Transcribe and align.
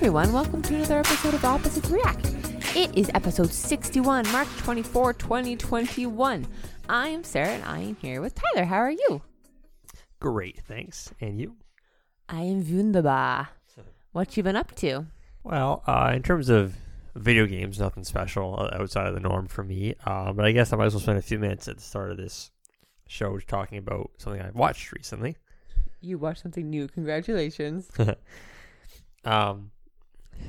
everyone, 0.00 0.32
welcome 0.32 0.62
to 0.62 0.74
another 0.74 1.00
episode 1.00 1.34
of 1.34 1.44
Opposites 1.44 1.90
React. 1.90 2.28
It 2.74 2.96
is 2.96 3.10
episode 3.12 3.52
61, 3.52 4.32
March 4.32 4.48
24, 4.56 5.12
2021. 5.12 6.46
I 6.88 7.08
am 7.08 7.22
Sarah 7.22 7.50
and 7.50 7.64
I 7.64 7.80
am 7.80 7.96
here 7.96 8.22
with 8.22 8.34
Tyler. 8.34 8.64
How 8.64 8.78
are 8.78 8.90
you? 8.90 9.20
Great, 10.18 10.58
thanks. 10.66 11.12
And 11.20 11.38
you? 11.38 11.56
I 12.30 12.40
am 12.44 12.64
wunderbar. 12.64 13.50
What 14.12 14.38
you 14.38 14.42
been 14.42 14.56
up 14.56 14.74
to? 14.76 15.04
Well, 15.44 15.82
uh, 15.86 16.12
in 16.14 16.22
terms 16.22 16.48
of 16.48 16.76
video 17.14 17.44
games, 17.44 17.78
nothing 17.78 18.04
special 18.04 18.56
uh, 18.58 18.80
outside 18.80 19.06
of 19.06 19.12
the 19.12 19.20
norm 19.20 19.48
for 19.48 19.62
me. 19.64 19.96
Uh, 20.06 20.32
but 20.32 20.46
I 20.46 20.52
guess 20.52 20.72
I 20.72 20.76
might 20.78 20.86
as 20.86 20.94
well 20.94 21.02
spend 21.02 21.18
a 21.18 21.22
few 21.22 21.38
minutes 21.38 21.68
at 21.68 21.76
the 21.76 21.82
start 21.82 22.10
of 22.10 22.16
this 22.16 22.50
show 23.06 23.38
talking 23.40 23.76
about 23.76 24.12
something 24.16 24.40
I 24.40 24.48
watched 24.54 24.92
recently. 24.92 25.36
You 26.00 26.16
watched 26.16 26.40
something 26.40 26.70
new. 26.70 26.88
Congratulations. 26.88 27.90
Um, 29.24 29.70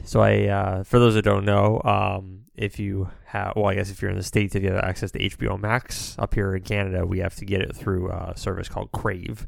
so 0.04 0.22
I, 0.22 0.48
uh, 0.48 0.84
for 0.84 1.00
those 1.00 1.16
that 1.16 1.24
don't 1.24 1.46
know, 1.46 1.82
um, 1.84 2.46
if 2.56 2.80
you 2.80 3.10
have, 3.26 3.54
well, 3.56 3.68
I 3.68 3.76
guess 3.76 3.90
if 3.90 4.02
you're 4.02 4.12
in 4.12 4.18
the 4.18 4.24
states, 4.24 4.56
if 4.56 4.64
you 4.64 4.72
have 4.72 4.84
access 4.84 5.12
to 5.12 5.20
HBO 5.20 5.60
Max, 5.60 6.16
up 6.20 6.34
here 6.34 6.56
in 6.56 6.64
Canada, 6.64 7.06
we 7.06 7.20
have 7.20 7.36
to 7.36 7.46
get 7.46 7.62
it 7.62 7.76
through 7.76 8.12
a 8.12 8.34
service 8.36 8.70
called 8.70 8.92
Crave. 8.92 9.48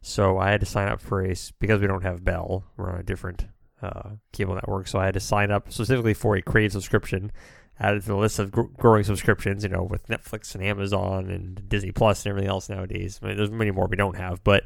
So 0.00 0.38
I 0.38 0.50
had 0.50 0.60
to 0.60 0.66
sign 0.66 0.88
up 0.88 1.00
for 1.00 1.24
a 1.24 1.34
because 1.58 1.80
we 1.80 1.86
don't 1.86 2.02
have 2.02 2.24
Bell, 2.24 2.64
we're 2.76 2.92
on 2.92 3.00
a 3.00 3.02
different 3.02 3.46
uh, 3.82 4.10
cable 4.32 4.54
network. 4.54 4.86
So 4.88 4.98
I 4.98 5.06
had 5.06 5.14
to 5.14 5.20
sign 5.20 5.50
up 5.50 5.72
specifically 5.72 6.14
for 6.14 6.36
a 6.36 6.42
Crave 6.42 6.72
subscription. 6.72 7.32
Added 7.78 8.02
to 8.02 8.08
the 8.08 8.16
list 8.16 8.38
of 8.38 8.50
gr- 8.50 8.62
growing 8.78 9.04
subscriptions, 9.04 9.62
you 9.62 9.68
know, 9.68 9.82
with 9.82 10.06
Netflix 10.06 10.54
and 10.54 10.64
Amazon 10.64 11.28
and 11.28 11.68
Disney 11.68 11.92
Plus 11.92 12.24
and 12.24 12.30
everything 12.30 12.48
else 12.48 12.70
nowadays. 12.70 13.20
I 13.22 13.26
mean, 13.26 13.36
there's 13.36 13.50
many 13.50 13.70
more 13.70 13.86
we 13.86 13.96
don't 13.96 14.16
have, 14.16 14.42
but 14.44 14.64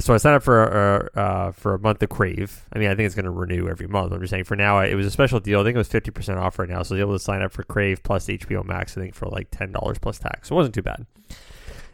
so 0.00 0.14
I 0.14 0.16
signed 0.16 0.36
up 0.36 0.42
for 0.42 1.10
uh, 1.16 1.18
uh, 1.18 1.52
for 1.52 1.74
a 1.74 1.78
month 1.78 2.02
of 2.02 2.08
Crave. 2.08 2.66
I 2.72 2.78
mean, 2.78 2.88
I 2.88 2.94
think 2.94 3.06
it's 3.06 3.14
going 3.14 3.24
to 3.24 3.30
renew 3.30 3.68
every 3.68 3.86
month. 3.86 4.12
I'm 4.12 4.20
just 4.20 4.30
saying 4.30 4.44
for 4.44 4.56
now, 4.56 4.80
it 4.80 4.94
was 4.94 5.06
a 5.06 5.10
special 5.10 5.40
deal. 5.40 5.60
I 5.60 5.64
think 5.64 5.74
it 5.74 5.78
was 5.78 5.88
50% 5.88 6.38
off 6.38 6.58
right 6.58 6.68
now. 6.68 6.82
So 6.82 6.94
you're 6.94 7.06
able 7.06 7.14
to 7.14 7.22
sign 7.22 7.42
up 7.42 7.52
for 7.52 7.62
Crave 7.62 8.02
plus 8.02 8.26
HBO 8.26 8.64
Max, 8.64 8.96
I 8.96 9.00
think, 9.00 9.14
for 9.14 9.26
like 9.26 9.50
$10 9.50 10.00
plus 10.00 10.18
tax. 10.18 10.48
So 10.48 10.54
it 10.54 10.56
wasn't 10.56 10.74
too 10.74 10.82
bad. 10.82 11.06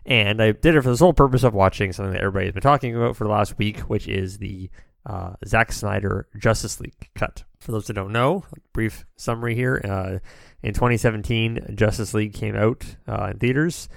And 0.05 0.43
I 0.43 0.53
did 0.53 0.75
it 0.75 0.83
for 0.83 0.91
the 0.91 0.97
sole 0.97 1.13
purpose 1.13 1.45
of 1.45 1.55
watching 1.55 1.93
something 1.93 2.13
that 2.13 2.23
everybody's 2.23 2.53
been 2.53 2.63
talking 2.63 2.97
about 2.97 3.17
for 3.17 3.25
the 3.25 3.31
last 3.31 3.59
week, 3.59 3.81
which 3.81 4.09
is 4.09 4.39
the 4.39 4.69
uh, 5.07 5.35
Zack 5.47 5.73
Snyder 5.73 6.27
Justice 6.37 6.81
League 6.81 7.11
cut. 7.15 7.45
For 7.61 7.73
those 7.73 7.87
that 7.87 7.95
don't 7.95 8.13
know, 8.13 8.45
brief 8.73 9.05
summary 9.17 9.55
here. 9.55 9.81
Uh, 9.85 10.19
in 10.63 10.75
2017, 10.75 11.75
Justice 11.77 12.15
League 12.15 12.33
came 12.33 12.57
out 12.57 12.85
uh, 13.07 13.29
in 13.33 13.39
theaters. 13.39 13.89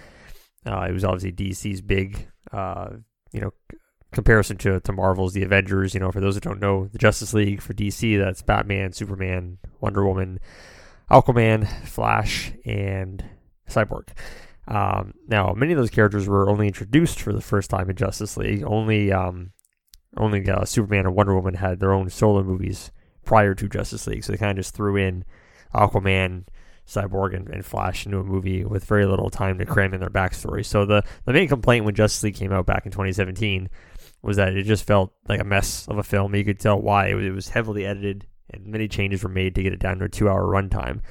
Uh, 0.65 0.85
it 0.89 0.91
was 0.91 1.03
obviously 1.03 1.31
DC's 1.31 1.81
big, 1.81 2.27
uh, 2.51 2.89
you 3.31 3.41
know, 3.41 3.51
comparison 4.15 4.57
to, 4.57 4.79
to 4.79 4.91
Marvel's 4.91 5.33
The 5.33 5.43
Avengers. 5.43 5.93
You 5.93 5.99
know, 5.99 6.11
for 6.11 6.19
those 6.19 6.33
that 6.35 6.43
don't 6.43 6.59
know, 6.59 6.87
the 6.87 6.97
Justice 6.97 7.33
League 7.33 7.61
for 7.61 7.73
DC, 7.73 8.17
that's 8.17 8.41
Batman, 8.41 8.93
Superman, 8.93 9.59
Wonder 9.79 10.05
Woman, 10.05 10.39
Aquaman, 11.11 11.67
Flash, 11.87 12.53
and 12.65 13.23
Cyborg. 13.69 14.09
Um, 14.67 15.13
now, 15.27 15.53
many 15.55 15.73
of 15.73 15.77
those 15.77 15.91
characters 15.91 16.27
were 16.27 16.49
only 16.49 16.67
introduced 16.67 17.21
for 17.21 17.33
the 17.33 17.41
first 17.41 17.69
time 17.69 17.89
in 17.89 17.95
Justice 17.95 18.35
League. 18.37 18.63
Only, 18.65 19.11
um, 19.11 19.51
only 20.17 20.49
uh, 20.49 20.65
Superman 20.65 21.05
and 21.05 21.15
Wonder 21.15 21.35
Woman 21.35 21.53
had 21.55 21.79
their 21.79 21.93
own 21.93 22.09
solo 22.09 22.41
movies 22.41 22.91
prior 23.25 23.53
to 23.53 23.69
Justice 23.69 24.07
League, 24.07 24.23
so 24.23 24.31
they 24.31 24.37
kind 24.37 24.57
of 24.57 24.63
just 24.63 24.73
threw 24.75 24.95
in 24.95 25.25
Aquaman, 25.73 26.45
Cyborg, 26.87 27.35
and, 27.35 27.49
and, 27.49 27.65
Flash 27.65 28.05
into 28.05 28.19
a 28.19 28.23
movie 28.23 28.63
with 28.63 28.85
very 28.85 29.05
little 29.05 29.29
time 29.29 29.57
to 29.57 29.65
cram 29.65 29.93
in 29.93 29.99
their 29.99 30.09
backstory. 30.09 30.63
So 30.63 30.85
the 30.85 31.03
the 31.25 31.33
main 31.33 31.47
complaint 31.47 31.83
when 31.83 31.95
Justice 31.95 32.23
League 32.23 32.35
came 32.35 32.53
out 32.53 32.67
back 32.67 32.85
in 32.85 32.91
2017 32.91 33.67
was 34.25 34.37
that 34.37 34.55
it 34.55 34.63
just 34.63 34.85
felt 34.85 35.13
like 35.29 35.39
a 35.39 35.45
mess 35.45 35.87
of 35.87 35.97
a 35.97 36.03
film. 36.03 36.35
You 36.35 36.43
could 36.43 36.59
tell 36.59 36.81
why 36.81 37.07
it 37.07 37.31
was, 37.31 37.49
heavily 37.49 37.85
edited, 37.85 38.27
and 38.49 38.65
many 38.67 38.87
changes 38.87 39.23
were 39.23 39.29
made 39.29 39.55
to 39.55 39.63
get 39.63 39.73
it 39.73 39.79
down 39.79 39.99
to 39.99 40.05
a 40.05 40.09
two-hour 40.09 40.43
runtime 40.43 41.01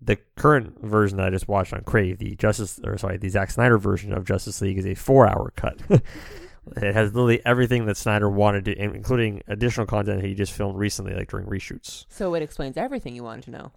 the 0.00 0.16
current 0.36 0.80
version 0.82 1.16
that 1.16 1.26
I 1.26 1.30
just 1.30 1.48
watched 1.48 1.72
on 1.72 1.82
Crave, 1.82 2.18
the 2.18 2.36
Justice 2.36 2.78
or 2.84 2.96
sorry, 2.98 3.16
the 3.16 3.28
Zack 3.28 3.50
Snyder 3.50 3.78
version 3.78 4.12
of 4.12 4.24
Justice 4.24 4.60
League 4.60 4.78
is 4.78 4.86
a 4.86 4.94
four 4.94 5.26
hour 5.26 5.52
cut. 5.56 5.80
it 5.90 6.94
has 6.94 7.14
literally 7.14 7.44
everything 7.44 7.86
that 7.86 7.96
Snyder 7.96 8.30
wanted 8.30 8.66
to, 8.66 8.80
including 8.80 9.42
additional 9.48 9.86
content 9.86 10.24
he 10.24 10.34
just 10.34 10.52
filmed 10.52 10.78
recently, 10.78 11.14
like 11.14 11.30
during 11.30 11.46
reshoots. 11.46 12.06
So 12.08 12.34
it 12.34 12.42
explains 12.42 12.76
everything 12.76 13.14
you 13.14 13.24
wanted 13.24 13.44
to 13.44 13.50
know. 13.50 13.72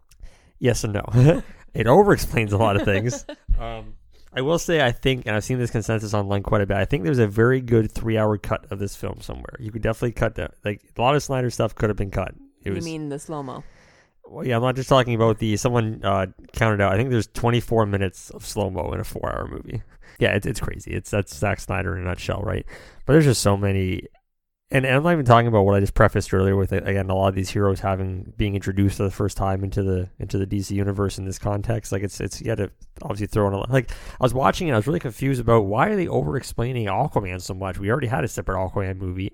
Yes 0.60 0.84
and 0.84 0.94
no. 0.94 1.42
it 1.74 1.88
over 1.88 2.14
explains 2.14 2.54
a 2.54 2.58
lot 2.58 2.76
of 2.76 2.84
things. 2.84 3.26
um, 3.60 3.96
I 4.34 4.42
will 4.42 4.60
say, 4.60 4.82
I 4.82 4.92
think, 4.92 5.26
and 5.26 5.36
I've 5.36 5.44
seen 5.44 5.60
this 5.60 5.72
consensus 5.72 6.14
online 6.14 6.44
quite 6.44 6.62
a 6.62 6.66
bit. 6.66 6.78
I 6.78 6.86
think 6.86 7.04
there's 7.04 7.20
a 7.20 7.28
very 7.28 7.60
good 7.60 7.92
three 7.92 8.18
hour 8.18 8.38
cut 8.38 8.72
of 8.72 8.80
this 8.80 8.96
film 8.96 9.20
somewhere. 9.22 9.58
You 9.60 9.72
could 9.72 9.82
definitely 9.82 10.14
cut 10.14 10.36
that. 10.36 10.54
Like 10.64 10.82
a 10.98 11.02
lot 11.02 11.16
of 11.16 11.24
Snyder 11.24 11.50
stuff 11.50 11.76
could 11.76 11.90
have 11.90 11.98
been 11.98 12.12
cut. 12.12 12.34
It 12.64 12.70
you 12.70 12.74
was, 12.76 12.86
mean 12.86 13.10
the 13.10 13.20
slow 13.20 13.44
mo? 13.44 13.64
Well, 14.26 14.48
yeah, 14.48 14.56
I'm 14.56 14.62
not 14.62 14.76
just 14.76 14.88
talking 14.88 15.16
about 15.16 15.40
the 15.40 15.58
someone 15.58 16.00
uh, 16.04 16.28
counted 16.54 16.80
out. 16.80 16.94
I 16.94 16.98
think 16.98 17.10
there's 17.10 17.28
24 17.28 17.86
minutes 17.86 18.30
of 18.30 18.46
slow 18.46 18.70
mo 18.70 18.94
in 18.94 19.00
a 19.02 19.04
four 19.04 19.32
hour 19.32 19.48
movie. 19.48 19.82
Yeah, 20.20 20.36
it's 20.36 20.46
it's 20.46 20.60
crazy. 20.60 20.92
It's 20.92 21.10
that's 21.10 21.36
Zack 21.36 21.60
Snyder 21.60 21.96
in 21.96 22.04
a 22.04 22.06
nutshell, 22.06 22.42
right? 22.44 22.64
But 23.06 23.14
there's 23.14 23.26
just 23.26 23.42
so 23.42 23.58
many, 23.58 24.04
and, 24.72 24.86
and 24.86 24.96
I'm 24.96 25.04
not 25.04 25.12
even 25.14 25.26
talking 25.26 25.48
about 25.48 25.64
what 25.64 25.76
I 25.76 25.82
just 25.82 25.94
prefaced 25.94 26.34
earlier 26.34 26.56
with 26.56 26.72
again 26.72 27.10
a 27.10 27.16
lot 27.16 27.28
of 27.28 27.36
these 27.36 27.50
heroes 27.50 27.82
having 27.82 28.34
being 28.38 28.56
introduced 28.56 28.98
for 28.98 29.04
the 29.04 29.12
first 29.12 29.36
time 29.36 29.64
into 29.64 29.84
the 29.84 30.10
into 30.18 30.38
the 30.38 30.48
DC 30.48 30.72
universe 30.72 31.18
in 31.18 31.26
this 31.26 31.38
context. 31.38 31.92
Like 31.92 32.04
it's 32.04 32.22
it's 32.22 32.42
got 32.42 32.56
to 32.56 32.72
obviously 33.02 33.28
throw 33.28 33.48
in 33.48 33.54
a 33.54 33.72
like 33.72 33.92
I 33.92 34.24
was 34.24 34.34
watching 34.34 34.70
it, 34.70 34.74
I 34.74 34.78
was 34.78 34.88
really 34.88 35.00
confused 35.00 35.42
about 35.42 35.66
why 35.66 35.90
are 35.90 35.96
they 35.96 36.08
over 36.08 36.38
explaining 36.38 36.88
Aquaman 36.88 37.42
so 37.42 37.54
much. 37.54 37.80
We 37.80 37.92
already 37.92 38.08
had 38.08 38.24
a 38.24 38.28
separate 38.28 38.58
Aquaman 38.58 38.98
movie, 38.98 39.34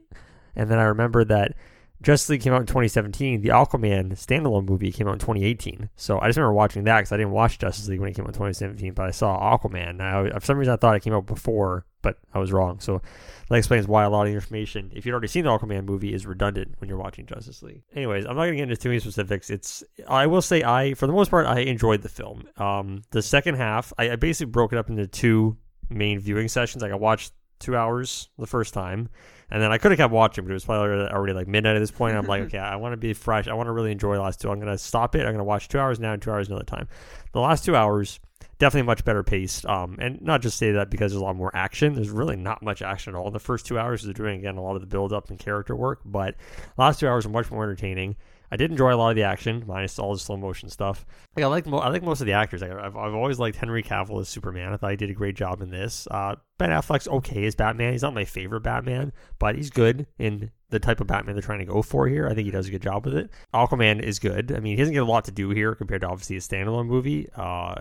and 0.55 0.69
then 0.69 0.79
I 0.79 0.83
remember 0.83 1.23
that 1.25 1.53
Justice 2.01 2.29
League 2.29 2.41
came 2.41 2.53
out 2.53 2.61
in 2.61 2.67
2017. 2.67 3.41
The 3.41 3.49
Aquaman 3.49 4.11
standalone 4.13 4.67
movie 4.67 4.91
came 4.91 5.07
out 5.07 5.13
in 5.13 5.19
2018. 5.19 5.89
So 5.95 6.19
I 6.19 6.27
just 6.27 6.37
remember 6.37 6.53
watching 6.53 6.83
that 6.83 6.99
because 6.99 7.11
I 7.11 7.17
didn't 7.17 7.31
watch 7.31 7.57
Justice 7.57 7.87
League 7.87 7.99
when 7.99 8.09
it 8.09 8.15
came 8.15 8.25
out 8.25 8.29
in 8.29 8.33
2017, 8.33 8.93
but 8.93 9.07
I 9.07 9.11
saw 9.11 9.57
Aquaman. 9.57 9.95
Now, 9.95 10.29
for 10.39 10.45
some 10.45 10.57
reason, 10.57 10.73
I 10.73 10.77
thought 10.77 10.95
it 10.95 11.01
came 11.01 11.13
out 11.13 11.25
before, 11.25 11.85
but 12.01 12.17
I 12.33 12.39
was 12.39 12.51
wrong. 12.51 12.79
So 12.79 13.01
that 13.49 13.55
explains 13.55 13.87
why 13.87 14.03
a 14.03 14.09
lot 14.09 14.27
of 14.27 14.31
the 14.31 14.35
information, 14.35 14.91
if 14.93 15.05
you'd 15.05 15.13
already 15.13 15.27
seen 15.27 15.43
the 15.43 15.49
Aquaman 15.49 15.85
movie, 15.85 16.13
is 16.13 16.25
redundant 16.25 16.75
when 16.79 16.89
you're 16.89 16.97
watching 16.97 17.25
Justice 17.25 17.61
League. 17.63 17.83
Anyways, 17.95 18.25
I'm 18.25 18.35
not 18.35 18.43
going 18.43 18.53
to 18.53 18.57
get 18.57 18.63
into 18.63 18.77
too 18.77 18.89
many 18.89 18.99
specifics. 18.99 19.49
It's 19.49 19.83
I 20.07 20.27
will 20.27 20.41
say 20.41 20.63
I, 20.63 20.93
for 20.93 21.07
the 21.07 21.13
most 21.13 21.31
part, 21.31 21.45
I 21.45 21.59
enjoyed 21.59 22.01
the 22.01 22.09
film. 22.09 22.43
Um, 22.57 23.03
the 23.11 23.21
second 23.21 23.55
half, 23.55 23.93
I, 23.97 24.11
I 24.11 24.15
basically 24.15 24.51
broke 24.51 24.73
it 24.73 24.79
up 24.79 24.89
into 24.89 25.07
two 25.07 25.57
main 25.89 26.19
viewing 26.19 26.47
sessions. 26.47 26.81
Like 26.81 26.91
I 26.91 26.95
watched 26.95 27.33
two 27.59 27.75
hours 27.75 28.29
the 28.37 28.47
first 28.47 28.73
time 28.73 29.09
and 29.49 29.61
then 29.61 29.71
I 29.71 29.77
could 29.77 29.91
have 29.91 29.97
kept 29.97 30.13
watching, 30.13 30.43
but 30.43 30.51
it 30.51 30.53
was 30.53 30.65
probably 30.65 30.89
already, 30.89 31.13
already 31.13 31.33
like 31.33 31.47
midnight 31.47 31.75
at 31.75 31.79
this 31.79 31.91
point. 31.91 32.17
I'm 32.17 32.25
like, 32.25 32.41
okay, 32.43 32.57
I 32.57 32.75
want 32.75 32.93
to 32.93 32.97
be 32.97 33.13
fresh. 33.13 33.47
I 33.47 33.53
want 33.53 33.67
to 33.67 33.71
really 33.71 33.91
enjoy 33.91 34.15
the 34.15 34.21
last 34.21 34.41
two. 34.41 34.49
I'm 34.49 34.59
going 34.59 34.71
to 34.71 34.77
stop 34.77 35.15
it. 35.15 35.19
I'm 35.19 35.27
going 35.27 35.37
to 35.37 35.43
watch 35.45 35.69
two 35.69 35.79
hours 35.79 35.99
now 35.99 36.13
and 36.13 36.21
two 36.21 36.31
hours 36.31 36.49
another 36.49 36.65
time. 36.65 36.87
The 37.31 37.39
last 37.39 37.63
two 37.63 37.75
hours, 37.75 38.19
definitely 38.59 38.81
a 38.81 38.85
much 38.85 39.05
better 39.05 39.23
paced. 39.23 39.65
Um, 39.65 39.97
and 39.99 40.21
not 40.21 40.41
just 40.41 40.57
say 40.57 40.71
that 40.71 40.89
because 40.89 41.11
there's 41.11 41.21
a 41.21 41.25
lot 41.25 41.35
more 41.35 41.55
action. 41.55 41.93
There's 41.93 42.09
really 42.09 42.35
not 42.35 42.61
much 42.61 42.81
action 42.81 43.13
at 43.13 43.17
all. 43.17 43.27
In 43.27 43.33
the 43.33 43.39
first 43.39 43.65
two 43.65 43.77
hours, 43.77 44.03
they're 44.03 44.13
doing 44.13 44.39
again 44.39 44.57
a 44.57 44.63
lot 44.63 44.75
of 44.75 44.81
the 44.81 44.87
build 44.87 45.13
up 45.13 45.29
and 45.29 45.39
character 45.39 45.75
work, 45.75 46.01
but 46.05 46.35
last 46.77 46.99
two 46.99 47.07
hours 47.07 47.25
are 47.25 47.29
much 47.29 47.51
more 47.51 47.63
entertaining. 47.63 48.15
I 48.49 48.55
did 48.55 48.71
enjoy 48.71 48.93
a 48.93 48.95
lot 48.95 49.09
of 49.09 49.15
the 49.17 49.23
action, 49.23 49.65
minus 49.67 49.99
all 49.99 50.13
the 50.13 50.19
slow 50.19 50.37
motion 50.37 50.69
stuff. 50.69 51.05
Like 51.35 51.43
I 51.43 51.47
like 51.47 51.65
mo- 51.65 51.79
I 51.79 51.89
like 51.89 52.03
most 52.03 52.21
of 52.21 52.27
the 52.27 52.33
actors. 52.33 52.61
Like, 52.61 52.71
I've 52.71 52.95
I've 52.95 53.13
always 53.13 53.39
liked 53.39 53.57
Henry 53.57 53.83
Cavill 53.83 54.21
as 54.21 54.29
Superman. 54.29 54.71
I 54.71 54.77
thought 54.77 54.91
he 54.91 54.97
did 54.97 55.09
a 55.09 55.13
great 55.13 55.35
job 55.35 55.61
in 55.61 55.69
this. 55.69 56.07
Uh, 56.09 56.35
ben 56.57 56.69
Affleck's 56.69 57.07
okay 57.07 57.45
as 57.45 57.55
Batman. 57.55 57.91
He's 57.91 58.03
not 58.03 58.13
my 58.13 58.25
favorite 58.25 58.61
Batman, 58.61 59.11
but 59.37 59.55
he's 59.55 59.69
good 59.69 60.07
in 60.17 60.51
the 60.69 60.79
type 60.79 61.01
of 61.01 61.07
Batman 61.07 61.35
they're 61.35 61.41
trying 61.41 61.59
to 61.59 61.65
go 61.65 61.81
for 61.81 62.07
here. 62.07 62.27
I 62.27 62.33
think 62.33 62.45
he 62.45 62.51
does 62.51 62.67
a 62.67 62.71
good 62.71 62.81
job 62.81 63.05
with 63.05 63.15
it. 63.15 63.29
Aquaman 63.53 64.01
is 64.01 64.19
good. 64.19 64.51
I 64.51 64.59
mean, 64.59 64.77
he 64.77 64.81
doesn't 64.81 64.93
get 64.93 65.03
a 65.03 65.05
lot 65.05 65.25
to 65.25 65.31
do 65.31 65.49
here 65.49 65.75
compared 65.75 66.01
to 66.01 66.07
obviously 66.07 66.37
a 66.37 66.39
standalone 66.39 66.87
movie. 66.87 67.27
Uh, 67.35 67.75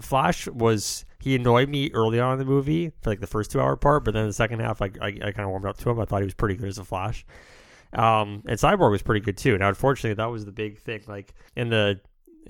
Flash 0.00 0.46
was 0.48 1.04
he 1.20 1.34
annoyed 1.34 1.68
me 1.68 1.90
early 1.92 2.18
on 2.20 2.32
in 2.32 2.38
the 2.38 2.44
movie 2.44 2.92
for 3.02 3.10
like 3.10 3.20
the 3.20 3.26
first 3.26 3.50
two 3.50 3.60
hour 3.60 3.76
part, 3.76 4.04
but 4.04 4.14
then 4.14 4.26
the 4.26 4.32
second 4.32 4.60
half, 4.60 4.80
I 4.82 4.90
I, 5.00 5.06
I 5.08 5.32
kind 5.32 5.40
of 5.40 5.48
warmed 5.48 5.66
up 5.66 5.78
to 5.78 5.90
him. 5.90 6.00
I 6.00 6.04
thought 6.04 6.20
he 6.20 6.24
was 6.24 6.34
pretty 6.34 6.56
good 6.56 6.68
as 6.68 6.78
a 6.78 6.84
Flash. 6.84 7.24
Um, 7.92 8.42
and 8.46 8.58
Cyborg 8.58 8.90
was 8.90 9.02
pretty 9.02 9.20
good 9.20 9.36
too. 9.36 9.58
Now, 9.58 9.68
unfortunately, 9.68 10.14
that 10.14 10.30
was 10.30 10.44
the 10.44 10.52
big 10.52 10.78
thing. 10.78 11.02
Like 11.06 11.34
in 11.56 11.70
the 11.70 12.00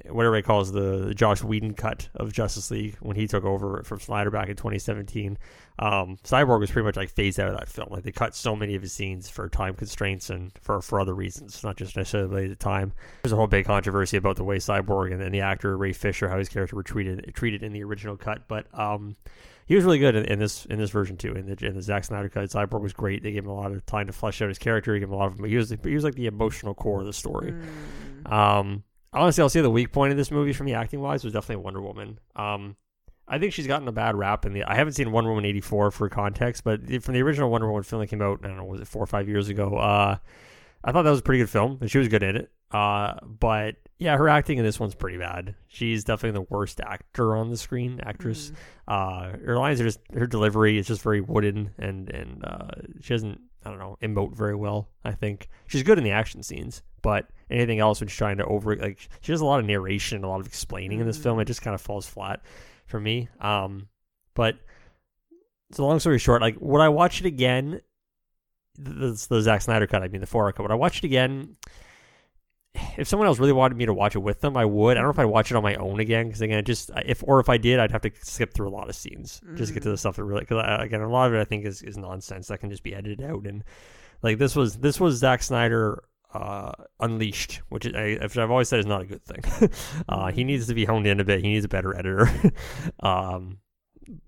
whatever 0.09 0.37
he 0.37 0.43
calls 0.43 0.73
the 0.73 1.15
Joss 1.15 1.43
Whedon 1.43 1.75
cut 1.75 2.09
of 2.15 2.33
Justice 2.33 2.71
League 2.71 2.97
when 3.01 3.17
he 3.17 3.27
took 3.27 3.45
over 3.45 3.83
from 3.85 4.01
Snyder 4.01 4.31
back 4.31 4.49
in 4.49 4.57
2017. 4.57 5.39
Um, 5.79 6.19
Cyborg 6.25 6.61
was 6.61 6.71
pretty 6.71 6.87
much 6.87 6.97
like 6.97 7.11
phased 7.11 7.41
out 7.41 7.49
of 7.49 7.59
that 7.59 7.69
film. 7.69 7.89
Like 7.91 8.05
they 8.05 8.13
cut 8.13 8.35
so 8.35 8.55
many 8.55 8.75
of 8.75 8.83
his 8.83 8.93
scenes 8.93 9.29
for 9.29 9.49
time 9.49 9.75
constraints 9.75 10.31
and 10.31 10.53
for, 10.61 10.81
for 10.81 11.01
other 11.01 11.15
reasons, 11.15 11.63
not 11.65 11.77
just 11.77 11.97
necessarily 11.97 12.49
the 12.49 12.57
time. 12.57 12.93
There's 13.23 13.33
a 13.33 13.37
whole 13.37 13.47
big 13.47 13.67
controversy 13.67 14.17
about 14.17 14.37
the 14.37 14.45
way 14.45 14.59
Cyborg 14.59 15.13
and 15.13 15.21
then 15.21 15.33
the 15.33 15.41
actor 15.41 15.77
Ray 15.77 15.93
Fisher, 15.93 16.29
how 16.29 16.39
his 16.39 16.49
character 16.49 16.77
were 16.77 16.83
treated 16.83 17.33
treated 17.35 17.63
in 17.63 17.73
the 17.73 17.83
original 17.83 18.17
cut. 18.17 18.47
But 18.49 18.67
um, 18.79 19.17
he 19.67 19.75
was 19.75 19.85
really 19.85 19.99
good 19.99 20.17
in, 20.17 20.25
in, 20.27 20.39
this 20.39 20.67
in 20.67 20.79
this 20.79 20.91
version 20.91 21.17
too. 21.17 21.33
In 21.33 21.47
the 21.47 21.67
in 21.67 21.75
the 21.75 21.83
Zack 21.83 22.05
Snyder 22.05 22.29
cut, 22.29 22.49
Cyborg 22.49 22.81
was 22.83 22.93
great. 22.93 23.23
They 23.23 23.33
gave 23.33 23.45
him 23.45 23.51
a 23.51 23.55
lot 23.55 23.73
of 23.73 23.85
time 23.87 24.07
to 24.07 24.13
flesh 24.13 24.43
out 24.43 24.49
his 24.49 24.59
character. 24.59 24.95
He 24.95 25.01
gave 25.01 25.09
him 25.09 25.15
a 25.15 25.19
lot 25.19 25.33
of 25.33 25.45
he 25.45 25.57
was 25.57 25.71
he 25.71 25.95
was 25.95 26.05
like 26.05 26.15
the 26.15 26.27
emotional 26.27 26.75
core 26.75 27.01
of 27.01 27.07
the 27.07 27.13
story. 27.13 27.53
Mm. 27.53 28.33
Um, 28.33 28.85
honestly, 29.13 29.43
I'll 29.43 29.49
say 29.49 29.61
the 29.61 29.71
weak 29.71 29.93
point 29.93 30.13
of 30.13 30.17
this 30.17 30.31
movie 30.31 30.53
from 30.53 30.67
the 30.67 30.75
acting 30.75 31.01
wise 31.01 31.25
was 31.25 31.33
definitely 31.33 31.65
Wonder 31.65 31.81
Woman. 31.81 32.19
Um, 32.37 32.77
I 33.27 33.39
think 33.39 33.53
she's 33.53 33.67
gotten 33.67 33.87
a 33.87 33.93
bad 33.93 34.17
rap 34.17 34.45
in 34.45 34.53
the. 34.53 34.65
I 34.65 34.75
haven't 34.75 34.95
seen 34.95 35.13
Wonder 35.13 35.31
Woman 35.31 35.45
eighty 35.45 35.61
four 35.61 35.91
for 35.91 36.09
context, 36.09 36.65
but 36.65 36.81
from 37.03 37.15
the 37.15 37.23
original 37.23 37.51
Wonder 37.51 37.69
Woman 37.69 37.85
film 37.85 38.01
that 38.01 38.09
came 38.09 38.23
out, 38.23 38.41
I 38.43 38.49
don't 38.49 38.57
know, 38.57 38.65
was 38.65 38.81
it 38.81 38.89
four 38.89 39.03
or 39.03 39.07
five 39.07 39.29
years 39.29 39.49
ago? 39.49 39.77
Uh, 39.77 40.17
I 40.83 40.93
thought 40.93 41.03
that 41.03 41.11
was 41.11 41.21
a 41.21 41.23
pretty 41.23 41.41
good 41.41 41.51
film, 41.51 41.79
and 41.81 41.91
she 41.91 41.99
was 41.99 42.09
good 42.09 42.23
in 42.23 42.37
it. 42.37 42.51
Uh, 42.71 43.15
but 43.23 43.77
yeah, 43.99 44.17
her 44.17 44.29
acting 44.29 44.59
in 44.59 44.65
this 44.65 44.81
one's 44.81 44.95
pretty 44.95 45.19
bad. 45.19 45.55
She's 45.69 46.05
definitely 46.05 46.41
the 46.41 46.47
worst 46.51 46.81
actor 46.81 47.37
on 47.37 47.51
the 47.51 47.57
screen, 47.57 48.01
actress. 48.05 48.51
Mm. 48.51 48.55
Uh, 48.89 49.39
her 49.45 49.59
lines 49.59 49.81
are 49.81 49.85
just 49.85 50.01
her 50.15 50.27
delivery 50.27 50.79
is 50.79 50.87
just 50.87 51.03
very 51.03 51.21
wooden, 51.21 51.73
and 51.79 52.11
and 52.11 52.45
uh, 52.45 52.69
she 53.01 53.15
doesn't 53.15 53.41
I 53.65 53.71
don't 53.71 53.79
know 53.79 53.97
emote 54.03 54.35
very 54.35 54.55
well. 54.55 54.89
I 55.05 55.13
think 55.13 55.49
she's 55.67 55.83
good 55.83 55.99
in 55.99 56.05
the 56.05 56.13
action 56.13 56.43
scenes, 56.43 56.83
but 57.03 57.29
anything 57.51 57.79
else 57.79 58.01
when 58.01 58.09
she's 58.09 58.17
trying 58.17 58.39
to 58.39 58.45
over 58.47 58.77
like 58.77 58.99
she 59.21 59.33
does 59.33 59.41
a 59.41 59.45
lot 59.45 59.61
of 59.61 59.67
narration, 59.67 60.25
a 60.25 60.29
lot 60.29 60.41
of 60.41 60.47
explaining 60.47 61.01
in 61.01 61.07
this 61.07 61.19
film. 61.19 61.39
It 61.39 61.43
mm-hmm. 61.43 61.49
just 61.49 61.63
kind 61.63 61.75
of 61.75 61.81
falls 61.81 62.07
flat 62.07 62.43
for 62.87 63.01
me. 63.01 63.29
Um, 63.41 63.89
but 64.35 64.57
so 65.73 65.87
long 65.87 66.01
story 66.01 66.19
short, 66.19 66.43
like 66.43 66.57
would 66.61 66.81
I 66.81 66.89
watch 66.89 67.21
it 67.21 67.27
again? 67.27 67.81
The, 68.79 69.27
the 69.29 69.43
Zack 69.43 69.63
Snyder 69.63 69.87
cut, 69.87 70.03
I 70.03 70.09
mean 70.09 70.21
the 70.21 70.27
four 70.27 70.45
hour 70.45 70.53
cut. 70.53 70.63
Would 70.63 70.73
I 70.73 70.77
watch 70.77 70.99
it 70.99 71.05
again? 71.05 71.57
If 72.97 73.09
someone 73.09 73.27
else 73.27 73.41
really 73.41 73.53
wanted 73.53 73.77
me 73.77 73.87
to 73.87 73.93
watch 73.93 74.15
it 74.15 74.21
with 74.21 74.41
them, 74.41 74.57
I 74.57 74.65
would. 74.65 74.97
I 74.97 75.01
don't 75.01 75.07
know 75.07 75.11
if 75.11 75.19
I'd 75.19 75.25
watch 75.25 75.51
it 75.51 75.57
on 75.57 75.63
my 75.63 75.75
own 75.75 75.99
again 75.99 76.27
because 76.27 76.41
again, 76.41 76.65
just 76.65 76.91
if 77.05 77.23
or 77.27 77.41
if 77.41 77.49
I 77.49 77.57
did, 77.57 77.81
I'd 77.81 77.91
have 77.91 78.03
to 78.03 78.13
skip 78.23 78.55
through 78.55 78.69
a 78.69 78.71
lot 78.71 78.89
of 78.89 78.95
scenes 78.95 79.41
just 79.57 79.71
to 79.71 79.75
get 79.75 79.83
to 79.83 79.89
the 79.89 79.95
mm-hmm. 79.95 79.99
stuff 79.99 80.17
that 80.17 80.25
really. 80.25 80.41
Because 80.41 80.65
uh, 80.65 80.79
again, 80.81 81.01
a 81.01 81.09
lot 81.09 81.27
of 81.27 81.35
it 81.35 81.41
I 81.41 81.45
think 81.45 81.65
is, 81.65 81.83
is 81.83 81.97
nonsense 81.97 82.47
that 82.47 82.59
can 82.59 82.71
just 82.71 82.85
be 82.85 82.95
edited 82.95 83.23
out. 83.23 83.45
And 83.45 83.65
like 84.23 84.39
this 84.39 84.55
was 84.55 84.77
this 84.77 85.01
was 85.01 85.17
Zack 85.17 85.43
Snyder 85.43 86.05
uh, 86.33 86.73
unleashed, 87.01 87.63
which 87.69 87.87
I, 87.87 88.19
I've 88.21 88.39
always 88.39 88.69
said 88.69 88.81
is 88.81 88.87
not 88.87 89.03
a 89.03 89.07
good 89.07 89.25
thing. 89.25 89.71
uh, 90.09 90.31
he 90.31 90.45
needs 90.45 90.67
to 90.69 90.75
be 90.75 90.85
honed 90.85 91.07
in 91.07 91.21
a 91.21 91.25
bit. 91.25 91.41
He 91.41 91.49
needs 91.49 91.65
a 91.65 91.69
better 91.69 91.97
editor. 91.97 92.31
um, 93.01 93.59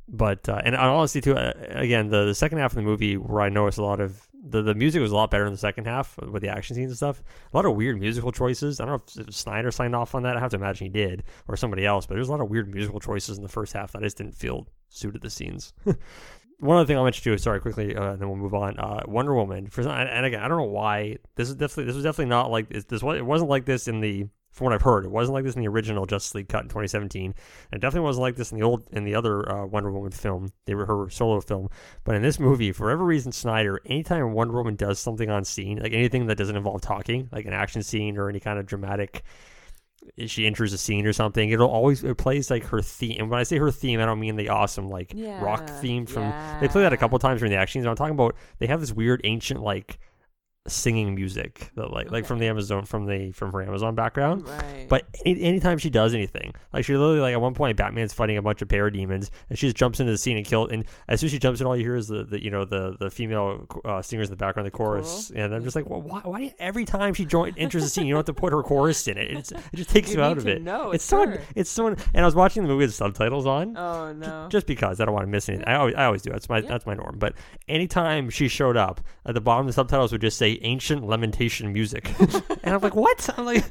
but 0.08 0.48
uh, 0.48 0.60
and 0.64 0.76
honestly 0.76 1.20
too, 1.20 1.34
uh, 1.34 1.52
again, 1.70 2.08
the, 2.08 2.26
the 2.26 2.34
second 2.34 2.58
half 2.58 2.72
of 2.72 2.76
the 2.76 2.82
movie 2.82 3.16
where 3.16 3.40
I 3.40 3.48
noticed 3.48 3.78
a 3.78 3.84
lot 3.84 4.00
of 4.00 4.28
the, 4.44 4.62
the 4.62 4.74
music 4.74 5.00
was 5.00 5.12
a 5.12 5.14
lot 5.14 5.30
better 5.30 5.46
in 5.46 5.52
the 5.52 5.58
second 5.58 5.86
half 5.86 6.18
with 6.18 6.42
the 6.42 6.48
action 6.48 6.74
scenes 6.74 6.90
and 6.90 6.96
stuff. 6.96 7.22
A 7.52 7.56
lot 7.56 7.64
of 7.64 7.76
weird 7.76 7.98
musical 8.00 8.32
choices. 8.32 8.80
I 8.80 8.84
don't 8.84 9.16
know 9.16 9.22
if 9.22 9.34
Snyder 9.34 9.70
signed 9.70 9.94
off 9.94 10.14
on 10.14 10.24
that. 10.24 10.36
I 10.36 10.40
have 10.40 10.50
to 10.50 10.56
imagine 10.56 10.86
he 10.86 10.92
did, 10.92 11.22
or 11.46 11.56
somebody 11.56 11.86
else. 11.86 12.06
But 12.06 12.16
there's 12.16 12.28
a 12.28 12.32
lot 12.32 12.40
of 12.40 12.50
weird 12.50 12.72
musical 12.72 12.98
choices 12.98 13.36
in 13.36 13.42
the 13.42 13.48
first 13.48 13.72
half 13.72 13.92
that 13.92 14.00
I 14.00 14.02
just 14.02 14.18
didn't 14.18 14.34
feel 14.34 14.66
suited 14.88 15.22
the 15.22 15.30
scenes. 15.30 15.72
One 16.62 16.76
other 16.76 16.86
thing 16.86 16.96
I'll 16.96 17.02
mention 17.02 17.24
too. 17.24 17.36
Sorry, 17.38 17.58
quickly, 17.58 17.96
uh, 17.96 18.12
and 18.12 18.20
then 18.20 18.28
we'll 18.28 18.38
move 18.38 18.54
on. 18.54 18.78
Uh, 18.78 19.00
Wonder 19.08 19.34
Woman. 19.34 19.66
For 19.66 19.80
and 19.80 20.24
again, 20.24 20.40
I 20.40 20.46
don't 20.46 20.58
know 20.58 20.64
why 20.64 21.16
this 21.34 21.48
is 21.48 21.56
definitely 21.56 21.86
this 21.86 21.96
was 21.96 22.04
definitely 22.04 22.26
not 22.26 22.52
like 22.52 22.68
this. 22.68 22.84
this 22.84 23.02
it 23.02 23.26
wasn't 23.26 23.50
like 23.50 23.64
this 23.64 23.88
in 23.88 23.98
the 23.98 24.28
from 24.52 24.66
what 24.66 24.74
I've 24.74 24.82
heard, 24.82 25.04
it 25.04 25.10
wasn't 25.10 25.34
like 25.34 25.44
this 25.44 25.56
in 25.56 25.62
the 25.62 25.66
original 25.66 26.06
Justice 26.06 26.36
League 26.36 26.48
cut 26.48 26.62
in 26.62 26.68
2017. 26.68 27.24
And 27.24 27.34
it 27.72 27.80
definitely 27.80 28.06
wasn't 28.06 28.22
like 28.22 28.36
this 28.36 28.52
in 28.52 28.58
the 28.58 28.64
old 28.64 28.86
in 28.92 29.02
the 29.02 29.16
other 29.16 29.50
uh, 29.50 29.66
Wonder 29.66 29.90
Woman 29.90 30.12
film. 30.12 30.52
They 30.66 30.76
were 30.76 30.86
her 30.86 31.10
solo 31.10 31.40
film. 31.40 31.68
But 32.04 32.14
in 32.14 32.22
this 32.22 32.38
movie, 32.38 32.70
for 32.70 32.84
whatever 32.84 33.04
reason, 33.04 33.32
Snyder, 33.32 33.80
anytime 33.84 34.32
Wonder 34.32 34.54
Woman 34.54 34.76
does 34.76 35.00
something 35.00 35.30
on 35.30 35.44
scene, 35.44 35.80
like 35.82 35.92
anything 35.92 36.26
that 36.26 36.38
doesn't 36.38 36.54
involve 36.54 36.80
talking, 36.80 37.28
like 37.32 37.46
an 37.46 37.54
action 37.54 37.82
scene 37.82 38.16
or 38.16 38.28
any 38.28 38.38
kind 38.38 38.60
of 38.60 38.66
dramatic 38.66 39.24
she 40.26 40.46
enters 40.46 40.72
a 40.72 40.78
scene 40.78 41.06
or 41.06 41.12
something, 41.12 41.50
it'll 41.50 41.70
always 41.70 42.04
it 42.04 42.16
plays 42.16 42.50
like 42.50 42.64
her 42.66 42.80
theme. 42.82 43.16
And 43.18 43.30
when 43.30 43.38
I 43.40 43.42
say 43.44 43.58
her 43.58 43.70
theme, 43.70 44.00
I 44.00 44.06
don't 44.06 44.20
mean 44.20 44.36
the 44.36 44.48
awesome 44.48 44.88
like 44.88 45.12
Yeah, 45.14 45.42
rock 45.42 45.68
theme 45.80 46.06
from 46.06 46.32
they 46.60 46.68
play 46.68 46.82
that 46.82 46.92
a 46.92 46.96
couple 46.96 47.18
times 47.18 47.40
during 47.40 47.52
the 47.52 47.58
action 47.58 47.80
scenes. 47.80 47.86
I'm 47.86 47.96
talking 47.96 48.14
about 48.14 48.36
they 48.58 48.66
have 48.66 48.80
this 48.80 48.92
weird 48.92 49.20
ancient 49.24 49.60
like 49.60 49.98
singing 50.68 51.12
music 51.16 51.70
that 51.74 51.90
like 51.90 52.10
like 52.12 52.24
from 52.24 52.38
the 52.38 52.46
Amazon 52.46 52.84
from 52.84 53.04
the 53.06 53.32
from 53.32 53.52
her 53.52 53.62
Amazon 53.62 53.94
background. 53.96 54.46
Right. 54.48 54.86
But 54.88 55.04
any, 55.26 55.42
anytime 55.42 55.76
she 55.78 55.90
does 55.90 56.14
anything, 56.14 56.54
like 56.72 56.84
she 56.84 56.96
literally 56.96 57.20
like 57.20 57.32
at 57.32 57.40
one 57.40 57.52
point 57.54 57.76
Batman's 57.76 58.12
fighting 58.12 58.36
a 58.36 58.42
bunch 58.42 58.62
of 58.62 58.68
parademons 58.68 59.30
and 59.50 59.58
she 59.58 59.66
just 59.66 59.76
jumps 59.76 59.98
into 59.98 60.12
the 60.12 60.18
scene 60.18 60.36
and 60.36 60.46
kills. 60.46 60.70
And 60.70 60.84
as 61.08 61.18
soon 61.20 61.26
as 61.26 61.32
she 61.32 61.38
jumps 61.40 61.60
in, 61.60 61.66
all 61.66 61.76
you 61.76 61.82
hear 61.82 61.96
is 61.96 62.06
the, 62.06 62.22
the 62.24 62.40
you 62.42 62.50
know 62.50 62.64
the 62.64 62.96
the 63.00 63.10
female 63.10 63.66
uh, 63.84 64.02
singers 64.02 64.28
in 64.28 64.32
the 64.32 64.36
background, 64.36 64.66
the 64.66 64.70
chorus. 64.70 65.32
And 65.34 65.52
I'm 65.52 65.64
just 65.64 65.74
like, 65.74 65.88
well, 65.90 66.00
why, 66.00 66.20
why 66.20 66.54
every 66.60 66.84
time 66.84 67.12
she 67.14 67.24
join 67.24 67.54
enters 67.56 67.82
the 67.82 67.88
scene, 67.88 68.06
you 68.06 68.14
don't 68.14 68.20
have 68.20 68.34
to 68.34 68.40
put 68.40 68.52
her 68.52 68.62
chorus 68.62 69.08
in 69.08 69.18
it. 69.18 69.32
It's, 69.36 69.50
it 69.50 69.60
just 69.74 69.90
takes 69.90 70.10
You 70.10 70.18
you, 70.18 70.22
out 70.22 70.38
of 70.38 70.46
it. 70.46 70.62
No, 70.62 70.92
it's 70.92 71.02
it's 71.02 71.04
so 71.04 71.38
it's 71.56 71.70
so. 71.70 71.86
And 71.88 71.98
I 72.14 72.24
was 72.24 72.36
watching 72.36 72.62
the 72.62 72.68
movie 72.68 72.84
with 72.86 72.94
subtitles 72.94 73.46
on. 73.46 73.76
oh 73.76 74.12
no. 74.12 74.46
Just 74.48 74.68
because 74.68 75.00
I 75.00 75.06
don't 75.06 75.14
want 75.14 75.24
to 75.24 75.30
miss 75.30 75.48
anything, 75.48 75.66
I 75.66 75.74
always, 75.74 75.94
I 75.96 76.04
always 76.04 76.22
do. 76.22 76.30
That's 76.30 76.48
my 76.48 76.58
Yeah. 76.58 76.68
that's 76.68 76.86
my 76.86 76.94
norm. 76.94 77.16
But 77.18 77.34
anytime 77.68 78.30
she 78.30 78.46
showed 78.46 78.76
up, 78.76 79.00
at 79.26 79.34
the 79.34 79.40
bottom 79.40 79.66
the 79.66 79.72
subtitles 79.72 80.12
would 80.12 80.20
just 80.20 80.38
say 80.38 80.51
"ancient 80.62 81.06
lamentation 81.06 81.72
music," 81.72 82.12
and 82.20 82.74
I'm 82.74 82.80
like, 82.80 82.94
"What?" 82.94 83.28
I'm 83.36 83.44
like, 83.44 83.64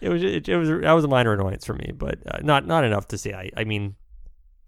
it 0.00 0.08
was 0.08 0.22
it, 0.22 0.48
it 0.48 0.56
was 0.56 0.68
that 0.68 0.92
was 0.92 1.04
a 1.04 1.08
minor 1.08 1.32
annoyance 1.32 1.64
for 1.64 1.74
me, 1.74 1.92
but 1.94 2.18
uh, 2.26 2.38
not 2.42 2.66
not 2.66 2.84
enough 2.84 3.08
to 3.08 3.18
say. 3.18 3.32
I 3.32 3.50
I 3.56 3.64
mean, 3.64 3.96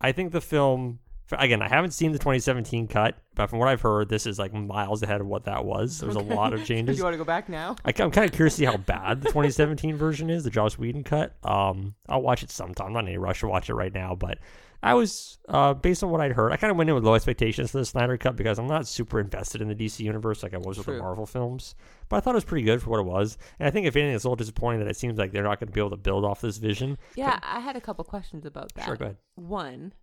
I 0.00 0.12
think 0.12 0.32
the 0.32 0.40
film 0.40 1.00
again. 1.32 1.62
I 1.62 1.68
haven't 1.68 1.92
seen 1.92 2.12
the 2.12 2.18
2017 2.18 2.88
cut, 2.88 3.16
but 3.34 3.48
from 3.48 3.58
what 3.58 3.68
I've 3.68 3.80
heard, 3.80 4.08
this 4.08 4.26
is 4.26 4.38
like 4.38 4.52
miles 4.52 5.02
ahead 5.02 5.20
of 5.20 5.26
what 5.26 5.44
that 5.44 5.64
was. 5.64 5.98
There's 5.98 6.16
a 6.16 6.20
lot 6.20 6.52
of 6.52 6.60
Do 6.64 6.66
changes. 6.66 6.98
you 6.98 7.04
want 7.04 7.14
to 7.14 7.18
go 7.18 7.24
back 7.24 7.48
now? 7.48 7.76
I, 7.84 7.90
am 7.98 8.10
kind 8.10 8.28
of 8.28 8.32
curious 8.32 8.54
to 8.54 8.58
see 8.58 8.64
how 8.64 8.76
bad 8.76 9.22
the 9.22 9.28
2017 9.28 9.96
version 9.96 10.30
is, 10.30 10.44
the 10.44 10.50
Joss 10.50 10.78
Whedon 10.78 11.04
cut. 11.04 11.34
Um, 11.42 11.94
I'll 12.08 12.22
watch 12.22 12.42
it 12.42 12.50
sometime. 12.50 12.88
I'm 12.88 12.92
not 12.92 13.00
in 13.00 13.08
any 13.08 13.18
rush 13.18 13.40
to 13.40 13.48
watch 13.48 13.68
it 13.68 13.74
right 13.74 13.92
now, 13.92 14.14
but 14.14 14.38
I 14.84 14.92
was, 14.92 15.38
uh, 15.48 15.72
based 15.72 16.04
on 16.04 16.10
what 16.10 16.20
I'd 16.20 16.32
heard, 16.32 16.52
I 16.52 16.58
kind 16.58 16.70
of 16.70 16.76
went 16.76 16.90
in 16.90 16.94
with 16.94 17.04
low 17.04 17.14
expectations 17.14 17.70
for 17.70 17.78
the 17.78 17.86
Snyder 17.86 18.18
cut 18.18 18.36
because 18.36 18.58
I'm 18.58 18.66
not 18.66 18.86
super 18.86 19.18
invested 19.18 19.62
in 19.62 19.68
the 19.68 19.74
DC 19.74 20.00
universe 20.00 20.42
like 20.42 20.52
I 20.52 20.58
was 20.58 20.76
with 20.76 20.84
True. 20.84 20.96
the 20.96 21.02
Marvel 21.02 21.24
films. 21.24 21.74
But 22.10 22.18
I 22.18 22.20
thought 22.20 22.34
it 22.34 22.36
was 22.36 22.44
pretty 22.44 22.66
good 22.66 22.82
for 22.82 22.90
what 22.90 23.00
it 23.00 23.06
was, 23.06 23.38
and 23.58 23.66
I 23.66 23.70
think 23.70 23.86
if 23.86 23.96
anything, 23.96 24.14
it's 24.14 24.24
a 24.24 24.28
little 24.28 24.36
disappointing 24.36 24.80
that 24.80 24.90
it 24.90 24.96
seems 24.96 25.18
like 25.18 25.32
they're 25.32 25.42
not 25.42 25.58
going 25.58 25.68
to 25.68 25.72
be 25.72 25.80
able 25.80 25.90
to 25.90 25.96
build 25.96 26.24
off 26.26 26.42
this 26.42 26.58
vision. 26.58 26.98
Yeah, 27.16 27.38
I 27.42 27.60
had 27.60 27.76
a 27.76 27.80
couple 27.80 28.04
questions 28.04 28.44
about 28.44 28.74
that. 28.74 28.84
Sure, 28.84 28.96
go 28.96 29.04
ahead. 29.06 29.16
One, 29.36 29.94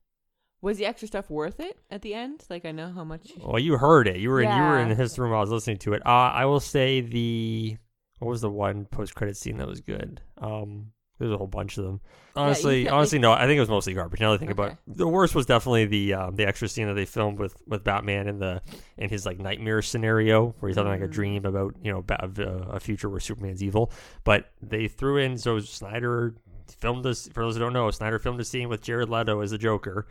was 0.62 0.78
the 0.78 0.86
extra 0.88 1.07
stuff 1.07 1.30
worth 1.30 1.60
it 1.60 1.78
at 1.92 2.01
the 2.01 2.16
end? 2.16 2.44
Like 2.50 2.66
I 2.66 2.72
know 2.72 2.92
how 2.92 3.04
much. 3.04 3.31
Well, 3.39 3.60
you 3.60 3.78
heard 3.78 4.07
it. 4.07 4.18
You 4.18 4.30
were 4.30 4.42
in, 4.42 4.50
you 4.50 4.63
were 4.63 4.80
in 4.80 4.89
his 4.89 5.18
room. 5.19 5.30
while 5.30 5.39
I 5.39 5.42
was 5.42 5.51
listening 5.51 5.78
to 5.78 5.94
it. 5.94 6.06
Uh, 6.06 6.10
I 6.10 6.45
will 6.45 6.60
say 6.60 7.01
the 7.01 7.78
what 8.19 8.30
was 8.30 8.42
the 8.42 8.50
one 8.50 8.86
post 8.86 9.16
credit 9.16 9.38
scene 9.38 9.57
that 9.57 9.68
was 9.68 9.81
good. 9.81 10.22
Um, 10.39 10.92
there's 11.21 11.33
a 11.33 11.38
whole 11.38 11.47
bunch 11.47 11.77
of 11.77 11.85
them. 11.85 12.01
Honestly, 12.35 12.85
said, 12.85 12.94
honestly, 12.94 13.19
no. 13.19 13.31
I 13.31 13.45
think 13.45 13.57
it 13.57 13.62
was 13.62 13.69
mostly 13.69 13.94
garbage. 13.94 14.19
Now 14.19 14.29
that 14.31 14.35
I 14.35 14.38
think 14.39 14.51
about 14.51 14.71
it, 14.71 14.77
the 14.88 15.07
worst 15.07 15.35
was 15.35 15.45
definitely 15.45 15.85
the 15.85 16.13
um, 16.13 16.35
the 16.35 16.45
extra 16.47 16.68
scene 16.68 16.88
that 16.88 16.94
they 16.94 17.06
filmed 17.06 17.39
with 17.39 17.56
with 17.68 17.83
Batman 17.83 18.27
in 18.27 18.39
the 18.39 18.62
in 18.97 19.09
his 19.09 19.25
like 19.25 19.39
nightmare 19.39 19.81
scenario 19.81 20.56
where 20.59 20.69
he's 20.69 20.77
having 20.77 20.91
like 20.91 21.01
a 21.01 21.07
Mm. 21.07 21.12
dream 21.12 21.45
about 21.45 21.75
you 21.83 21.91
know 21.91 22.01
ba- 22.01 22.29
a 22.69 22.79
future 22.79 23.09
where 23.09 23.19
Superman's 23.19 23.62
evil. 23.63 23.91
But 24.23 24.50
they 24.62 24.88
threw 24.88 25.18
in 25.18 25.38
so 25.38 25.59
Snyder 25.59 26.35
filmed 26.80 27.04
this. 27.06 27.28
For 27.28 27.44
those 27.44 27.56
who 27.56 27.59
don't 27.59 27.73
know, 27.73 27.92
Snyder 27.92 28.18
filmed 28.19 28.40
a 28.40 28.45
scene 28.45 28.69
with 28.69 28.81
Jared 28.81 29.09
Leto 29.09 29.42
as 29.42 29.51
the 29.51 29.57
Joker, 29.57 30.07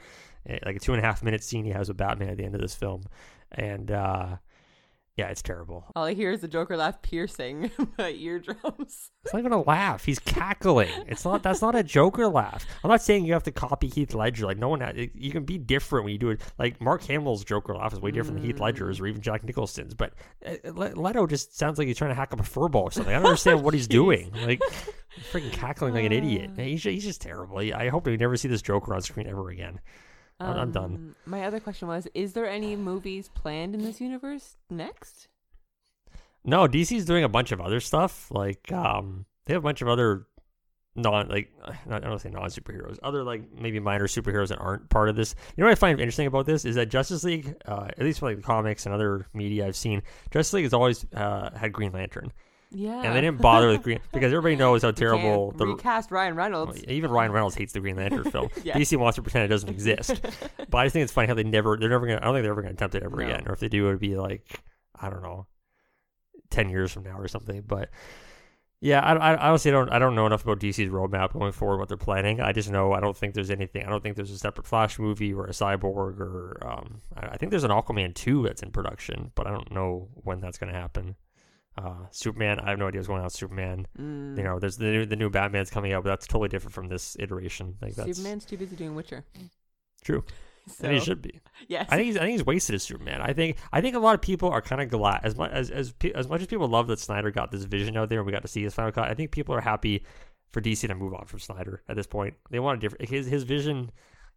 eh, 0.47 0.59
like 0.67 0.77
a 0.77 0.79
two 0.79 0.93
and 0.93 1.03
a 1.03 1.07
half 1.07 1.23
minute 1.23 1.43
scene 1.43 1.65
he 1.65 1.71
has 1.71 1.89
with 1.89 1.97
Batman 1.97 2.29
at 2.29 2.37
the 2.37 2.45
end 2.45 2.55
of 2.55 2.61
this 2.61 2.75
film, 2.75 3.03
and 3.53 3.91
uh, 3.91 4.37
yeah, 5.21 5.29
it's 5.29 5.43
terrible. 5.43 5.85
All 5.95 6.05
I 6.05 6.15
hear 6.15 6.31
is 6.31 6.41
the 6.41 6.49
Joker 6.49 6.79
laugh 6.79 7.03
piercing 7.03 7.71
my 7.99 8.11
eardrums. 8.13 9.11
It's 9.23 9.35
not 9.35 9.41
even 9.41 9.53
a 9.53 9.61
laugh. 9.63 10.03
He's 10.03 10.19
cackling. 10.19 10.89
It's 11.09 11.27
not. 11.27 11.43
That's 11.43 11.61
not 11.61 11.75
a 11.75 11.83
Joker 11.83 12.27
laugh. 12.27 12.65
I'm 12.83 12.89
not 12.89 13.03
saying 13.03 13.27
you 13.27 13.35
have 13.35 13.43
to 13.43 13.53
copy 13.53 13.89
Heath 13.89 14.15
Ledger. 14.15 14.47
Like 14.47 14.57
no 14.57 14.71
one. 14.71 14.81
ha- 14.81 14.93
You 14.95 15.31
can 15.31 15.45
be 15.45 15.59
different 15.59 16.05
when 16.07 16.13
you 16.13 16.19
do 16.19 16.31
it. 16.31 16.41
Like 16.59 16.81
Mark 16.81 17.03
Hamill's 17.03 17.45
Joker 17.45 17.75
laugh 17.75 17.93
is 17.93 18.01
way 18.01 18.13
different 18.13 18.39
than 18.39 18.47
Heath 18.47 18.57
mm. 18.57 18.61
Ledger's 18.61 18.99
or 18.99 19.07
even 19.09 19.21
Jack 19.21 19.45
Nicholson's. 19.45 19.93
But 19.93 20.15
uh, 20.47 20.71
Leto 20.71 21.27
just 21.27 21.59
sounds 21.59 21.77
like 21.77 21.87
he's 21.87 21.99
trying 21.99 22.13
to 22.13 22.15
hack 22.15 22.33
up 22.33 22.41
a 22.41 22.45
fur 22.45 22.69
ball 22.69 22.85
or 22.85 22.91
something. 22.91 23.15
I 23.15 23.19
don't 23.19 23.27
understand 23.27 23.63
what 23.63 23.75
he's 23.75 23.89
doing. 24.01 24.33
Like 24.33 24.63
freaking 25.31 25.53
cackling 25.53 25.93
like 25.93 26.05
an 26.07 26.13
idiot. 26.13 26.53
Uh. 26.59 26.63
He's 26.63 26.83
he's 26.83 27.05
just 27.05 27.21
terrible. 27.21 27.59
I 27.59 27.89
hope 27.89 28.07
we 28.07 28.17
never 28.17 28.39
see 28.39 28.49
this 28.49 28.63
Joker 28.63 28.95
on 28.95 29.03
screen 29.03 29.27
ever 29.27 29.51
again. 29.51 29.81
I'm- 30.41 30.59
I'm 30.59 30.71
done. 30.73 30.95
Um, 30.95 31.17
My 31.27 31.45
other 31.45 31.61
question 31.61 31.87
was: 31.89 32.09
Is 32.15 32.33
there 32.33 32.49
any 32.49 32.77
movies 32.77 33.29
planned 33.35 33.75
in 33.75 33.83
this 33.83 34.01
universe 34.01 34.57
next? 34.71 35.29
No, 36.45 36.67
DC's 36.67 37.05
doing 37.05 37.25
a 37.25 37.29
bunch 37.29 37.53
of 37.53 37.61
other 37.61 37.81
stuff. 37.81 38.31
Like, 38.31 38.73
um, 38.73 39.27
they 39.45 39.53
have 39.55 39.63
a 39.63 39.65
bunch 39.65 39.83
of 39.83 39.89
other 39.89 40.27
non 40.97 41.29
like 41.29 41.51
not, 41.87 42.05
I 42.05 42.09
don't 42.09 42.19
say 42.19 42.31
non 42.31 42.45
superheroes, 42.49 42.99
other 43.03 43.23
like 43.23 43.43
maybe 43.53 43.79
minor 43.79 44.07
superheroes 44.07 44.49
that 44.49 44.59
aren't 44.59 44.89
part 44.89 45.09
of 45.09 45.17
this. 45.17 45.35
You 45.57 45.63
know 45.63 45.67
what 45.69 45.73
I 45.73 45.77
find 45.77 46.01
interesting 46.01 46.27
about 46.27 46.47
this 46.47 46.65
is 46.65 46.75
that 46.77 46.87
Justice 46.91 47.23
League, 47.25 47.55
uh, 47.67 47.89
at 47.89 48.01
least 48.01 48.21
for 48.21 48.27
like 48.27 48.37
the 48.37 48.43
comics 48.43 48.87
and 48.87 48.95
other 48.95 49.27
media 49.35 49.67
I've 49.67 49.77
seen, 49.77 50.03
Justice 50.31 50.55
League 50.55 50.65
has 50.65 50.73
always 50.73 51.05
uh, 51.15 51.51
had 51.57 51.73
Green 51.73 51.93
Lantern, 51.93 52.33
Yeah. 52.73 53.03
and 53.03 53.17
they 53.17 53.21
didn't 53.21 53.41
bother 53.41 53.69
with 53.69 53.83
Green 53.83 53.99
because 54.13 54.33
everybody 54.33 54.55
knows 54.57 54.83
how 54.83 54.91
terrible 54.93 55.51
the. 55.53 55.67
recast 55.67 56.11
Ryan 56.11 56.37
Reynolds. 56.37 56.85
even 56.85 57.11
Ryan 57.11 57.33
Reynolds 57.33 57.57
hates 57.57 57.73
the 57.73 57.81
Green 57.81 57.97
Lantern 57.97 58.31
film. 58.31 58.49
Yeah. 58.63 58.77
DC 58.77 58.97
wants 58.97 59.17
to 59.17 59.23
pretend 59.23 59.45
it 59.45 59.49
doesn't 59.49 59.69
exist, 59.71 60.21
but 60.71 60.79
I 60.79 60.85
just 60.85 60.93
think 60.93 61.03
it's 61.05 61.13
funny 61.13 61.27
how 61.29 61.35
they 61.35 61.43
never, 61.45 61.77
they're 61.77 61.89
never 61.89 62.07
gonna. 62.07 62.21
I 62.21 62.25
don't 62.25 62.35
think 62.35 62.45
they're 62.45 62.53
ever 62.53 62.63
gonna 62.63 62.75
attempt 62.75 62.95
it 62.95 63.03
ever 63.03 63.17
No. 63.17 63.25
again, 63.27 63.45
or 63.47 63.53
if 63.55 63.61
they 63.61 63.69
do, 63.69 63.87
it 63.87 63.91
would 63.91 63.99
be 64.01 64.17
like 64.17 64.61
I 65.01 65.11
don't 65.11 65.23
know, 65.23 65.47
ten 66.51 66.69
years 66.69 66.93
from 66.93 67.05
now 67.05 67.19
or 67.19 67.27
something. 67.29 67.63
But 67.67 67.91
yeah, 68.81 69.01
I, 69.01 69.15
I 69.35 69.49
honestly 69.49 69.71
don't 69.71 69.91
I 69.91 69.99
don't 69.99 70.15
know 70.15 70.27
enough 70.27 70.45
about 70.45 70.61
DC's 70.61 70.91
roadmap 70.91 71.33
going 71.33 71.53
forward, 71.53 71.79
what 71.79 71.89
they're 71.89 71.97
planning. 71.97 72.41
I 72.41 72.53
just 72.53 72.71
know 72.71 72.93
I 72.93 73.01
don't 73.01 73.17
think 73.17 73.35
there's 73.35 73.51
anything. 73.51 73.85
I 73.85 73.91
don't 73.91 74.03
think 74.03 74.17
there's 74.17 74.31
a 74.31 74.39
separate 74.39 74.67
Flash 74.67 74.99
movie 74.99 75.33
or 75.35 75.47
a 75.47 75.51
Cyborg 75.51 76.21
or 76.21 76.59
um. 76.63 77.01
I, 77.17 77.29
I 77.31 77.37
think 77.37 77.51
there's 77.51 77.65
an 77.65 77.71
Aquaman 77.71 78.15
two 78.15 78.43
that's 78.45 78.63
in 78.63 78.71
production, 78.71 79.33
but 79.35 79.47
I 79.47 79.51
don't 79.51 79.71
know 79.73 80.09
when 80.15 80.41
that's 80.41 80.57
gonna 80.59 80.73
happen. 80.73 81.17
Uh, 81.79 82.07
Superman, 82.11 82.61
I 82.61 82.71
have 82.71 82.79
no 82.79 82.89
idea 82.89 82.99
what's 82.99 83.09
going 83.09 83.21
on 83.21 83.25
with 83.25 83.33
Superman. 83.33 83.87
Mm. 83.99 84.37
You 84.37 84.45
know, 84.45 84.59
there's 84.59 84.77
the 84.77 84.85
new 84.85 85.07
the 85.07 85.17
new 85.17 85.31
Batman's 85.31 85.71
coming 85.71 85.93
out, 85.93 86.03
but 86.03 86.11
that's 86.11 86.27
totally 86.27 86.49
different 86.49 86.75
from 86.75 86.89
this 86.89 87.17
iteration. 87.19 87.77
Like 87.81 87.95
that's 87.95 88.17
Superman's 88.17 88.45
too 88.45 88.57
busy 88.57 88.77
doing 88.77 88.95
Witcher. 88.95 89.25
true. 90.05 90.25
So, 90.67 90.85
and 90.85 90.95
he 90.95 91.01
should 91.01 91.23
be. 91.23 91.41
yes. 91.69 91.87
I 91.91 91.97
think 91.97 92.07
he's 92.07 92.17
I 92.17 92.21
think 92.21 92.33
he's 92.33 92.45
wasted 92.45 92.75
as 92.75 92.83
Superman. 92.83 93.21
I 93.23 93.33
think 93.33 93.57
I 93.73 93.81
think 93.81 93.95
a 93.95 94.01
lot 94.01 94.15
of 94.15 94.21
people 94.21 94.51
are 94.51 94.61
kind 94.61 94.83
of 94.83 94.89
glad 94.89 95.21
as 95.23 95.37
much 95.37 95.53
as 95.53 95.71
as 95.71 95.95
as 96.15 96.29
much 96.29 96.41
as 96.41 96.47
people 96.49 96.69
love 96.69 96.89
that 96.89 96.99
Snyder 96.99 97.31
got 97.31 97.51
this 97.51 97.65
vision 97.65 97.97
out 97.97 98.09
there 98.09 98.19
and 98.19 98.27
we 98.27 98.33
got 98.33 98.43
to 98.43 98.49
see 98.49 98.63
his 98.63 98.75
final 98.75 98.93
cut. 98.93 99.09
I 99.09 99.15
think 99.15 99.31
people 99.31 99.55
are 99.55 99.61
happy 99.61 100.05
for 100.51 100.61
DC 100.61 100.87
to 100.89 100.95
move 100.95 101.15
on 101.15 101.27
from 101.27 101.39
Snyder 101.39 101.83
at 101.89 101.97
this 101.97 102.07
point. 102.07 102.35
They 102.51 102.59
want 102.59 102.79
a 102.79 102.81
different 102.81 103.09
his 103.09 103.27
his 103.27 103.45
vision. 103.45 103.91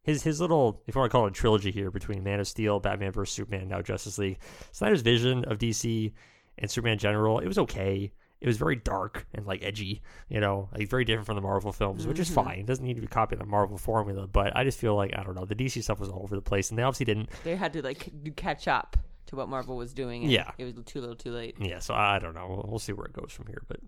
His, 0.03 0.21
his 0.21 0.41
little, 0.41 0.83
if 0.85 0.95
you 0.95 0.99
want 0.99 1.09
to 1.09 1.17
call 1.17 1.27
it 1.27 1.29
a 1.29 1.33
trilogy 1.33 1.71
here 1.71 1.89
between 1.89 2.25
Man 2.25 2.41
of 2.41 2.45
Steel, 2.45 2.81
Batman 2.81 3.13
vs 3.13 3.33
Superman, 3.33 3.69
now 3.69 3.81
Justice 3.81 4.17
League. 4.17 4.37
Snyder's 4.73 5.01
vision 5.01 5.45
of 5.45 5.59
DC 5.59 6.11
and 6.57 6.69
Superman 6.69 6.97
general, 6.97 7.39
it 7.39 7.47
was 7.47 7.57
okay. 7.59 8.11
It 8.41 8.47
was 8.47 8.57
very 8.57 8.75
dark 8.75 9.25
and 9.33 9.45
like 9.45 9.63
edgy, 9.63 10.01
you 10.27 10.41
know, 10.41 10.67
like 10.77 10.89
very 10.89 11.05
different 11.05 11.25
from 11.25 11.35
the 11.35 11.41
Marvel 11.41 11.71
films, 11.71 12.05
which 12.05 12.19
is 12.19 12.29
Mhm. 12.29 12.33
fine. 12.43 12.59
It 12.59 12.65
doesn't 12.65 12.83
need 12.85 12.95
to 12.95 13.01
be 13.01 13.07
copying 13.07 13.39
the 13.39 13.45
Marvel 13.45 13.77
formula, 13.77 14.27
but 14.27 14.53
I 14.55 14.65
just 14.65 14.77
feel 14.79 14.95
like 14.95 15.17
I 15.17 15.23
don't 15.23 15.35
know. 15.35 15.45
The 15.45 15.55
DC 15.55 15.81
stuff 15.81 15.99
was 15.99 16.09
all 16.09 16.23
over 16.23 16.35
the 16.35 16.41
place, 16.41 16.69
and 16.69 16.77
they 16.77 16.83
obviously 16.83 17.05
didn't 17.05 17.29
they 17.45 17.55
had 17.55 17.71
to 17.73 17.81
like 17.81 18.09
catch 18.35 18.67
up 18.67 18.97
to 19.27 19.37
what 19.37 19.47
Marvel 19.47 19.77
was 19.77 19.93
doing. 19.93 20.23
Yeah. 20.29 20.51
It 20.57 20.65
was 20.65 20.73
too 20.85 20.99
little, 20.99 21.15
too 21.15 21.31
late. 21.31 21.55
Yeah, 21.57 21.79
so 21.79 21.93
I 21.93 22.19
don't 22.19 22.33
know. 22.33 22.47
We'll, 22.49 22.65
we'll 22.67 22.79
see 22.79 22.91
where 22.91 23.05
it 23.05 23.13
goes 23.13 23.31
from 23.31 23.47
here, 23.47 23.63
but 23.69 23.79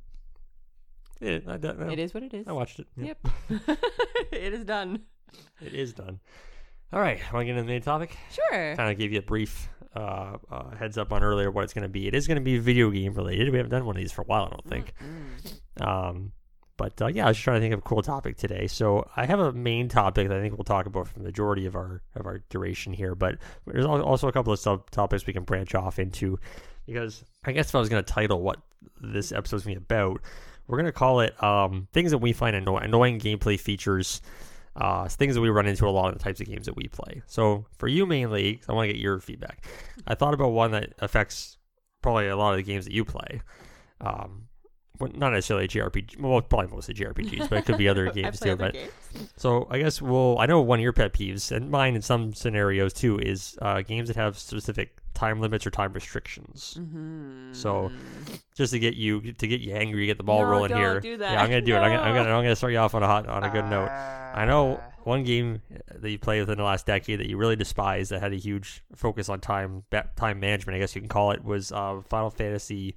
yeah, 1.19 1.39
I, 1.47 1.53
I, 1.53 1.91
It 1.91 1.99
is 1.99 2.13
what 2.13 2.23
it 2.23 2.33
is. 2.33 2.47
I 2.47 2.51
watched 2.53 2.79
it. 2.79 2.87
Yeah, 2.95 3.13
Yep. 3.49 3.77
it 4.31 4.53
is 4.53 4.63
done. 4.63 5.01
It 5.61 5.73
is 5.73 5.93
done. 5.93 6.19
All 6.93 7.01
right, 7.01 7.19
want 7.33 7.41
to 7.41 7.45
get 7.45 7.51
into 7.51 7.63
the 7.63 7.67
main 7.67 7.81
topic? 7.81 8.17
Sure. 8.31 8.75
Kind 8.75 8.89
of 8.91 8.97
gave 8.97 9.11
you 9.11 9.19
a 9.19 9.23
brief 9.23 9.67
uh, 9.95 10.37
uh, 10.51 10.75
heads 10.75 10.97
up 10.97 11.11
on 11.11 11.23
earlier 11.23 11.49
what 11.51 11.63
it's 11.63 11.73
going 11.73 11.83
to 11.83 11.89
be. 11.89 12.07
It 12.07 12.13
is 12.13 12.27
going 12.27 12.35
to 12.35 12.43
be 12.43 12.57
video 12.57 12.89
game 12.89 13.13
related. 13.13 13.51
We 13.51 13.57
haven't 13.57 13.71
done 13.71 13.85
one 13.85 13.95
of 13.95 14.01
these 14.01 14.11
for 14.11 14.21
a 14.21 14.25
while, 14.25 14.45
I 14.45 14.49
don't 14.49 14.67
think. 14.67 14.93
Mm. 15.79 15.87
Um, 15.87 16.31
but 16.77 17.01
uh, 17.01 17.07
yeah, 17.07 17.25
I 17.25 17.27
was 17.29 17.37
just 17.37 17.43
trying 17.43 17.57
to 17.57 17.61
think 17.61 17.73
of 17.73 17.79
a 17.79 17.83
cool 17.83 18.01
topic 18.01 18.37
today. 18.37 18.67
So 18.67 19.09
I 19.15 19.25
have 19.25 19.39
a 19.39 19.53
main 19.53 19.87
topic 19.87 20.27
that 20.27 20.37
I 20.37 20.41
think 20.41 20.57
we'll 20.57 20.65
talk 20.65 20.85
about 20.85 21.07
for 21.07 21.13
the 21.13 21.23
majority 21.23 21.65
of 21.65 21.75
our 21.75 22.01
of 22.15 22.25
our 22.25 22.39
duration 22.49 22.93
here. 22.93 23.15
But 23.15 23.37
there's 23.65 23.85
also 23.85 24.27
a 24.27 24.31
couple 24.31 24.51
of 24.51 24.59
subtopics 24.59 25.25
we 25.25 25.33
can 25.33 25.43
branch 25.43 25.73
off 25.73 25.99
into 25.99 26.37
because 26.85 27.23
I 27.45 27.53
guess 27.53 27.69
if 27.69 27.75
I 27.75 27.79
was 27.79 27.89
going 27.89 28.03
to 28.03 28.13
title 28.13 28.41
what 28.41 28.59
this 29.01 29.31
episode's 29.31 29.63
going 29.63 29.75
to 29.75 29.81
be 29.81 29.85
about, 29.85 30.21
we're 30.67 30.77
going 30.77 30.85
to 30.85 30.91
call 30.91 31.21
it 31.21 31.41
um, 31.41 31.87
things 31.93 32.11
that 32.11 32.17
we 32.17 32.33
find 32.33 32.55
anno- 32.55 32.77
annoying 32.77 33.19
gameplay 33.19 33.59
features. 33.59 34.21
Uh, 34.75 35.07
things 35.07 35.35
that 35.35 35.41
we 35.41 35.49
run 35.49 35.65
into 35.65 35.87
a 35.87 35.89
lot 35.89 36.09
of 36.09 36.17
the 36.17 36.23
types 36.23 36.41
of 36.41 36.47
games 36.47 36.65
that 36.65 36.75
we 36.75 36.87
play. 36.89 37.21
So 37.27 37.65
for 37.77 37.87
you 37.87 38.05
mainly, 38.05 38.59
I 38.67 38.73
want 38.73 38.87
to 38.89 38.93
get 38.93 39.01
your 39.01 39.19
feedback. 39.19 39.65
I 40.05 40.15
thought 40.15 40.33
about 40.33 40.49
one 40.49 40.71
that 40.71 40.93
affects 40.99 41.57
probably 42.01 42.27
a 42.27 42.35
lot 42.35 42.51
of 42.51 42.57
the 42.57 42.63
games 42.63 42.83
that 42.85 42.93
you 42.93 43.05
play. 43.05 43.41
Um, 44.01 44.47
well, 44.99 45.11
not 45.15 45.31
necessarily 45.31 45.67
JRPG. 45.69 46.19
Well, 46.19 46.41
probably 46.41 46.67
mostly 46.67 46.93
JRPGs, 46.93 47.49
but 47.49 47.59
it 47.59 47.65
could 47.65 47.77
be 47.77 47.87
other 47.87 48.11
games 48.11 48.39
too. 48.39 48.51
other 48.51 48.65
But 48.65 48.73
games. 48.73 48.91
so 49.37 49.67
I 49.69 49.79
guess 49.79 50.01
we'll. 50.01 50.37
I 50.39 50.45
know 50.45 50.61
one 50.61 50.79
of 50.79 50.83
your 50.83 50.93
pet 50.93 51.13
peeves, 51.13 51.51
and 51.55 51.69
mine 51.71 51.95
in 51.95 52.01
some 52.01 52.33
scenarios 52.33 52.91
too, 52.93 53.17
is 53.19 53.57
uh, 53.61 53.81
games 53.81 54.07
that 54.09 54.17
have 54.17 54.37
specific 54.37 54.97
time 55.15 55.39
limits 55.41 55.65
or 55.65 55.71
time 55.71 55.91
restrictions. 55.93 56.77
Mhm. 56.79 57.55
So, 57.55 57.91
Just 58.55 58.71
to 58.73 58.79
get 58.79 58.93
you 58.95 59.33
to 59.33 59.47
get 59.47 59.61
you 59.61 59.73
angry, 59.73 60.05
get 60.05 60.17
the 60.17 60.23
ball 60.23 60.41
No, 60.43 60.49
rolling 60.49 60.75
here. 60.75 60.99
do 60.99 61.17
that. 61.17 61.31
Yeah, 61.33 61.41
I'm 61.41 61.49
gonna 61.49 61.61
do 61.61 61.73
it. 61.75 61.79
I'm 61.79 61.91
gonna, 61.91 62.01
I'm 62.03 62.13
gonna 62.15 62.29
I'm 62.37 62.43
gonna 62.43 62.55
start 62.55 62.71
you 62.73 62.79
off 62.79 62.93
on 62.95 63.01
a 63.03 63.07
hot 63.07 63.27
on 63.27 63.43
a 63.43 63.49
good 63.49 63.65
note. 63.65 63.89
I 63.89 64.45
know 64.45 64.79
one 65.03 65.23
game 65.23 65.61
that 65.93 66.09
you 66.09 66.17
played 66.19 66.39
within 66.41 66.57
the 66.57 66.63
last 66.63 66.85
decade 66.85 67.19
that 67.19 67.27
you 67.29 67.37
really 67.37 67.55
despised 67.55 68.11
that 68.11 68.21
had 68.21 68.33
a 68.33 68.37
huge 68.37 68.83
focus 68.95 69.27
on 69.29 69.39
time 69.39 69.83
time 70.15 70.39
management. 70.39 70.75
I 70.75 70.79
guess 70.79 70.95
you 70.95 71.01
can 71.01 71.09
call 71.09 71.31
it 71.31 71.43
was 71.43 71.71
uh, 71.71 72.01
Final 72.09 72.29
Fantasy. 72.29 72.95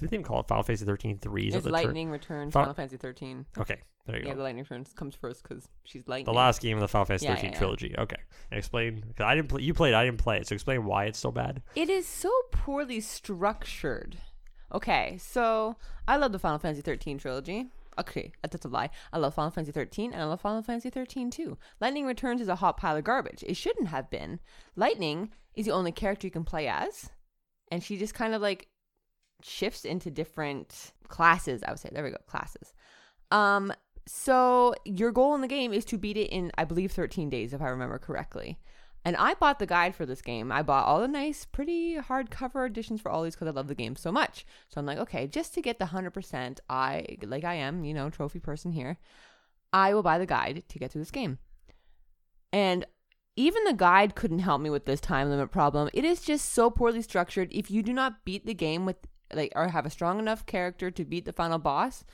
Did 0.00 0.10
they 0.10 0.16
even 0.16 0.24
call 0.24 0.40
it 0.40 0.48
Final 0.48 0.62
Fantasy 0.64 0.84
13 0.84 1.18
3? 1.18 1.46
Is 1.46 1.52
that 1.52 1.58
It's 1.58 1.66
the 1.66 1.72
Lightning 1.72 2.10
Returns, 2.10 2.52
Fi- 2.52 2.60
Final 2.60 2.74
Fantasy 2.74 2.96
13. 2.96 3.46
Okay, 3.58 3.76
there 4.06 4.16
you 4.16 4.20
Yeah, 4.20 4.24
go. 4.24 4.28
Yeah, 4.30 4.34
the 4.36 4.42
Lightning 4.42 4.64
Returns 4.64 4.92
comes 4.94 5.14
first 5.14 5.42
because 5.42 5.68
she's 5.84 6.06
lightning. 6.08 6.24
The 6.26 6.32
last 6.38 6.60
game 6.60 6.76
of 6.76 6.80
the 6.80 6.88
Final 6.88 7.04
Fantasy 7.04 7.26
Yeah, 7.26 7.34
13 7.34 7.44
yeah, 7.50 7.52
yeah. 7.54 7.58
trilogy. 7.58 7.94
Okay, 7.98 8.16
and 8.50 8.58
explain. 8.58 9.02
Cause 9.16 9.24
I 9.26 9.34
didn't 9.34 9.48
play. 9.48 9.62
You 9.62 9.74
played. 9.74 9.94
I 9.94 10.04
didn't 10.04 10.18
play 10.18 10.38
it. 10.38 10.46
So 10.48 10.54
explain 10.54 10.84
why 10.84 11.04
it's 11.04 11.18
so 11.18 11.30
bad. 11.30 11.62
It 11.76 11.88
is 11.90 12.06
so 12.06 12.30
poorly 12.50 13.00
structured. 13.00 14.18
Okay, 14.72 15.18
so 15.20 15.76
I 16.06 16.16
love 16.16 16.32
the 16.32 16.38
Final 16.38 16.58
Fantasy 16.58 16.82
13 16.82 17.18
trilogy. 17.18 17.66
Okay, 17.98 18.32
that's 18.40 18.64
a 18.64 18.68
lie. 18.68 18.88
I 19.12 19.18
love 19.18 19.34
Final 19.34 19.50
Fantasy 19.50 19.72
13 19.72 20.12
and 20.12 20.22
I 20.22 20.24
love 20.24 20.40
Final 20.40 20.62
Fantasy 20.62 20.90
13-2. 20.90 21.56
Lightning 21.80 22.06
Returns 22.06 22.40
is 22.40 22.48
a 22.48 22.54
hot 22.54 22.76
pile 22.78 22.96
of 22.96 23.04
garbage. 23.04 23.42
It 23.46 23.56
shouldn't 23.56 23.88
have 23.88 24.08
been. 24.08 24.38
Lightning 24.76 25.32
is 25.54 25.66
the 25.66 25.72
only 25.72 25.92
character 25.92 26.26
you 26.26 26.30
can 26.30 26.44
play 26.44 26.66
as, 26.68 27.10
and 27.70 27.82
she 27.82 27.98
just 27.98 28.14
kind 28.14 28.32
of 28.32 28.40
like 28.40 28.68
shifts 29.44 29.84
into 29.84 30.10
different 30.10 30.92
classes. 31.08 31.62
I 31.62 31.70
would 31.70 31.80
say 31.80 31.90
there 31.92 32.04
we 32.04 32.10
go, 32.10 32.16
classes. 32.26 32.72
Um, 33.30 33.72
so 34.06 34.74
your 34.84 35.12
goal 35.12 35.34
in 35.34 35.40
the 35.40 35.48
game 35.48 35.72
is 35.72 35.84
to 35.86 35.98
beat 35.98 36.16
it 36.16 36.30
in, 36.30 36.50
I 36.56 36.64
believe, 36.64 36.92
13 36.92 37.30
days, 37.30 37.52
if 37.52 37.62
I 37.62 37.68
remember 37.68 37.98
correctly. 37.98 38.58
And 39.04 39.16
I 39.16 39.34
bought 39.34 39.58
the 39.58 39.66
guide 39.66 39.94
for 39.94 40.04
this 40.04 40.20
game. 40.20 40.52
I 40.52 40.62
bought 40.62 40.86
all 40.86 41.00
the 41.00 41.08
nice, 41.08 41.46
pretty 41.46 41.96
hardcover 41.96 42.66
editions 42.66 43.00
for 43.00 43.10
all 43.10 43.22
these 43.22 43.34
because 43.34 43.48
I 43.48 43.52
love 43.52 43.68
the 43.68 43.74
game 43.74 43.96
so 43.96 44.12
much. 44.12 44.44
So 44.68 44.78
I'm 44.78 44.86
like, 44.86 44.98
okay, 44.98 45.26
just 45.26 45.54
to 45.54 45.62
get 45.62 45.78
the 45.78 45.86
100%, 45.86 46.58
I, 46.68 47.06
like 47.22 47.44
I 47.44 47.54
am, 47.54 47.84
you 47.84 47.94
know, 47.94 48.10
trophy 48.10 48.40
person 48.40 48.72
here, 48.72 48.98
I 49.72 49.94
will 49.94 50.02
buy 50.02 50.18
the 50.18 50.26
guide 50.26 50.64
to 50.68 50.78
get 50.78 50.90
through 50.90 51.02
this 51.02 51.10
game. 51.10 51.38
And 52.52 52.84
even 53.36 53.64
the 53.64 53.72
guide 53.72 54.14
couldn't 54.14 54.40
help 54.40 54.60
me 54.60 54.68
with 54.68 54.84
this 54.84 55.00
time 55.00 55.30
limit 55.30 55.50
problem. 55.50 55.88
It 55.94 56.04
is 56.04 56.20
just 56.20 56.52
so 56.52 56.68
poorly 56.68 57.00
structured. 57.00 57.48
If 57.52 57.70
you 57.70 57.82
do 57.82 57.92
not 57.92 58.24
beat 58.24 58.44
the 58.44 58.54
game 58.54 58.84
with, 58.84 58.96
like, 59.34 59.52
or 59.54 59.68
have 59.68 59.86
a 59.86 59.90
strong 59.90 60.18
enough 60.18 60.46
character 60.46 60.90
to 60.90 61.04
beat 61.04 61.24
the 61.24 61.32
final 61.32 61.58
boss, 61.58 62.04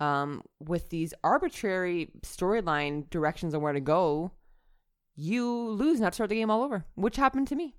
um, 0.00 0.42
with 0.60 0.90
these 0.90 1.14
arbitrary 1.22 2.10
storyline 2.22 3.08
directions 3.10 3.54
on 3.54 3.60
where 3.60 3.72
to 3.72 3.80
go, 3.80 4.32
you 5.14 5.48
lose 5.48 6.00
have 6.00 6.12
to 6.12 6.14
start 6.14 6.30
the 6.30 6.36
game 6.36 6.50
all 6.50 6.62
over, 6.62 6.84
which 6.94 7.16
happened 7.16 7.48
to 7.48 7.56
me. 7.56 7.76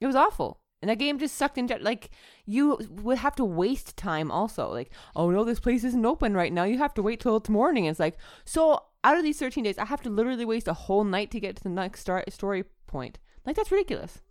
It 0.00 0.06
was 0.06 0.16
awful. 0.16 0.60
And 0.82 0.88
that 0.88 0.98
game 0.98 1.18
just 1.18 1.34
sucked 1.34 1.58
in. 1.58 1.68
like 1.82 2.10
you 2.46 2.78
would 2.88 3.18
have 3.18 3.36
to 3.36 3.44
waste 3.44 3.96
time 3.96 4.30
also. 4.30 4.70
Like, 4.70 4.92
oh 5.14 5.30
no, 5.30 5.44
this 5.44 5.60
place 5.60 5.84
isn't 5.84 6.06
open 6.06 6.32
right 6.34 6.52
now. 6.52 6.64
You 6.64 6.78
have 6.78 6.94
to 6.94 7.02
wait 7.02 7.20
till 7.20 7.36
it's 7.36 7.50
morning. 7.50 7.84
It's 7.84 8.00
like 8.00 8.16
so 8.44 8.84
out 9.04 9.16
of 9.16 9.22
these 9.22 9.38
13 9.38 9.64
days, 9.64 9.78
I 9.78 9.84
have 9.84 10.02
to 10.02 10.10
literally 10.10 10.44
waste 10.44 10.68
a 10.68 10.74
whole 10.74 11.04
night 11.04 11.30
to 11.32 11.40
get 11.40 11.56
to 11.56 11.62
the 11.62 11.68
next 11.68 12.00
star- 12.00 12.24
story 12.28 12.64
point. 12.86 13.18
Like 13.44 13.56
that's 13.56 13.70
ridiculous. 13.70 14.22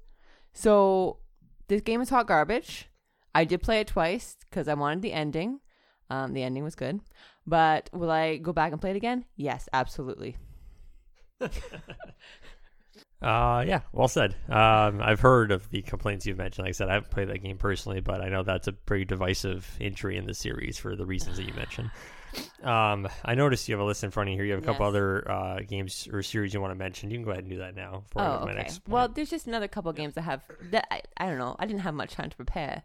So 0.53 1.19
this 1.67 1.81
game 1.81 2.01
is 2.01 2.10
hot 2.10 2.27
garbage. 2.27 2.88
I 3.39 3.46
did 3.46 3.62
play 3.62 3.79
it 3.79 3.88
twice 3.88 4.38
because 4.50 4.67
I 4.67 4.74
wanted 4.74 5.01
the 5.01 5.13
ending. 5.13 5.60
Um, 6.10 6.34
the 6.34 6.43
ending 6.43 6.63
was 6.63 6.75
good. 6.75 7.01
But 7.46 7.89
will 7.93 8.12
I 8.12 8.38
go 8.38 8.53
back 8.53 8.72
and 8.72 8.81
play 8.81 8.91
it 8.91 8.96
again? 8.98 9.25
Yes, 9.36 9.69
absolutely. 9.74 10.38
Uh, 13.22 13.65
yeah, 13.67 13.81
well 13.91 14.08
said. 14.08 14.36
Um, 14.48 15.01
I've 15.01 15.19
heard 15.19 15.51
of 15.51 15.69
the 15.72 15.81
complaints 15.81 16.25
you've 16.25 16.38
mentioned. 16.38 16.63
Like 16.65 16.69
I 16.69 16.74
said, 16.74 16.89
I 16.89 16.93
haven't 16.93 17.12
played 17.12 17.27
that 17.29 17.39
game 17.39 17.58
personally, 17.58 18.00
but 18.00 18.22
I 18.22 18.29
know 18.29 18.43
that's 18.43 18.67
a 18.67 18.72
pretty 18.74 19.03
divisive 19.03 19.69
entry 19.81 20.15
in 20.15 20.25
the 20.25 20.34
series 20.34 20.77
for 20.77 20.96
the 20.96 21.05
reasons 21.05 21.36
that 21.36 21.43
you 21.43 21.53
mentioned. 21.53 21.91
Um, 22.63 23.08
I 23.25 23.36
noticed 23.36 23.67
you 23.69 23.75
have 23.75 23.81
a 23.81 23.86
list 23.86 24.03
in 24.03 24.12
front 24.12 24.29
of 24.29 24.31
you 24.34 24.38
here. 24.38 24.46
You 24.46 24.51
have 24.53 24.60
a 24.60 24.65
couple 24.65 24.86
Yes. 24.86 24.88
other 24.88 25.29
uh, 25.29 25.60
games 25.67 26.08
or 26.12 26.24
series 26.24 26.53
you 26.53 26.62
want 26.62 26.72
to 26.72 26.75
mention. 26.79 27.12
You 27.12 27.17
can 27.17 27.25
go 27.25 27.31
ahead 27.31 27.43
and 27.46 27.51
do 27.51 27.60
that 27.60 27.75
now. 27.75 28.03
For 28.10 28.25
Oh, 28.25 28.43
my 28.43 28.53
okay. 28.53 28.53
next 28.53 28.81
Well, 28.88 29.08
there's 29.08 29.29
just 29.29 29.48
another 29.48 29.67
couple 29.67 29.91
games 29.93 30.17
I 30.17 30.22
have 30.22 30.41
that 30.60 30.88
I, 30.91 31.01
I 31.17 31.25
don't 31.27 31.38
know. 31.38 31.55
I 31.60 31.65
didn't 31.65 31.81
have 31.81 31.93
much 31.93 32.13
time 32.13 32.29
to 32.29 32.36
prepare, 32.36 32.84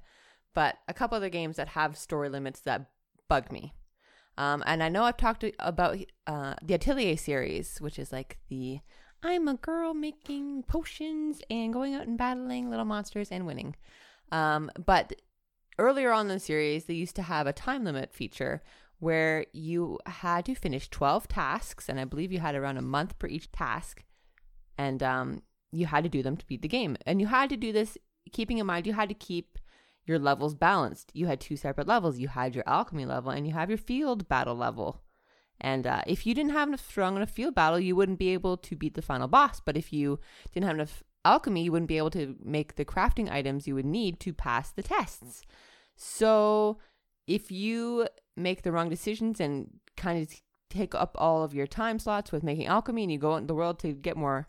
but 0.55 0.77
a 0.89 0.95
couple 0.95 1.17
other 1.17 1.29
games 1.29 1.57
that 1.57 1.69
have 1.69 1.97
story 1.97 2.29
limits 2.29 2.61
that 2.61 2.91
bug 3.29 3.51
me. 3.53 3.75
Um, 4.37 4.63
and 4.67 4.83
I 4.83 4.89
know 4.89 5.05
I've 5.05 5.17
talked 5.17 5.45
about 5.59 5.99
uh, 6.27 6.55
the 6.63 6.75
Atelier 6.75 7.17
series, 7.17 7.81
which 7.81 7.99
is 7.99 8.13
like 8.13 8.39
the 8.49 8.81
I'm 9.23 9.49
a 9.49 9.55
girl 9.55 9.95
making 9.95 10.65
potions 10.65 11.41
and 11.49 11.73
going 11.73 11.95
out 11.95 12.07
and 12.07 12.19
battling 12.19 12.69
little 12.69 12.85
monsters 12.85 13.31
and 13.31 13.47
winning. 13.47 13.75
Um, 14.33 14.71
but 14.85 15.15
earlier 15.79 16.13
on 16.13 16.27
in 16.27 16.35
the 16.35 16.41
series, 16.41 16.85
they 16.85 16.95
used 16.95 17.17
to 17.17 17.23
have 17.23 17.47
a 17.47 17.53
time 17.53 17.85
limit 17.85 18.13
feature 18.13 18.63
where 18.99 19.47
you 19.53 19.99
had 20.07 20.45
to 20.47 20.55
finish 20.55 20.91
12 20.91 21.29
tasks, 21.29 21.89
and 21.89 21.99
I 21.99 22.05
believe 22.05 22.33
you 22.33 22.41
had 22.41 22.55
around 22.55 22.77
a 22.77 22.83
month 22.83 23.19
per 23.19 23.27
each 23.27 23.51
task 23.51 24.05
and 24.77 25.03
um, 25.03 25.43
you 25.73 25.87
had 25.87 26.05
to 26.05 26.11
do 26.11 26.23
them 26.23 26.37
to 26.37 26.47
beat 26.47 26.63
the 26.63 26.69
game. 26.69 26.97
And 27.07 27.21
you 27.21 27.27
had 27.27 27.51
to 27.51 27.57
do 27.57 27.73
this 27.73 27.97
keeping 28.33 28.59
in 28.59 28.67
mind 28.67 28.87
you 28.87 28.93
had 28.93 29.09
to 29.09 29.15
keep 29.15 29.54
your 30.07 30.19
levels 30.19 30.55
balanced. 30.55 31.11
You 31.15 31.27
had 31.27 31.41
two 31.41 31.57
separate 31.57 31.87
levels. 31.87 32.19
You 32.19 32.29
had 32.29 32.55
your 32.55 32.65
alchemy 32.67 33.07
level 33.07 33.31
and 33.31 33.47
you 33.47 33.53
have 33.55 33.71
your 33.71 33.79
field 33.79 34.29
battle 34.29 34.55
level. 34.55 35.03
And 35.61 35.87
uh, 35.87 36.03
if 36.07 36.27
you 36.27 36.35
didn't 36.35 36.53
have 36.53 36.69
enough 36.69 36.87
strong 36.87 37.17
enough 37.17 37.31
field 37.31 37.55
battle, 37.55 37.79
you 37.79 37.97
wouldn't 37.97 38.19
be 38.19 38.31
able 38.31 38.57
to 38.59 38.77
beat 38.77 38.95
the 38.95 39.03
final 39.03 39.29
boss. 39.29 39.61
But 39.61 39.77
if 39.77 39.93
you 39.93 40.19
didn't 40.53 40.67
have 40.67 40.77
enough 40.77 41.03
alchemy, 41.25 41.65
you 41.65 41.73
wouldn't 41.73 41.89
be 41.89 41.99
able 41.99 42.11
to 42.11 42.37
make 42.43 42.77
the 42.77 42.85
crafting 42.85 43.31
items 43.31 43.67
you 43.67 43.75
would 43.75 43.87
need 43.87 44.21
to 44.21 44.33
pass 44.33 44.71
the 44.71 44.83
tests. 44.83 45.43
So 45.97 46.79
if 47.27 47.51
you 47.51 48.09
make 48.37 48.63
the 48.63 48.73
wrong 48.73 48.89
decisions 48.89 49.41
and 49.41 49.71
kind 49.97 50.21
of 50.21 50.35
take 50.71 50.95
up 50.95 51.17
all 51.19 51.45
of 51.45 51.55
your 51.55 51.67
time 51.67 51.99
slots 51.99 52.33
with 52.33 52.43
making 52.43 52.67
alchemy 52.67 53.05
and 53.05 53.13
you 53.13 53.19
go 53.19 53.35
out 53.35 53.39
in 53.39 53.47
the 53.47 53.55
world 53.55 53.79
to 53.79 53.93
get 53.93 54.17
more 54.17 54.49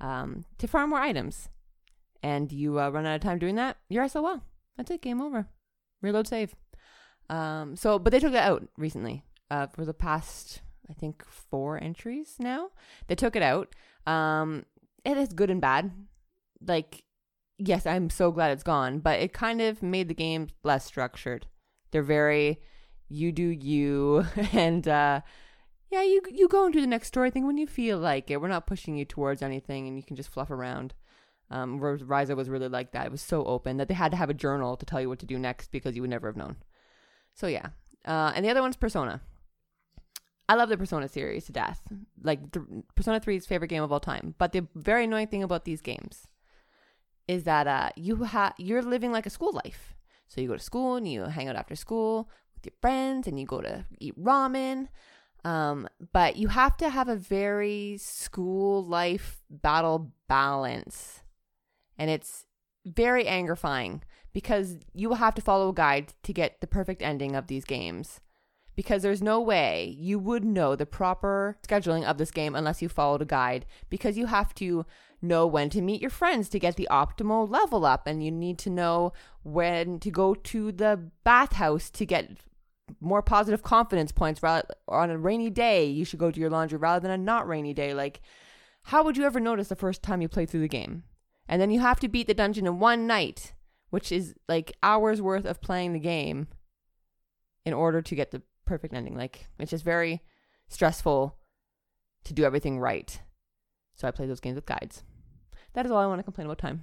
um, 0.00 0.44
to 0.58 0.66
farm 0.66 0.90
more 0.90 0.98
items 0.98 1.48
and 2.22 2.52
you 2.52 2.78
uh, 2.78 2.90
run 2.90 3.06
out 3.06 3.14
of 3.14 3.22
time 3.22 3.38
doing 3.38 3.54
that 3.54 3.78
you're 3.88 4.06
SOL 4.06 4.42
that's 4.76 4.90
it 4.90 5.02
game 5.02 5.20
over 5.20 5.48
reload 6.02 6.26
save 6.26 6.54
um, 7.30 7.74
so 7.76 7.98
but 7.98 8.12
they 8.12 8.20
took 8.20 8.34
it 8.34 8.38
out 8.38 8.68
recently 8.76 9.24
uh, 9.50 9.66
for 9.68 9.84
the 9.84 9.94
past 9.94 10.60
I 10.88 10.92
think 10.92 11.24
four 11.26 11.82
entries 11.82 12.36
now 12.38 12.70
they 13.06 13.14
took 13.14 13.36
it 13.36 13.42
out 13.42 13.74
um, 14.06 14.64
it 15.04 15.16
is 15.16 15.32
good 15.32 15.50
and 15.50 15.60
bad. 15.60 15.92
Like, 16.66 17.04
yes, 17.58 17.86
I'm 17.86 18.10
so 18.10 18.32
glad 18.32 18.52
it's 18.52 18.62
gone, 18.62 19.00
but 19.00 19.20
it 19.20 19.32
kind 19.32 19.60
of 19.60 19.82
made 19.82 20.08
the 20.08 20.14
game 20.14 20.48
less 20.62 20.84
structured. 20.84 21.46
They're 21.90 22.02
very 22.02 22.60
you 23.08 23.32
do 23.32 23.44
you 23.44 24.24
and 24.52 24.88
uh 24.88 25.20
yeah, 25.90 26.02
you 26.02 26.22
you 26.30 26.48
go 26.48 26.64
and 26.64 26.72
do 26.72 26.80
the 26.80 26.86
next 26.86 27.08
story 27.08 27.30
thing 27.30 27.46
when 27.46 27.58
you 27.58 27.66
feel 27.66 27.98
like 27.98 28.30
it. 28.30 28.40
We're 28.40 28.48
not 28.48 28.66
pushing 28.66 28.96
you 28.96 29.04
towards 29.04 29.42
anything 29.42 29.86
and 29.86 29.96
you 29.96 30.02
can 30.02 30.16
just 30.16 30.30
fluff 30.30 30.50
around. 30.50 30.94
Um 31.54 31.80
Ryza 31.80 32.36
was 32.36 32.50
really 32.50 32.68
like 32.68 32.92
that. 32.92 33.06
It 33.06 33.12
was 33.12 33.22
so 33.22 33.44
open 33.44 33.76
that 33.78 33.88
they 33.88 33.94
had 33.94 34.10
to 34.10 34.16
have 34.16 34.30
a 34.30 34.34
journal 34.34 34.76
to 34.76 34.84
tell 34.84 35.00
you 35.00 35.08
what 35.08 35.20
to 35.20 35.26
do 35.26 35.38
next 35.38 35.70
because 35.70 35.94
you 35.94 36.02
would 36.02 36.10
never 36.10 36.28
have 36.28 36.36
known. 36.36 36.56
So 37.34 37.46
yeah. 37.46 37.68
Uh 38.04 38.32
and 38.34 38.44
the 38.44 38.50
other 38.50 38.62
one's 38.62 38.76
Persona. 38.76 39.20
I 40.48 40.54
love 40.56 40.68
the 40.68 40.76
Persona 40.76 41.08
series 41.08 41.46
to 41.46 41.52
death. 41.52 41.80
Like 42.22 42.52
the, 42.52 42.66
Persona 42.94 43.18
3's 43.18 43.46
favorite 43.46 43.68
game 43.68 43.82
of 43.82 43.92
all 43.92 44.00
time. 44.00 44.34
But 44.36 44.52
the 44.52 44.66
very 44.74 45.04
annoying 45.04 45.28
thing 45.28 45.42
about 45.42 45.64
these 45.64 45.80
games 45.80 46.28
is 47.26 47.44
that 47.44 47.66
uh, 47.66 47.90
you 47.96 48.24
ha- 48.24 48.54
you're 48.58 48.82
living 48.82 49.12
like 49.12 49.26
a 49.26 49.30
school 49.30 49.52
life. 49.64 49.94
So 50.28 50.40
you 50.40 50.48
go 50.48 50.56
to 50.56 50.62
school 50.62 50.96
and 50.96 51.08
you 51.08 51.22
hang 51.24 51.48
out 51.48 51.56
after 51.56 51.76
school 51.76 52.28
with 52.54 52.66
your 52.66 52.74
friends 52.80 53.26
and 53.26 53.38
you 53.38 53.46
go 53.46 53.60
to 53.60 53.86
eat 53.98 54.22
ramen. 54.22 54.88
Um, 55.44 55.88
but 56.12 56.36
you 56.36 56.48
have 56.48 56.76
to 56.78 56.88
have 56.88 57.08
a 57.08 57.16
very 57.16 57.96
school 57.98 58.84
life 58.84 59.42
battle 59.50 60.12
balance. 60.28 61.22
And 61.98 62.10
it's 62.10 62.46
very 62.84 63.24
angerifying 63.24 64.00
because 64.32 64.76
you 64.92 65.08
will 65.08 65.16
have 65.16 65.34
to 65.36 65.42
follow 65.42 65.70
a 65.70 65.74
guide 65.74 66.12
to 66.24 66.32
get 66.32 66.60
the 66.60 66.66
perfect 66.66 67.02
ending 67.02 67.34
of 67.34 67.46
these 67.46 67.64
games. 67.64 68.20
Because 68.76 69.02
there's 69.02 69.22
no 69.22 69.40
way 69.40 69.94
you 69.96 70.18
would 70.18 70.44
know 70.44 70.74
the 70.74 70.84
proper 70.84 71.56
scheduling 71.66 72.04
of 72.04 72.18
this 72.18 72.32
game 72.32 72.56
unless 72.56 72.82
you 72.82 72.88
followed 72.88 73.22
a 73.22 73.24
guide 73.24 73.66
because 73.88 74.18
you 74.18 74.26
have 74.26 74.52
to 74.56 74.84
know 75.22 75.46
when 75.46 75.70
to 75.70 75.80
meet 75.80 76.00
your 76.00 76.10
friends 76.10 76.48
to 76.48 76.58
get 76.58 76.74
the 76.74 76.88
optimal 76.90 77.48
level 77.48 77.86
up 77.86 78.08
and 78.08 78.24
you 78.24 78.32
need 78.32 78.58
to 78.58 78.70
know 78.70 79.12
when 79.44 80.00
to 80.00 80.10
go 80.10 80.34
to 80.34 80.72
the 80.72 81.00
bathhouse 81.22 81.88
to 81.90 82.04
get 82.04 82.32
more 83.00 83.22
positive 83.22 83.62
confidence 83.62 84.10
points 84.10 84.42
rather 84.42 84.66
on 84.88 85.08
a 85.08 85.16
rainy 85.16 85.50
day. 85.50 85.84
You 85.86 86.04
should 86.04 86.18
go 86.18 86.32
to 86.32 86.40
your 86.40 86.50
laundry 86.50 86.76
rather 86.76 87.00
than 87.00 87.12
a 87.12 87.22
not 87.22 87.46
rainy 87.46 87.74
day. 87.74 87.94
Like 87.94 88.20
how 88.82 89.04
would 89.04 89.16
you 89.16 89.24
ever 89.24 89.38
notice 89.38 89.68
the 89.68 89.76
first 89.76 90.02
time 90.02 90.20
you 90.20 90.28
play 90.28 90.46
through 90.46 90.60
the 90.60 90.68
game 90.68 91.04
and 91.48 91.60
then 91.60 91.70
you 91.70 91.80
have 91.80 92.00
to 92.00 92.08
beat 92.08 92.26
the 92.26 92.34
dungeon 92.34 92.66
in 92.66 92.78
one 92.78 93.06
night 93.06 93.54
which 93.94 94.10
is 94.10 94.34
like 94.48 94.72
hours 94.82 95.22
worth 95.22 95.44
of 95.44 95.60
playing 95.60 95.92
the 95.92 96.00
game 96.00 96.48
in 97.64 97.72
order 97.72 98.02
to 98.02 98.16
get 98.16 98.32
the 98.32 98.42
perfect 98.64 98.92
ending. 98.92 99.16
Like 99.16 99.46
it's 99.60 99.70
just 99.70 99.84
very 99.84 100.20
stressful 100.66 101.36
to 102.24 102.34
do 102.34 102.42
everything 102.42 102.80
right. 102.80 103.20
So 103.94 104.08
I 104.08 104.10
play 104.10 104.26
those 104.26 104.40
games 104.40 104.56
with 104.56 104.66
guides. 104.66 105.04
That 105.74 105.86
is 105.86 105.92
all 105.92 105.98
I 105.98 106.06
want 106.06 106.18
to 106.18 106.24
complain 106.24 106.46
about 106.46 106.58
time. 106.58 106.82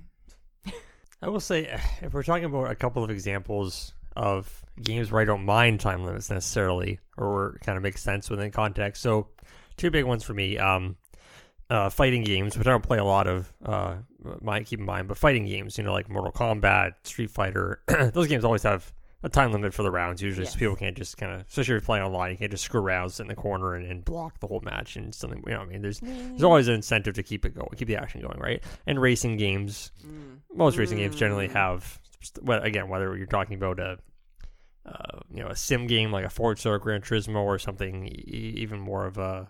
I 1.22 1.28
will 1.28 1.42
say, 1.42 1.78
if 2.02 2.14
we're 2.14 2.24
talking 2.24 2.46
about 2.46 2.72
a 2.72 2.76
couple 2.76 3.04
of 3.04 3.10
examples 3.10 3.94
of 4.16 4.64
games 4.82 5.12
where 5.12 5.22
I 5.22 5.26
don't 5.26 5.44
mind 5.44 5.82
time 5.82 6.06
limits 6.06 6.30
necessarily, 6.30 7.00
or 7.18 7.60
kind 7.62 7.76
of 7.76 7.84
makes 7.84 8.02
sense 8.02 8.30
within 8.30 8.52
context. 8.52 9.02
So, 9.02 9.28
two 9.76 9.92
big 9.92 10.06
ones 10.06 10.24
for 10.24 10.34
me. 10.34 10.58
Um, 10.58 10.96
uh, 11.72 11.90
fighting 11.90 12.24
games, 12.24 12.58
which 12.58 12.68
I 12.68 12.72
don't 12.72 12.84
play 12.84 12.98
a 12.98 13.06
lot 13.06 13.28
of, 13.28 13.52
uh, 13.66 13.96
might 14.42 14.66
keep 14.66 14.80
in 14.80 14.86
mind, 14.86 15.08
but 15.08 15.18
fighting 15.18 15.46
games, 15.46 15.78
you 15.78 15.86
know, 15.86 15.94
like 15.94 16.10
Mortal 16.10 16.34
Kombat, 16.34 16.92
Street 17.04 17.32
Fighter, 17.32 17.82
those 18.14 18.28
games 18.28 18.44
always 18.44 18.64
have 18.64 18.92
a 19.24 19.30
time 19.30 19.54
limit 19.54 19.74
for 19.74 19.84
the 19.84 19.90
rounds 19.90 20.22
usually, 20.22 20.44
yes. 20.44 20.54
so 20.54 20.60
people 20.60 20.76
can't 20.76 20.98
just 20.98 21.16
kind 21.16 21.32
of, 21.32 21.42
especially 21.48 21.62
if 21.62 21.68
you're 21.68 21.82
playing 21.82 22.04
online, 22.04 22.32
you 22.32 22.38
can't 22.38 22.52
just 22.52 22.66
screw 22.66 22.82
around, 22.82 23.12
sit 23.12 23.24
in 23.24 23.30
the 23.30 23.36
corner, 23.36 23.74
and, 23.76 23.90
and 23.90 24.04
block 24.04 24.38
the 24.42 24.48
whole 24.48 24.60
match 24.66 24.98
and 24.98 25.16
something. 25.16 25.42
You 25.48 25.54
know, 25.54 25.62
I 25.62 25.66
mean, 25.66 25.82
there's 25.82 26.02
mm. 26.02 26.30
there's 26.30 26.44
always 26.44 26.68
an 26.68 26.74
incentive 26.74 27.14
to 27.16 27.24
keep 27.24 27.46
it 27.46 27.56
going, 27.56 27.70
keep 27.78 27.88
the 27.88 27.96
action 27.96 28.22
going, 28.22 28.40
right? 28.40 28.62
And 28.86 29.00
racing 29.00 29.38
games, 29.38 29.92
mm. 30.06 30.40
most 30.54 30.78
racing 30.78 30.98
games 30.98 31.16
generally 31.16 31.48
mm. 31.48 31.54
have, 31.54 32.02
well, 32.42 32.62
again, 32.64 32.90
whether 32.90 33.16
you're 33.16 33.28
talking 33.28 33.56
about 33.56 33.80
a 33.80 33.98
uh, 34.86 35.20
you 35.34 35.42
know 35.42 35.50
a 35.50 35.56
sim 35.56 35.88
game 35.88 36.12
like 36.12 36.26
a 36.26 36.30
Forza 36.30 36.70
or 36.70 36.80
Gran 36.80 37.02
Turismo 37.02 37.44
or 37.44 37.60
something 37.60 38.08
e- 38.08 38.56
even 38.58 38.80
more 38.80 39.06
of 39.06 39.20
a 39.20 39.50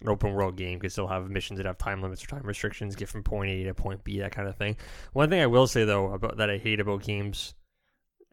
an 0.00 0.08
open 0.08 0.32
world 0.32 0.56
game 0.56 0.78
could 0.78 0.92
still 0.92 1.08
have 1.08 1.28
missions 1.28 1.58
that 1.58 1.66
have 1.66 1.78
time 1.78 2.02
limits 2.02 2.22
or 2.22 2.28
time 2.28 2.42
restrictions, 2.44 2.96
get 2.96 3.08
from 3.08 3.22
point 3.22 3.50
A 3.50 3.64
to 3.64 3.74
point 3.74 4.04
B, 4.04 4.20
that 4.20 4.32
kind 4.32 4.48
of 4.48 4.56
thing. 4.56 4.76
One 5.12 5.28
thing 5.28 5.40
I 5.40 5.46
will 5.46 5.66
say 5.66 5.84
though 5.84 6.12
about 6.12 6.36
that 6.38 6.50
I 6.50 6.58
hate 6.58 6.80
about 6.80 7.02
games 7.02 7.54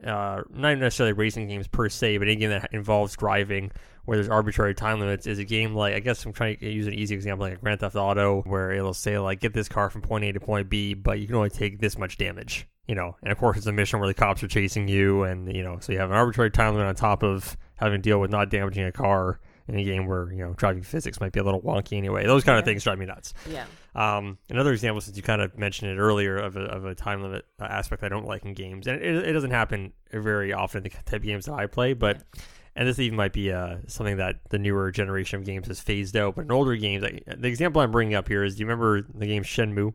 uh, 0.04 0.42
not 0.50 0.78
necessarily 0.78 1.14
racing 1.14 1.48
games 1.48 1.68
per 1.68 1.88
se, 1.90 2.18
but 2.18 2.28
any 2.28 2.36
game 2.36 2.50
that 2.50 2.70
involves 2.74 3.16
driving 3.16 3.72
where 4.04 4.18
there's 4.18 4.30
arbitrary 4.30 4.76
time 4.76 5.00
limits 5.00 5.26
is 5.26 5.40
a 5.40 5.44
game 5.44 5.74
like 5.74 5.96
I 5.96 6.00
guess 6.00 6.24
I'm 6.26 6.34
trying 6.34 6.58
to 6.58 6.70
use 6.70 6.86
an 6.86 6.94
easy 6.94 7.16
example 7.16 7.48
like 7.48 7.62
Grand 7.62 7.80
Theft 7.80 7.96
Auto 7.96 8.42
where 8.44 8.72
it'll 8.72 8.94
say 8.94 9.18
like 9.18 9.40
get 9.40 9.54
this 9.54 9.68
car 9.68 9.90
from 9.90 10.02
point 10.02 10.26
A 10.26 10.34
to 10.34 10.40
point 10.40 10.70
B, 10.70 10.94
but 10.94 11.20
you 11.20 11.28
can 11.28 11.36
only 11.36 11.50
take 11.50 11.80
this 11.80 11.98
much 11.98 12.18
damage, 12.18 12.68
you 12.88 12.94
know. 12.94 13.16
And 13.24 13.32
of 13.32 13.38
course 13.38 13.58
it's 13.58 13.66
a 13.66 13.72
mission 13.72 14.00
where 14.00 14.08
the 14.08 14.14
cops 14.14 14.44
are 14.44 14.48
chasing 14.48 14.88
you, 14.88 15.24
and 15.24 15.54
you 15.54 15.64
know, 15.64 15.78
so 15.80 15.92
you 15.92 16.00
have 16.00 16.12
an 16.12 16.18
arbitrary 16.18 16.52
time 16.52 16.74
limit 16.74 16.88
on 16.88 16.96
top 16.96 17.24
of 17.24 17.58
having 17.76 18.00
to 18.00 18.10
deal 18.10 18.20
with 18.20 18.32
not 18.32 18.50
damaging 18.50 18.86
a 18.86 18.92
car 18.92 19.40
in 19.68 19.78
a 19.78 19.84
game 19.84 20.06
where 20.06 20.32
you 20.32 20.40
know 20.40 20.54
driving 20.54 20.84
physics 20.84 21.20
might 21.20 21.32
be 21.32 21.40
a 21.40 21.44
little 21.44 21.62
wonky 21.62 21.98
anyway. 21.98 22.26
Those 22.26 22.44
kind 22.44 22.56
yeah. 22.56 22.60
of 22.60 22.66
things 22.66 22.84
drive 22.84 23.00
me 23.00 23.06
nuts. 23.06 23.34
Yeah. 23.50 23.66
Um, 23.96 24.38
another 24.50 24.74
example, 24.74 25.02
since 25.02 25.18
you 25.18 25.24
kind 25.24 25.42
of 25.42 25.58
mentioned 25.58 25.92
it 25.92 25.98
earlier, 25.98 26.38
of 26.38 26.58
a, 26.58 26.62
of 26.62 26.86
a 26.86 26.96
time 26.96 27.22
limit 27.22 27.46
uh, 27.60 27.66
aspect 27.66 28.04
I 28.04 28.10
don't 28.10 28.26
like 28.26 28.46
in 28.46 28.54
games, 28.54 28.88
and 28.88 29.02
it, 29.02 29.28
it 29.28 29.34
doesn't 29.34 29.52
happen 29.52 29.94
very 30.12 30.54
often 30.54 30.80
in 30.80 30.84
the 30.84 30.90
type 30.90 31.14
of 31.14 31.24
games 31.24 31.46
that 31.46 31.54
I 31.54 31.68
play, 31.68 31.94
but. 31.94 32.18
Yeah. 32.36 32.42
And 32.78 32.90
this 32.90 33.00
even 33.00 33.16
might 33.16 33.32
be 33.32 33.54
uh, 33.54 33.78
something 33.88 34.18
that 34.18 34.42
the 34.50 34.60
newer 34.60 34.92
generation 34.92 35.40
of 35.40 35.46
games 35.46 35.68
has 35.68 35.80
phased 35.80 36.18
out. 36.18 36.36
But 36.36 36.44
in 36.44 36.52
older 36.52 36.76
games, 36.76 37.04
like, 37.04 37.24
the 37.26 37.48
example 37.48 37.82
I'm 37.82 37.90
bringing 37.90 38.16
up 38.16 38.28
here 38.28 38.44
is: 38.44 38.56
Do 38.56 38.60
you 38.60 38.66
remember 38.66 39.02
the 39.02 39.26
game 39.26 39.44
Shenmue 39.44 39.94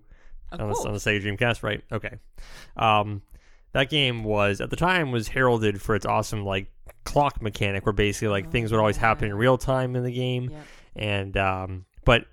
on, 0.50 0.58
the, 0.58 0.64
on 0.64 0.94
the 0.94 0.98
Sega 0.98 1.22
Dreamcast? 1.22 1.62
Right? 1.62 1.82
Okay. 1.92 2.16
Um, 2.78 3.20
that 3.72 3.90
game 3.90 4.24
was 4.24 4.60
at 4.60 4.70
the 4.70 4.76
time 4.76 5.12
was 5.12 5.28
heralded 5.28 5.80
for 5.80 5.94
its 5.94 6.06
awesome 6.06 6.44
like 6.44 6.70
clock 7.04 7.40
mechanic 7.42 7.86
where 7.86 7.92
basically 7.92 8.28
like 8.28 8.46
oh, 8.48 8.50
things 8.50 8.70
would 8.70 8.78
always 8.78 8.96
happen 8.96 9.28
in 9.28 9.34
real 9.34 9.58
time 9.58 9.96
in 9.96 10.04
the 10.04 10.12
game. 10.12 10.50
Yeah. 10.50 10.58
and 10.96 11.36
um 11.36 11.84
but 12.04 12.24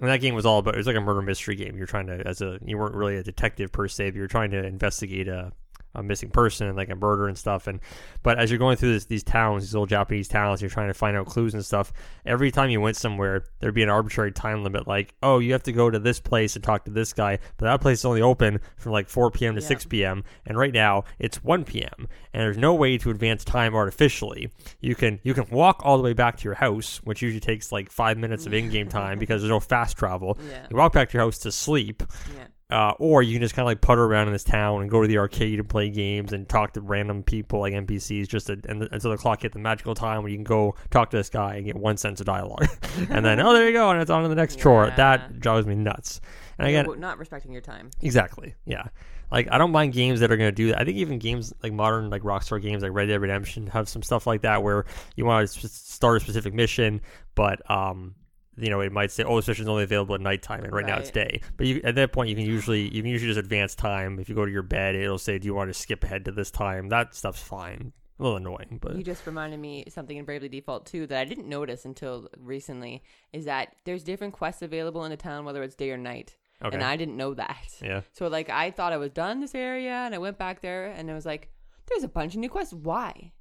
and 0.00 0.08
that 0.08 0.20
game 0.20 0.34
was 0.34 0.44
all 0.46 0.58
about 0.58 0.74
it 0.74 0.78
was 0.78 0.86
like 0.86 0.96
a 0.96 1.00
murder 1.00 1.22
mystery 1.22 1.56
game. 1.56 1.76
You're 1.76 1.86
trying 1.86 2.06
to 2.06 2.26
as 2.26 2.40
a 2.40 2.58
you 2.64 2.78
weren't 2.78 2.94
really 2.94 3.16
a 3.16 3.22
detective 3.22 3.72
per 3.72 3.88
se 3.88 4.10
but 4.10 4.16
you're 4.16 4.26
trying 4.26 4.50
to 4.50 4.64
investigate 4.64 5.28
a 5.28 5.52
a 5.94 6.02
missing 6.02 6.30
person 6.30 6.66
and 6.66 6.76
like 6.76 6.90
a 6.90 6.94
murder 6.94 7.28
and 7.28 7.36
stuff. 7.36 7.66
And 7.66 7.80
but 8.22 8.38
as 8.38 8.50
you're 8.50 8.58
going 8.58 8.76
through 8.76 8.94
this, 8.94 9.04
these 9.06 9.22
towns, 9.22 9.64
these 9.64 9.74
old 9.74 9.88
Japanese 9.88 10.28
towns, 10.28 10.60
you're 10.60 10.70
trying 10.70 10.88
to 10.88 10.94
find 10.94 11.16
out 11.16 11.26
clues 11.26 11.54
and 11.54 11.64
stuff. 11.64 11.92
Every 12.26 12.50
time 12.50 12.70
you 12.70 12.80
went 12.80 12.96
somewhere, 12.96 13.44
there'd 13.60 13.74
be 13.74 13.82
an 13.82 13.88
arbitrary 13.88 14.32
time 14.32 14.62
limit, 14.62 14.86
like 14.86 15.14
oh, 15.22 15.38
you 15.38 15.52
have 15.52 15.62
to 15.64 15.72
go 15.72 15.90
to 15.90 15.98
this 15.98 16.20
place 16.20 16.54
and 16.56 16.64
talk 16.64 16.84
to 16.84 16.90
this 16.90 17.12
guy, 17.12 17.38
but 17.56 17.66
that 17.66 17.80
place 17.80 18.00
is 18.00 18.04
only 18.04 18.22
open 18.22 18.60
from 18.76 18.92
like 18.92 19.08
4 19.08 19.30
p.m. 19.30 19.54
to 19.54 19.60
yeah. 19.60 19.68
6 19.68 19.86
p.m. 19.86 20.24
and 20.46 20.58
right 20.58 20.72
now 20.72 21.04
it's 21.18 21.42
1 21.42 21.64
p.m. 21.64 22.08
and 22.32 22.42
there's 22.42 22.58
no 22.58 22.74
way 22.74 22.98
to 22.98 23.10
advance 23.10 23.44
time 23.44 23.74
artificially. 23.74 24.50
You 24.80 24.94
can 24.94 25.20
you 25.22 25.34
can 25.34 25.46
walk 25.50 25.82
all 25.84 25.96
the 25.96 26.02
way 26.02 26.12
back 26.12 26.36
to 26.38 26.44
your 26.44 26.54
house, 26.54 27.00
which 27.04 27.22
usually 27.22 27.40
takes 27.40 27.72
like 27.72 27.90
five 27.90 28.18
minutes 28.18 28.46
of 28.46 28.54
in-game 28.54 28.88
time 28.88 29.18
because 29.24 29.42
there's 29.42 29.50
no 29.50 29.60
fast 29.60 29.96
travel. 29.96 30.38
Yeah. 30.48 30.66
You 30.70 30.76
walk 30.76 30.92
back 30.92 31.10
to 31.10 31.14
your 31.14 31.24
house 31.24 31.38
to 31.38 31.52
sleep. 31.52 32.02
Yeah 32.36 32.44
uh, 32.70 32.92
or 32.98 33.22
you 33.22 33.34
can 33.34 33.42
just 33.42 33.54
kind 33.54 33.64
of 33.64 33.66
like 33.66 33.80
putter 33.80 34.04
around 34.04 34.26
in 34.26 34.32
this 34.32 34.44
town 34.44 34.80
and 34.80 34.90
go 34.90 35.02
to 35.02 35.08
the 35.08 35.18
arcade 35.18 35.58
and 35.58 35.68
play 35.68 35.90
games 35.90 36.32
and 36.32 36.48
talk 36.48 36.72
to 36.72 36.80
random 36.80 37.22
people 37.22 37.60
like 37.60 37.74
NPCs 37.74 38.26
just 38.26 38.46
to, 38.46 38.58
and, 38.68 38.88
until 38.90 39.10
the 39.10 39.18
clock 39.18 39.42
hit 39.42 39.52
the 39.52 39.58
magical 39.58 39.94
time 39.94 40.22
where 40.22 40.30
you 40.30 40.36
can 40.36 40.44
go 40.44 40.74
talk 40.90 41.10
to 41.10 41.16
this 41.16 41.28
guy 41.28 41.56
and 41.56 41.66
get 41.66 41.76
one 41.76 41.96
sense 41.96 42.20
of 42.20 42.26
dialogue. 42.26 42.66
and 43.10 43.24
then, 43.24 43.38
oh, 43.46 43.52
there 43.52 43.66
you 43.66 43.72
go. 43.72 43.90
And 43.90 44.00
it's 44.00 44.10
on 44.10 44.22
to 44.22 44.28
the 44.28 44.34
next 44.34 44.56
yeah. 44.56 44.62
chore. 44.62 44.92
That 44.96 45.40
drives 45.40 45.66
me 45.66 45.74
nuts. 45.74 46.20
And 46.58 46.68
again, 46.68 46.86
not 46.98 47.18
respecting 47.18 47.52
your 47.52 47.60
time. 47.60 47.90
Exactly. 48.00 48.54
Yeah. 48.64 48.84
Like 49.30 49.48
I 49.50 49.58
don't 49.58 49.72
mind 49.72 49.92
games 49.92 50.20
that 50.20 50.30
are 50.30 50.36
going 50.36 50.48
to 50.48 50.54
do 50.54 50.68
that. 50.68 50.80
I 50.80 50.84
think 50.84 50.96
even 50.98 51.18
games 51.18 51.52
like 51.62 51.72
modern 51.72 52.08
like 52.08 52.22
Rockstar 52.22 52.62
games 52.62 52.82
like 52.82 52.92
Red 52.92 53.06
Dead 53.06 53.20
Redemption 53.20 53.66
have 53.68 53.88
some 53.88 54.02
stuff 54.02 54.26
like 54.26 54.42
that 54.42 54.62
where 54.62 54.84
you 55.16 55.24
want 55.24 55.48
to 55.48 55.68
start 55.68 56.18
a 56.18 56.20
specific 56.20 56.54
mission, 56.54 57.00
but 57.34 57.68
um 57.70 58.14
you 58.56 58.70
know, 58.70 58.80
it 58.80 58.92
might 58.92 59.10
say, 59.10 59.24
"Oh, 59.24 59.40
this 59.40 59.58
is 59.58 59.68
only 59.68 59.84
available 59.84 60.14
at 60.14 60.20
nighttime," 60.20 60.64
and 60.64 60.72
right, 60.72 60.84
right, 60.84 60.90
now 60.90 60.98
it's 60.98 61.10
day. 61.10 61.40
But 61.56 61.66
you, 61.66 61.80
at 61.84 61.94
that 61.96 62.12
point, 62.12 62.28
you 62.28 62.36
can 62.36 62.44
usually 62.44 62.82
you 62.82 63.02
can 63.02 63.10
usually 63.10 63.30
just 63.30 63.38
advance 63.38 63.74
time. 63.74 64.18
If 64.18 64.28
you 64.28 64.34
go 64.34 64.44
to 64.44 64.50
your 64.50 64.62
bed, 64.62 64.94
it'll 64.94 65.18
say, 65.18 65.38
"Do 65.38 65.46
you 65.46 65.54
want 65.54 65.70
to 65.70 65.74
skip 65.74 66.04
ahead 66.04 66.24
to 66.26 66.32
this 66.32 66.50
time?" 66.50 66.88
That 66.88 67.14
stuff's 67.14 67.42
fine. 67.42 67.92
A 68.18 68.22
little 68.22 68.36
annoying, 68.36 68.78
but 68.80 68.94
you 68.94 69.02
just 69.02 69.26
reminded 69.26 69.58
me 69.58 69.84
something 69.88 70.16
in 70.16 70.24
Bravely 70.24 70.48
Default 70.48 70.86
too 70.86 71.06
that 71.08 71.18
I 71.18 71.24
didn't 71.24 71.48
notice 71.48 71.84
until 71.84 72.28
recently. 72.38 73.02
Is 73.32 73.46
that 73.46 73.74
there's 73.84 74.04
different 74.04 74.34
quests 74.34 74.62
available 74.62 75.04
in 75.04 75.10
the 75.10 75.16
town, 75.16 75.44
whether 75.44 75.62
it's 75.64 75.74
day 75.74 75.90
or 75.90 75.96
night. 75.96 76.36
Okay. 76.64 76.76
And 76.76 76.84
I 76.84 76.96
didn't 76.96 77.16
know 77.16 77.34
that. 77.34 77.74
Yeah. 77.82 78.02
So 78.12 78.28
like 78.28 78.48
I 78.48 78.70
thought 78.70 78.92
I 78.92 78.98
was 78.98 79.10
done 79.10 79.40
this 79.40 79.54
area, 79.54 79.90
and 79.90 80.14
I 80.14 80.18
went 80.18 80.38
back 80.38 80.60
there, 80.60 80.86
and 80.86 81.10
I 81.10 81.14
was 81.14 81.26
like, 81.26 81.50
"There's 81.86 82.04
a 82.04 82.08
bunch 82.08 82.34
of 82.34 82.40
new 82.40 82.48
quests. 82.48 82.72
Why?" 82.72 83.32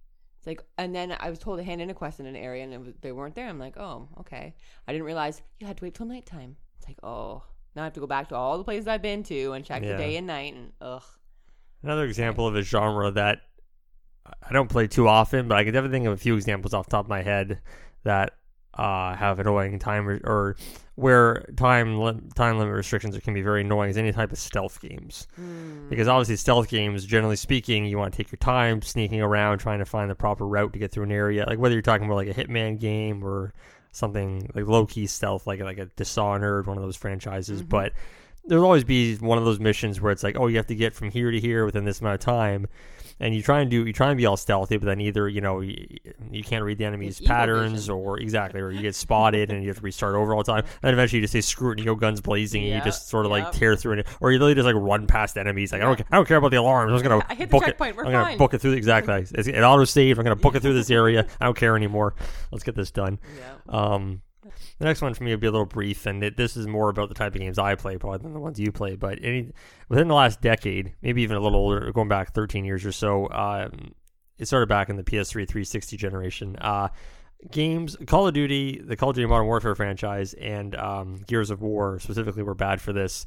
It's 0.43 0.47
like, 0.47 0.61
and 0.77 0.93
then 0.93 1.15
I 1.17 1.29
was 1.29 1.39
told 1.39 1.59
to 1.59 1.63
hand 1.63 1.79
in 1.79 1.89
a 1.89 1.93
quest 1.93 2.19
in 2.19 2.25
an 2.25 2.35
area, 2.35 2.65
and 2.65 2.85
was, 2.85 2.93
they 2.99 3.13
weren't 3.13 3.33
there. 3.33 3.47
I'm 3.47 3.59
like, 3.59 3.77
oh, 3.77 4.09
okay. 4.19 4.53
I 4.85 4.91
didn't 4.91 5.05
realize 5.05 5.41
you 5.57 5.65
had 5.65 5.77
to 5.77 5.85
wait 5.85 5.95
till 5.95 6.05
nighttime. 6.05 6.57
It's 6.77 6.85
like, 6.85 6.97
oh, 7.01 7.43
now 7.77 7.83
I 7.83 7.85
have 7.85 7.93
to 7.93 8.01
go 8.01 8.07
back 8.07 8.27
to 8.27 8.35
all 8.35 8.57
the 8.57 8.65
places 8.65 8.85
I've 8.85 9.01
been 9.01 9.23
to 9.23 9.53
and 9.53 9.63
check 9.63 9.83
yeah. 9.83 9.93
the 9.93 9.97
day 9.97 10.17
and 10.17 10.27
night, 10.27 10.53
and 10.53 10.73
ugh. 10.81 11.03
Another 11.81 12.03
example 12.03 12.45
of 12.45 12.57
a 12.57 12.61
genre 12.61 13.09
that 13.11 13.39
I 14.25 14.51
don't 14.51 14.69
play 14.69 14.87
too 14.87 15.07
often, 15.07 15.47
but 15.47 15.57
I 15.57 15.63
can 15.63 15.73
definitely 15.73 15.95
think 15.95 16.07
of 16.07 16.13
a 16.13 16.17
few 16.17 16.35
examples 16.35 16.73
off 16.73 16.87
the 16.87 16.91
top 16.91 17.05
of 17.05 17.09
my 17.09 17.21
head 17.21 17.61
that 18.03 18.33
uh, 18.75 19.15
have 19.15 19.39
annoying 19.39 19.77
time 19.79 20.05
re- 20.05 20.21
or 20.23 20.55
where 20.95 21.43
time 21.57 21.99
lim- 21.99 22.29
time 22.35 22.57
limit 22.59 22.73
restrictions 22.75 23.17
can 23.19 23.33
be 23.33 23.41
very 23.41 23.61
annoying 23.61 23.89
is 23.89 23.97
any 23.97 24.11
type 24.11 24.31
of 24.31 24.37
stealth 24.37 24.79
games 24.81 25.27
Hmm. 25.35 25.89
because 25.89 26.07
obviously 26.07 26.35
stealth 26.35 26.69
games 26.69 27.05
generally 27.05 27.35
speaking 27.35 27.85
you 27.85 27.97
want 27.97 28.13
to 28.13 28.17
take 28.17 28.31
your 28.31 28.37
time 28.37 28.81
sneaking 28.81 29.21
around 29.21 29.57
trying 29.59 29.79
to 29.79 29.85
find 29.85 30.09
the 30.11 30.15
proper 30.15 30.45
route 30.47 30.73
to 30.73 30.79
get 30.79 30.91
through 30.91 31.03
an 31.05 31.11
area 31.11 31.45
like 31.47 31.57
whether 31.59 31.73
you're 31.73 31.81
talking 31.81 32.05
about 32.05 32.15
like 32.15 32.27
a 32.27 32.33
hitman 32.33 32.79
game 32.79 33.23
or 33.23 33.53
something 33.91 34.47
like 34.55 34.65
low 34.67 34.85
key 34.85 35.07
stealth 35.07 35.45
like 35.47 35.59
like 35.61 35.77
a 35.79 35.85
dishonored 35.95 36.67
one 36.67 36.77
of 36.77 36.83
those 36.83 36.95
franchises 36.95 37.61
Mhm. 37.63 37.69
but 37.69 37.93
there'll 38.45 38.65
always 38.65 38.83
be 38.83 39.15
one 39.17 39.37
of 39.37 39.45
those 39.45 39.59
missions 39.59 39.99
where 40.01 40.11
it's 40.11 40.23
like 40.23 40.35
oh 40.39 40.47
you 40.47 40.57
have 40.57 40.67
to 40.67 40.75
get 40.75 40.93
from 40.93 41.09
here 41.09 41.31
to 41.31 41.39
here 41.39 41.65
within 41.65 41.85
this 41.85 42.01
amount 42.01 42.15
of 42.15 42.19
time 42.21 42.67
and 43.23 43.33
you 43.33 43.41
try 43.41 43.61
and 43.61 43.71
do 43.71 43.85
you 43.85 43.93
try 43.93 44.09
and 44.09 44.17
be 44.17 44.25
all 44.25 44.35
stealthy 44.37 44.75
but 44.77 44.85
then 44.85 44.99
either 45.01 45.27
you 45.29 45.39
know 45.41 45.61
you, 45.61 45.87
you 46.29 46.43
can't 46.43 46.63
read 46.63 46.77
the 46.77 46.83
enemy's 46.85 47.21
patterns 47.21 47.89
or 47.89 48.19
exactly 48.19 48.59
or 48.59 48.69
you 48.69 48.81
get 48.81 48.93
spotted 49.05 49.49
and 49.49 49.63
you 49.63 49.69
have 49.69 49.77
to 49.77 49.83
restart 49.83 50.13
over 50.15 50.33
all 50.35 50.43
the 50.43 50.51
time 50.51 50.63
and 50.65 50.81
then 50.81 50.93
eventually 50.93 51.19
you 51.19 51.23
just 51.23 51.31
say 51.33 51.41
screw 51.41 51.69
it 51.69 51.71
and 51.73 51.79
you 51.79 51.85
go 51.85 51.95
guns 51.95 52.19
blazing 52.21 52.63
and 52.65 52.73
you 52.75 52.81
just 52.81 53.07
sort 53.07 53.25
of 53.25 53.31
like 53.31 53.51
tear 53.53 53.75
through 53.75 53.97
it 53.99 54.07
or 54.19 54.31
you 54.31 54.37
literally 54.37 54.53
just 54.55 54.65
like 54.65 54.75
run 54.75 55.07
past 55.07 55.37
enemies 55.37 55.71
like 55.71 55.81
I 55.81 55.85
don't 55.85 56.01
I 56.11 56.15
don't 56.17 56.27
care 56.27 56.37
about 56.37 56.51
the 56.51 56.57
alarms 56.57 56.91
I'm 56.91 56.97
just 56.97 57.09
gonna 57.09 57.25
I 57.29 57.35
hit 57.35 57.45
the 57.49 57.51
book 57.51 57.63
it 57.63 57.65
checkpoint. 57.67 57.95
We're 57.95 58.05
I'm 58.05 58.11
gonna 58.11 58.37
book 58.37 58.53
it 58.53 58.59
through 58.59 58.73
exactly 58.73 59.13
it's, 59.13 59.47
it 59.47 59.63
auto 59.63 59.85
saved 59.85 60.19
I'm 60.19 60.23
gonna 60.25 60.35
book 60.35 60.55
it 60.55 60.61
through 60.61 60.73
this 60.73 60.91
area 60.91 61.25
I 61.41 61.45
don't 61.45 61.57
care 61.57 61.75
anymore 61.77 62.13
let's 62.51 62.63
get 62.63 62.75
this 62.75 62.91
done 62.91 63.19
Yeah. 63.37 63.53
um, 63.93 64.21
the 64.83 64.89
next 64.89 65.01
one 65.01 65.13
for 65.13 65.23
me 65.23 65.31
would 65.31 65.39
be 65.39 65.47
a 65.47 65.51
little 65.51 65.65
brief, 65.65 66.05
and 66.05 66.21
it, 66.21 66.35
this 66.35 66.57
is 66.57 66.67
more 66.67 66.89
about 66.89 67.07
the 67.07 67.15
type 67.15 67.33
of 67.35 67.39
games 67.39 67.57
I 67.57 67.75
play 67.75 67.97
probably 67.97 68.17
than 68.17 68.33
the 68.33 68.39
ones 68.41 68.59
you 68.59 68.69
play. 68.69 68.97
But 68.97 69.17
any 69.23 69.53
within 69.87 70.09
the 70.09 70.13
last 70.13 70.41
decade, 70.41 70.93
maybe 71.01 71.21
even 71.21 71.37
a 71.37 71.39
little 71.39 71.57
older, 71.57 71.89
going 71.93 72.09
back 72.09 72.33
13 72.33 72.65
years 72.65 72.85
or 72.85 72.91
so, 72.91 73.29
um, 73.31 73.93
it 74.37 74.45
started 74.45 74.67
back 74.67 74.89
in 74.89 74.97
the 74.97 75.03
PS3 75.03 75.47
360 75.47 75.95
generation. 75.95 76.57
Uh, 76.57 76.89
games, 77.49 77.95
Call 78.07 78.27
of 78.27 78.33
Duty, 78.33 78.81
the 78.85 78.97
Call 78.97 79.11
of 79.11 79.15
Duty 79.15 79.25
Modern 79.25 79.45
Warfare 79.45 79.73
franchise, 79.73 80.33
and 80.33 80.75
um, 80.75 81.23
Gears 81.27 81.49
of 81.49 81.61
War 81.61 81.99
specifically 81.99 82.43
were 82.43 82.53
bad 82.53 82.81
for 82.81 82.91
this. 82.91 83.25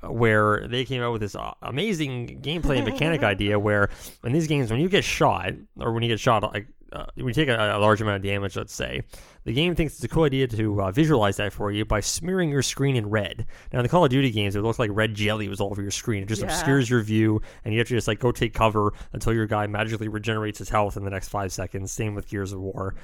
uh, 0.00 0.12
Where 0.12 0.68
they 0.68 0.84
came 0.84 1.02
out 1.02 1.10
with 1.10 1.22
this 1.22 1.34
amazing 1.60 2.40
gameplay 2.40 2.76
and 2.76 2.84
mechanic 2.84 3.22
idea, 3.34 3.58
where 3.58 3.90
in 4.22 4.32
these 4.32 4.46
games, 4.46 4.70
when 4.70 4.78
you 4.78 4.88
get 4.88 5.02
shot, 5.02 5.54
or 5.76 5.92
when 5.92 6.04
you 6.04 6.08
get 6.08 6.20
shot, 6.20 6.44
like 6.52 6.68
uh, 6.94 7.06
when 7.16 7.26
you 7.28 7.32
take 7.34 7.48
a, 7.48 7.76
a 7.76 7.78
large 7.78 8.00
amount 8.00 8.16
of 8.16 8.22
damage, 8.22 8.56
let's 8.56 8.72
say, 8.74 9.02
the 9.44 9.52
game 9.52 9.74
thinks 9.74 9.94
it's 9.94 10.04
a 10.04 10.08
cool 10.08 10.24
idea 10.24 10.46
to 10.46 10.80
uh, 10.82 10.90
visualize 10.90 11.36
that 11.36 11.52
for 11.52 11.70
you 11.70 11.84
by 11.84 12.00
smearing 12.00 12.50
your 12.50 12.62
screen 12.62 12.96
in 12.96 13.10
red. 13.10 13.46
Now, 13.72 13.80
in 13.80 13.82
the 13.82 13.88
Call 13.88 14.04
of 14.04 14.10
Duty 14.10 14.30
games, 14.30 14.56
it 14.56 14.62
looks 14.62 14.78
like 14.78 14.90
red 14.92 15.14
jelly 15.14 15.48
was 15.48 15.60
all 15.60 15.70
over 15.70 15.82
your 15.82 15.90
screen. 15.90 16.22
It 16.22 16.26
just 16.26 16.40
Yeah. 16.42 16.48
obscures 16.48 16.88
your 16.88 17.02
view, 17.02 17.42
and 17.64 17.74
you 17.74 17.80
have 17.80 17.88
to 17.88 17.94
just 17.94 18.08
like 18.08 18.20
go 18.20 18.32
take 18.32 18.54
cover 18.54 18.92
until 19.12 19.32
your 19.34 19.46
guy 19.46 19.66
magically 19.66 20.08
regenerates 20.08 20.58
his 20.58 20.68
health 20.68 20.96
in 20.96 21.04
the 21.04 21.10
next 21.10 21.28
five 21.28 21.52
seconds. 21.52 21.92
Same 21.92 22.14
with 22.14 22.28
Gears 22.28 22.52
of 22.52 22.60
War. 22.60 22.94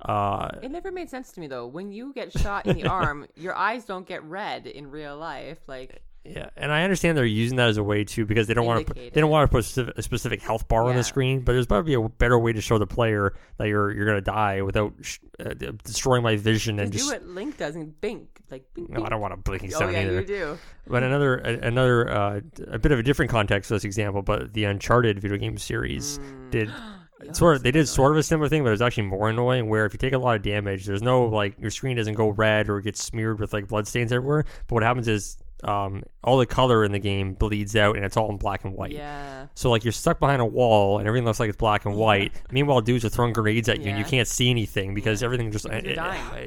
Uh, 0.00 0.50
It 0.62 0.70
never 0.70 0.90
made 0.92 1.08
sense 1.08 1.32
to 1.32 1.40
me 1.40 1.46
though. 1.46 1.66
When 1.66 1.90
you 1.92 2.12
get 2.12 2.32
shot 2.38 2.66
in 2.66 2.76
the 2.76 2.86
arm, 2.88 3.26
your 3.36 3.54
eyes 3.54 3.84
don't 3.84 4.06
get 4.06 4.22
red 4.24 4.66
in 4.66 4.90
real 4.90 5.16
life. 5.16 5.58
Like 5.66 6.02
Yeah, 6.26 6.48
and 6.56 6.72
I 6.72 6.84
understand 6.84 7.18
they're 7.18 7.26
using 7.26 7.56
that 7.58 7.68
as 7.68 7.76
a 7.76 7.82
way 7.82 8.04
to 8.04 8.24
because 8.24 8.46
they 8.46 8.54
don't 8.54 8.64
want 8.64 8.86
to 8.86 8.94
they 8.94 9.20
don't 9.20 9.30
want 9.30 9.50
to 9.50 9.54
put 9.54 9.64
specific, 9.64 9.98
a 9.98 10.02
specific 10.02 10.40
health 10.42 10.66
bar 10.68 10.84
on 10.84 10.96
the 10.96 11.04
screen. 11.04 11.40
But 11.40 11.52
there's 11.52 11.66
be 11.66 11.92
a 11.94 12.00
better 12.08 12.38
way 12.38 12.54
to 12.54 12.62
show 12.62 12.78
the 12.78 12.86
player 12.86 13.34
that 13.58 13.68
you're 13.68 13.92
you're 13.92 14.06
gonna 14.06 14.22
die 14.22 14.62
without 14.62 14.94
sh- 15.02 15.18
uh, 15.38 15.52
destroying 15.84 16.22
my 16.22 16.36
vision 16.36 16.80
and 16.80 16.90
do 16.90 16.96
just. 16.96 17.10
what 17.10 17.26
Link 17.26 17.58
does 17.58 17.76
and 17.76 18.00
bink 18.00 18.28
like 18.50 18.64
bink. 18.72 18.88
No, 18.88 19.04
I 19.04 19.10
don't 19.10 19.20
want 19.20 19.34
a 19.34 19.36
blinking 19.36 19.72
Oh 19.74 19.88
yeah, 19.90 20.00
either. 20.00 20.20
you 20.20 20.26
do. 20.26 20.58
But 20.86 21.02
another 21.02 21.36
a- 21.38 21.66
another 21.66 22.10
uh, 22.10 22.40
a 22.68 22.78
bit 22.78 22.92
of 22.92 22.98
a 22.98 23.02
different 23.02 23.30
context 23.30 23.68
for 23.68 23.74
this 23.74 23.84
example, 23.84 24.22
but 24.22 24.54
the 24.54 24.64
Uncharted 24.64 25.18
video 25.20 25.36
game 25.36 25.58
series 25.58 26.18
Mm. 26.18 26.50
did 26.50 26.70
Yeah, 27.22 27.32
sort 27.32 27.56
of 27.56 27.62
they 27.62 27.70
did 27.70 27.86
sort 27.88 28.12
of 28.12 28.18
a 28.18 28.22
similar 28.22 28.48
thing, 28.50 28.62
but 28.64 28.68
it 28.68 28.72
was 28.72 28.82
actually 28.82 29.04
more 29.04 29.30
annoying. 29.30 29.68
Where 29.68 29.86
if 29.86 29.94
you 29.94 29.98
take 29.98 30.12
a 30.12 30.18
lot 30.18 30.36
of 30.36 30.42
damage, 30.42 30.84
there's 30.84 31.00
no 31.00 31.24
like 31.26 31.58
your 31.58 31.70
screen 31.70 31.96
doesn't 31.96 32.14
go 32.14 32.28
red 32.30 32.68
or 32.68 32.80
gets 32.82 33.02
smeared 33.02 33.40
with 33.40 33.52
like 33.52 33.66
blood 33.68 33.86
stains 33.86 34.12
everywhere. 34.12 34.44
But 34.66 34.74
what 34.74 34.82
happens 34.82 35.08
is 35.08 35.38
um, 35.68 36.02
all 36.22 36.38
the 36.38 36.46
color 36.46 36.84
in 36.84 36.92
the 36.92 36.98
game 36.98 37.34
bleeds 37.34 37.74
out 37.76 37.96
and 37.96 38.04
it's 38.04 38.16
all 38.16 38.30
in 38.30 38.36
black 38.36 38.64
and 38.64 38.74
white. 38.74 38.92
Yeah. 38.92 39.46
So 39.54 39.70
like 39.70 39.84
you're 39.84 39.92
stuck 39.92 40.18
behind 40.20 40.40
a 40.42 40.44
wall 40.46 40.98
and 40.98 41.06
everything 41.08 41.24
looks 41.26 41.40
like 41.40 41.48
it's 41.48 41.56
black 41.56 41.84
and 41.86 41.94
white. 41.96 42.32
Meanwhile, 42.50 42.80
dudes 42.82 43.04
are 43.04 43.08
throwing 43.08 43.32
grenades 43.32 43.68
at 43.68 43.80
you 43.80 43.88
and 43.90 43.98
you 43.98 44.04
can't 44.04 44.28
see 44.28 44.50
anything 44.50 44.94
because 44.94 45.20
Yeah. 45.22 45.26
everything 45.26 45.50
just 45.52 45.64
Because 45.64 45.84
you're 45.84 45.92
it- 45.92 45.98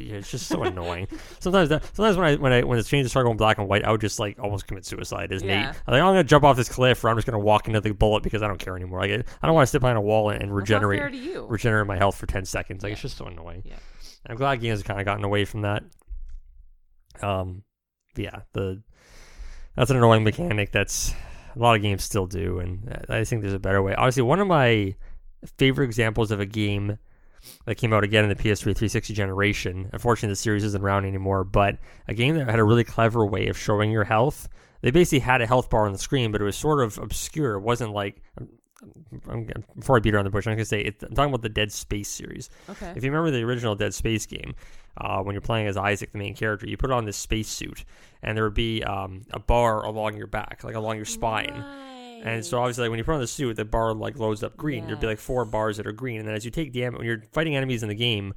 it- 0.09 0.13
it's 0.17 0.31
just 0.31 0.47
so 0.47 0.63
annoying. 0.63 1.07
Sometimes 1.39 1.69
that, 1.69 1.83
sometimes 1.95 2.17
when 2.17 2.25
I 2.27 2.35
when 2.35 2.53
I 2.53 2.63
when 2.63 2.77
the 2.77 2.83
changes 2.83 3.11
start 3.11 3.25
going 3.25 3.37
black 3.37 3.57
and 3.57 3.67
white, 3.67 3.83
I 3.85 3.91
would 3.91 4.01
just 4.01 4.19
like 4.19 4.37
almost 4.39 4.67
commit 4.67 4.85
suicide. 4.85 5.31
As 5.31 5.41
Yeah. 5.43 5.67
Nate, 5.67 5.75
I'm 5.87 5.93
like 5.93 6.01
I'm 6.01 6.09
gonna 6.09 6.23
jump 6.23 6.43
off 6.43 6.55
this 6.57 6.69
cliff 6.69 7.03
or 7.03 7.09
I'm 7.09 7.17
just 7.17 7.25
gonna 7.27 7.39
walk 7.39 7.67
into 7.67 7.81
the 7.81 7.91
bullet 7.91 8.23
because 8.23 8.41
I 8.43 8.47
don't 8.47 8.59
care 8.59 8.75
anymore. 8.75 8.99
Like 9.01 9.11
I 9.41 9.45
don't 9.47 9.55
want 9.55 9.67
to 9.67 9.71
sit 9.71 9.81
behind 9.81 9.97
a 9.97 10.01
wall 10.01 10.29
and, 10.29 10.41
and 10.41 10.55
regenerate 10.55 11.01
regenerate 11.47 11.87
my 11.87 11.97
health 11.97 12.15
for 12.17 12.25
10 12.27 12.45
seconds. 12.45 12.83
Like, 12.83 12.93
it's 12.93 13.01
just 13.01 13.17
so 13.17 13.25
annoying. 13.25 13.63
Yeah. 13.65 13.75
I'm 14.29 14.35
glad 14.35 14.59
games 14.59 14.79
have 14.79 14.85
kind 14.87 14.99
of 14.99 15.05
gotten 15.05 15.23
away 15.23 15.45
from 15.45 15.61
that. 15.61 15.83
Um, 17.21 17.63
yeah, 18.15 18.41
the 18.53 18.81
that's 19.77 19.91
an 19.91 19.97
annoying 19.97 20.23
mechanic 20.23 20.71
that's 20.71 21.13
a 21.55 21.59
lot 21.59 21.75
of 21.75 21.81
games 21.81 22.03
still 22.03 22.27
do, 22.27 22.59
and 22.59 23.05
I 23.09 23.23
think 23.23 23.41
there's 23.41 23.53
a 23.53 23.59
better 23.59 23.81
way. 23.81 23.95
Honestly, 23.95 24.23
one 24.23 24.39
of 24.39 24.47
my 24.47 24.95
favorite 25.57 25.85
examples 25.85 26.31
of 26.31 26.39
a 26.39 26.45
game 26.45 26.97
that 27.65 27.75
came 27.75 27.93
out 27.93 28.03
again 28.03 28.23
in 28.23 28.29
the 28.29 28.35
PS3 28.35 28.59
360 28.59 29.13
generation. 29.13 29.89
Unfortunately, 29.93 30.31
the 30.31 30.35
series 30.35 30.63
isn't 30.63 30.83
around 30.83 31.05
anymore, 31.05 31.43
but 31.43 31.77
a 32.07 32.13
game 32.13 32.35
that 32.35 32.49
had 32.49 32.59
a 32.59 32.63
really 32.63 32.83
clever 32.83 33.25
way 33.25 33.47
of 33.47 33.57
showing 33.57 33.91
your 33.91 34.03
health. 34.03 34.49
They 34.81 34.91
basically 34.91 35.19
had 35.19 35.41
a 35.41 35.47
health 35.47 35.69
bar 35.69 35.85
on 35.85 35.93
the 35.93 35.97
screen, 35.97 36.31
but 36.31 36.41
it 36.41 36.45
was 36.45 36.55
sort 36.55 36.83
of 36.83 36.97
obscure. 36.97 37.53
It 37.53 37.61
wasn't 37.61 37.93
like 37.93 38.21
I'm, 39.29 39.49
before 39.77 39.97
I 39.97 39.99
beat 39.99 40.13
around 40.13 40.25
the 40.25 40.29
bush, 40.29 40.47
I'm 40.47 40.53
gonna 40.53 40.65
say 40.65 40.81
it, 40.81 41.01
I'm 41.01 41.15
talking 41.15 41.33
about 41.33 41.41
the 41.41 41.49
Dead 41.49 41.71
Space 41.71 42.09
series. 42.09 42.49
Okay. 42.69 42.93
If 42.95 43.03
you 43.03 43.11
remember 43.11 43.31
the 43.31 43.43
original 43.43 43.75
Dead 43.75 43.93
Space 43.93 44.25
game, 44.25 44.55
uh, 44.97 45.21
when 45.21 45.33
you're 45.33 45.41
playing 45.41 45.67
as 45.67 45.77
Isaac, 45.77 46.11
the 46.11 46.17
main 46.17 46.35
character, 46.35 46.67
you 46.67 46.77
put 46.77 46.91
on 46.91 47.05
this 47.05 47.17
space 47.17 47.47
suit, 47.47 47.85
and 48.23 48.37
there 48.37 48.43
would 48.43 48.53
be 48.53 48.83
um, 48.83 49.23
a 49.31 49.39
bar 49.39 49.83
along 49.85 50.17
your 50.17 50.27
back, 50.27 50.63
like 50.63 50.75
along 50.75 50.95
your 50.95 51.05
spine. 51.05 51.63
And 52.23 52.43
so 52.43 52.59
obviously, 52.59 52.83
like, 52.83 52.89
when 52.89 52.97
you 52.97 53.03
put 53.03 53.13
on 53.13 53.21
the 53.21 53.27
suit, 53.27 53.55
the 53.55 53.65
bar 53.65 53.93
like 53.93 54.17
loads 54.17 54.41
up 54.41 54.57
green. 54.57 54.87
There'd 54.87 54.99
be 54.99 55.05
like 55.05 55.19
four 55.19 55.45
bars 55.45 55.77
that 55.77 55.85
are 55.85 55.91
green, 55.91 56.19
and 56.19 56.27
then 56.27 56.35
as 56.35 56.45
you 56.45 56.51
take 56.51 56.73
damage, 56.73 56.97
when 56.97 57.05
you're 57.05 57.23
fighting 57.31 57.55
enemies 57.55 57.83
in 57.83 57.89
the 57.89 57.95
game, 57.95 58.33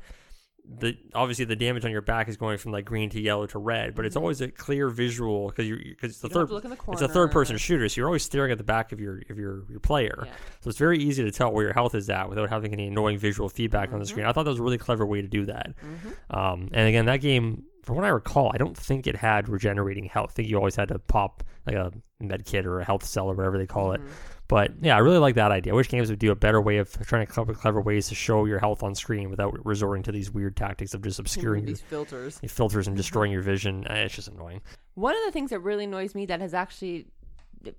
the 0.79 0.97
obviously 1.15 1.45
the 1.45 1.57
damage 1.57 1.85
on 1.85 1.91
your 1.91 2.01
back 2.03 2.29
is 2.29 2.37
going 2.37 2.57
from 2.59 2.71
like 2.73 2.85
green 2.85 3.11
to 3.11 3.21
yellow 3.21 3.47
to 3.47 3.59
red, 3.59 3.95
but 3.95 4.05
it's 4.05 4.17
Mhm. 4.17 4.21
always 4.21 4.41
a 4.41 4.49
clear 4.51 4.89
visual 4.89 5.49
because 5.49 5.67
you're 5.67 5.79
because 5.79 6.21
the 6.21 6.29
You 6.29 6.35
third 6.35 6.49
the 6.49 6.77
it's 6.93 7.03
a 7.03 7.09
third 7.09 7.33
person 7.33 7.57
shooter, 7.59 7.89
so 7.89 8.01
you're 8.01 8.07
always 8.07 8.23
staring 8.23 8.53
at 8.53 8.59
the 8.59 8.65
back 8.65 8.93
of 8.93 9.01
your 9.01 9.21
of 9.31 9.39
your 9.39 9.65
your 9.69 9.81
player. 9.81 10.23
Yeah. 10.27 10.33
So 10.61 10.71
it's 10.71 10.79
very 10.79 10.99
easy 10.99 11.25
to 11.25 11.31
tell 11.33 11.53
where 11.53 11.65
your 11.65 11.73
health 11.75 11.95
is 11.95 12.09
at 12.09 12.29
without 12.29 12.49
having 12.51 12.73
any 12.73 12.87
annoying 12.87 13.19
visual 13.19 13.49
feedback 13.49 13.93
on 13.93 13.99
the 13.99 14.07
screen. 14.07 14.27
I 14.27 14.33
thought 14.33 14.45
that 14.45 14.51
was 14.51 14.61
a 14.61 14.63
really 14.63 14.79
clever 14.79 15.05
way 15.05 15.21
to 15.23 15.29
do 15.29 15.47
that. 15.47 15.73
Mhm. 15.81 16.37
Um, 16.37 16.69
and 16.73 16.89
again, 16.89 17.07
that 17.07 17.21
game, 17.21 17.65
from 17.83 17.97
what 17.97 18.05
I 18.05 18.09
recall, 18.09 18.51
I 18.55 18.59
don't 18.59 18.77
think 18.77 19.07
it 19.07 19.17
had 19.17 19.49
regenerating 19.49 20.05
health. 20.05 20.31
I 20.31 20.35
think 20.35 20.49
you 20.49 20.57
always 20.57 20.77
had 20.77 20.89
to 20.89 20.99
pop 20.99 21.43
like 21.67 21.75
a 21.77 21.91
med 22.21 22.45
kit 22.45 22.65
or 22.67 22.81
a 22.81 22.85
health 22.85 23.05
cell 23.05 23.27
or 23.29 23.35
whatever 23.35 23.59
they 23.59 23.67
call 23.67 23.93
it. 23.93 24.01
Mhm. 24.01 24.09
But 24.51 24.73
yeah, 24.83 24.97
I 24.97 24.99
really 24.99 25.19
like 25.19 25.37
that 25.37 25.53
idea. 25.53 25.73
I 25.73 25.77
wish 25.77 25.89
games 25.89 26.11
would 26.11 26.19
do 26.19 26.33
a 26.33 26.35
better 26.35 26.61
way 26.61 26.79
of 26.79 26.91
trying 27.07 27.25
to 27.25 27.33
come 27.33 27.43
up 27.43 27.49
with 27.49 27.61
clever 27.61 27.81
ways 27.81 28.09
to 28.09 28.17
show 28.17 28.47
your 28.47 28.59
health 28.59 28.83
on 28.83 28.97
screen 28.97 29.31
without 29.31 29.65
resorting 29.65 30.03
to 30.03 30.11
these 30.13 30.33
weird 30.33 30.57
tactics 30.57 30.93
of 30.93 31.03
just 31.03 31.19
obscuring 31.25 31.63
your, 31.63 31.69
these 31.69 31.81
filters. 31.81 32.41
your 32.43 32.51
filters 32.51 32.89
and 32.89 32.97
destroying 32.97 33.31
your 33.37 33.43
vision. 33.43 33.87
Eh, 33.87 34.03
It's 34.03 34.15
just 34.17 34.27
annoying. 34.27 34.61
One 34.95 35.15
of 35.17 35.23
the 35.25 35.31
things 35.31 35.51
that 35.51 35.61
really 35.61 35.85
annoys 35.85 36.17
me 36.17 36.27
that 36.27 36.41
has 36.41 36.53
actually 36.53 37.07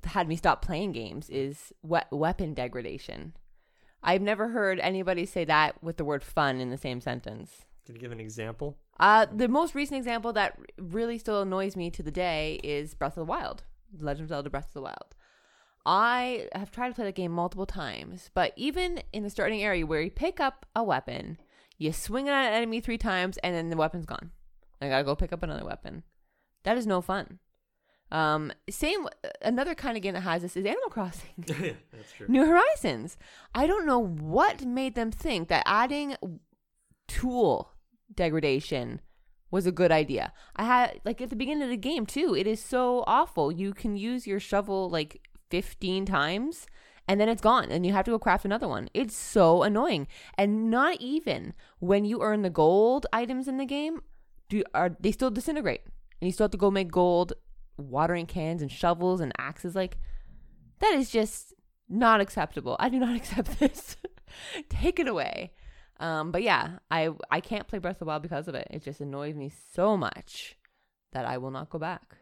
had 0.06 0.30
me 0.30 0.38
stop 0.38 0.62
playing 0.64 0.94
games 0.94 1.30
is 1.30 1.74
we- 1.84 2.00
weapon 2.10 2.54
degradation. 2.54 3.34
I've 4.02 4.22
never 4.22 4.48
heard 4.48 4.80
anybody 4.80 5.26
say 5.26 5.44
that 5.46 5.84
with 5.84 5.98
the 5.98 6.06
word 6.06 6.24
fun 6.24 6.62
in 6.62 6.70
the 6.70 6.78
same 6.78 7.02
sentence. 7.02 7.66
Can 7.86 7.96
you 7.96 8.02
give 8.02 8.12
an 8.14 8.20
example? 8.22 8.78
Uh, 9.00 9.26
the 9.30 9.48
most 9.50 9.76
recent 9.76 9.98
example 9.98 10.32
that 10.34 10.58
really 10.78 11.18
still 11.18 11.42
annoys 11.42 11.76
me 11.76 11.92
to 11.92 12.02
the 12.02 12.12
day 12.12 12.62
is 12.64 12.94
Breath 12.94 13.18
of 13.18 13.26
the 13.28 13.32
Wild, 13.32 13.64
Legend 14.00 14.24
of 14.24 14.30
Zelda 14.30 14.50
Breath 14.50 14.68
of 14.68 14.74
the 14.74 14.82
Wild. 14.84 15.16
I 15.86 16.48
have 16.54 16.72
tried 16.72 16.90
to 16.90 16.94
play 16.96 17.06
the 17.06 17.12
game 17.12 17.32
multiple 17.32 17.66
times, 17.66 18.30
but 18.34 18.54
even 18.56 19.02
in 19.12 19.24
the 19.24 19.30
starting 19.30 19.64
area 19.64 19.86
where 19.86 20.02
you 20.02 20.12
pick 20.12 20.40
up 20.40 20.66
a 20.76 20.84
weapon, 20.84 21.38
you 21.78 21.92
swing 21.92 22.28
it 22.28 22.32
at 22.32 22.48
an 22.50 22.54
enemy 22.54 22.80
three 22.80 22.98
times, 22.98 23.38
and 23.38 23.56
then 23.56 23.70
the 23.70 23.78
weapon's 23.78 24.06
gone. 24.06 24.32
I 24.82 24.90
gotta 24.90 25.04
go 25.04 25.16
pick 25.16 25.34
up 25.34 25.44
another 25.44 25.66
weapon. 25.66 26.04
That 26.64 26.78
is 26.78 26.86
no 26.86 27.02
fun. 27.02 27.40
Um, 28.12 28.52
same. 28.70 29.08
Another 29.42 29.74
kind 29.74 29.96
of 29.96 30.04
game 30.04 30.14
that 30.14 30.22
has 30.22 30.42
this 30.42 30.58
is 30.58 30.66
Animal 30.66 30.90
Crossing. 30.90 31.30
yeah, 31.48 31.74
that's 31.92 32.12
true. 32.14 32.28
New 32.28 32.46
Horizons. 32.46 33.18
I 33.56 33.68
don't 33.68 33.86
know 33.86 34.00
what 34.00 34.66
made 34.66 34.96
them 34.96 35.12
think 35.12 35.48
that 35.48 35.64
adding 35.66 36.16
tool 37.08 37.72
degradation 38.14 39.00
was 39.50 39.66
a 39.66 39.72
good 39.72 39.92
idea. 39.92 40.34
I 40.56 40.66
had 40.66 41.02
like 41.06 41.22
at 41.22 41.30
the 41.30 41.36
beginning 41.36 41.64
of 41.64 41.70
the 41.70 41.78
game 41.78 42.06
too. 42.06 42.36
It 42.36 42.48
is 42.48 42.64
so 42.64 43.04
awful. 43.08 43.52
You 43.52 43.74
can 43.74 43.96
use 43.96 44.28
your 44.28 44.40
shovel 44.40 44.90
like 44.90 45.22
15 45.52 46.06
times 46.06 46.66
and 47.08 47.20
then 47.20 47.30
it's 47.30 47.42
gone 47.42 47.72
and 47.72 47.86
you 47.86 47.94
have 47.94 48.06
to 48.06 48.12
go 48.12 48.20
craft 48.20 48.46
another 48.46 48.68
one. 48.68 48.90
It's 48.94 49.16
so 49.16 49.64
annoying. 49.64 50.08
And 50.38 50.72
not 50.72 51.00
even 51.02 51.54
when 51.80 52.06
you 52.06 52.22
earn 52.22 52.42
the 52.42 52.50
gold 52.50 53.06
items 53.12 53.48
in 53.48 53.58
the 53.58 53.66
game 53.66 54.02
do 54.50 54.64
are 54.74 54.96
they 55.00 55.12
still 55.12 55.30
disintegrate. 55.30 55.82
And 56.20 56.28
you 56.28 56.32
still 56.32 56.46
have 56.46 56.52
to 56.52 56.58
go 56.58 56.72
make 56.72 56.92
gold 56.92 57.34
watering 57.78 58.28
cans 58.28 58.62
and 58.62 58.72
shovels 58.72 59.22
and 59.22 59.34
axes 59.38 59.76
like 59.76 59.98
that 60.80 60.94
is 60.94 61.10
just 61.10 61.54
not 61.90 62.22
acceptable. 62.22 62.78
I 62.80 62.90
do 62.90 63.00
not 63.00 63.16
accept 63.18 63.60
this. 63.60 63.98
Take 64.70 65.00
it 65.00 65.08
away. 65.08 65.52
Um, 66.00 66.32
but 66.32 66.42
yeah, 66.42 66.80
I 66.90 67.10
I 67.30 67.42
can't 67.42 67.68
play 67.68 67.80
Breath 67.80 67.96
of 67.96 68.00
the 68.00 68.06
Wild 68.06 68.24
because 68.24 68.48
of 68.48 68.56
it. 68.56 68.68
It 68.72 68.84
just 68.84 69.02
annoys 69.02 69.36
me 69.36 69.52
so 69.74 69.96
much 69.96 70.58
that 71.14 71.26
I 71.26 71.38
will 71.38 71.52
not 71.52 71.70
go 71.70 71.78
back. 71.78 72.18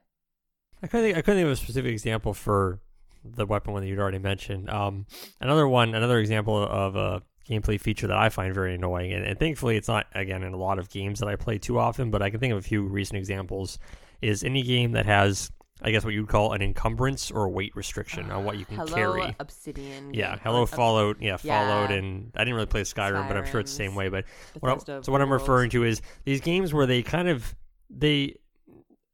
I 0.82 0.88
couldn't 0.88 1.08
think, 1.08 1.18
I 1.18 1.22
couldn't 1.22 1.40
think 1.40 1.46
of 1.46 1.52
a 1.54 1.56
specific 1.56 1.92
example 1.92 2.34
for 2.34 2.80
the 3.24 3.46
weapon 3.46 3.74
one 3.74 3.82
that 3.82 3.88
you'd 3.88 4.00
already 4.00 4.20
mentioned. 4.20 4.70
Um, 4.70 5.06
another 5.42 5.68
one, 5.68 5.94
another 5.96 6.20
example 6.20 6.58
of 6.58 6.96
a 6.96 7.22
gameplay 7.50 7.80
feature 7.80 8.08
that 8.08 8.18
I 8.18 8.30
find 8.30 8.54
very 8.54 8.76
annoying, 8.76 9.12
and, 9.14 9.26
and 9.26 9.38
thankfully 9.40 9.76
it's 9.78 9.88
not 9.88 10.08
again 10.14 10.44
in 10.44 10.54
a 10.54 10.58
lot 10.58 10.80
of 10.80 10.90
games 10.90 11.20
that 11.20 11.28
I 11.28 11.36
play 11.36 11.58
too 11.58 11.80
often, 11.80 12.12
but 12.12 12.22
I 12.22 12.30
can 12.30 12.40
think 12.40 12.52
of 12.52 12.60
a 12.60 12.62
few 12.62 12.84
recent 12.84 13.18
examples. 13.18 13.80
Is 14.22 14.44
any 14.44 14.62
game 14.64 14.92
that 14.94 15.06
has 15.06 15.52
I 15.82 15.92
guess 15.92 16.04
what 16.04 16.14
you'd 16.14 16.28
call 16.28 16.52
an 16.52 16.62
encumbrance 16.62 17.32
or 17.32 17.46
a 17.46 17.50
weight 17.50 17.74
restriction 17.74 18.30
on 18.32 18.44
what 18.44 18.58
you 18.58 18.66
can 18.66 18.76
hello, 18.76 18.94
carry. 18.94 19.36
Obsidian. 19.40 20.14
Yeah, 20.14 20.38
hello 20.44 20.64
Uh, 20.64 20.66
Fallout. 20.66 21.22
Yeah, 21.22 21.38
Fallout, 21.38 21.90
yeah. 21.90 21.96
and 21.96 22.32
I 22.36 22.40
didn't 22.40 22.56
really 22.56 22.66
play 22.66 22.82
Skyrim, 22.82 23.30
but 23.30 23.38
I'm 23.38 23.46
sure 23.46 23.62
it's 23.62 23.72
the 23.72 23.78
same 23.78 23.96
way. 23.96 24.10
But 24.10 24.26
what 24.60 24.90
I- 24.90 25.02
so 25.02 25.12
what 25.12 25.22
I'm 25.22 25.32
referring 25.32 25.70
to 25.72 25.86
is 25.86 26.02
these 26.26 26.42
games 26.42 26.74
where 26.74 26.86
they 26.86 27.02
kind 27.02 27.30
of 27.30 27.56
they 27.90 28.36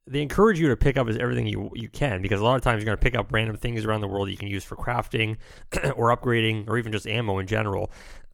they 0.07 0.21
encourage 0.21 0.59
you 0.59 0.67
to 0.69 0.77
pick 0.77 0.97
up 0.97 1.07
as 1.07 1.17
everything 1.17 1.47
you 1.47 1.71
you 1.73 1.89
can 1.89 2.21
because 2.21 2.39
a 2.39 2.43
lot 2.43 2.55
of 2.55 2.61
times 2.61 2.79
you're 2.79 2.85
going 2.85 2.97
to 2.97 3.01
pick 3.01 3.15
up 3.15 3.31
random 3.31 3.57
things 3.57 3.85
around 3.85 4.01
the 4.01 4.07
world 4.07 4.29
you 4.29 4.37
can 4.37 4.47
use 4.47 4.63
for 4.63 4.75
crafting 4.75 5.37
or 5.95 6.15
upgrading 6.15 6.67
or 6.67 6.77
even 6.77 6.91
just 6.91 7.07
ammo 7.07 7.39
in 7.39 7.47
general. 7.47 7.89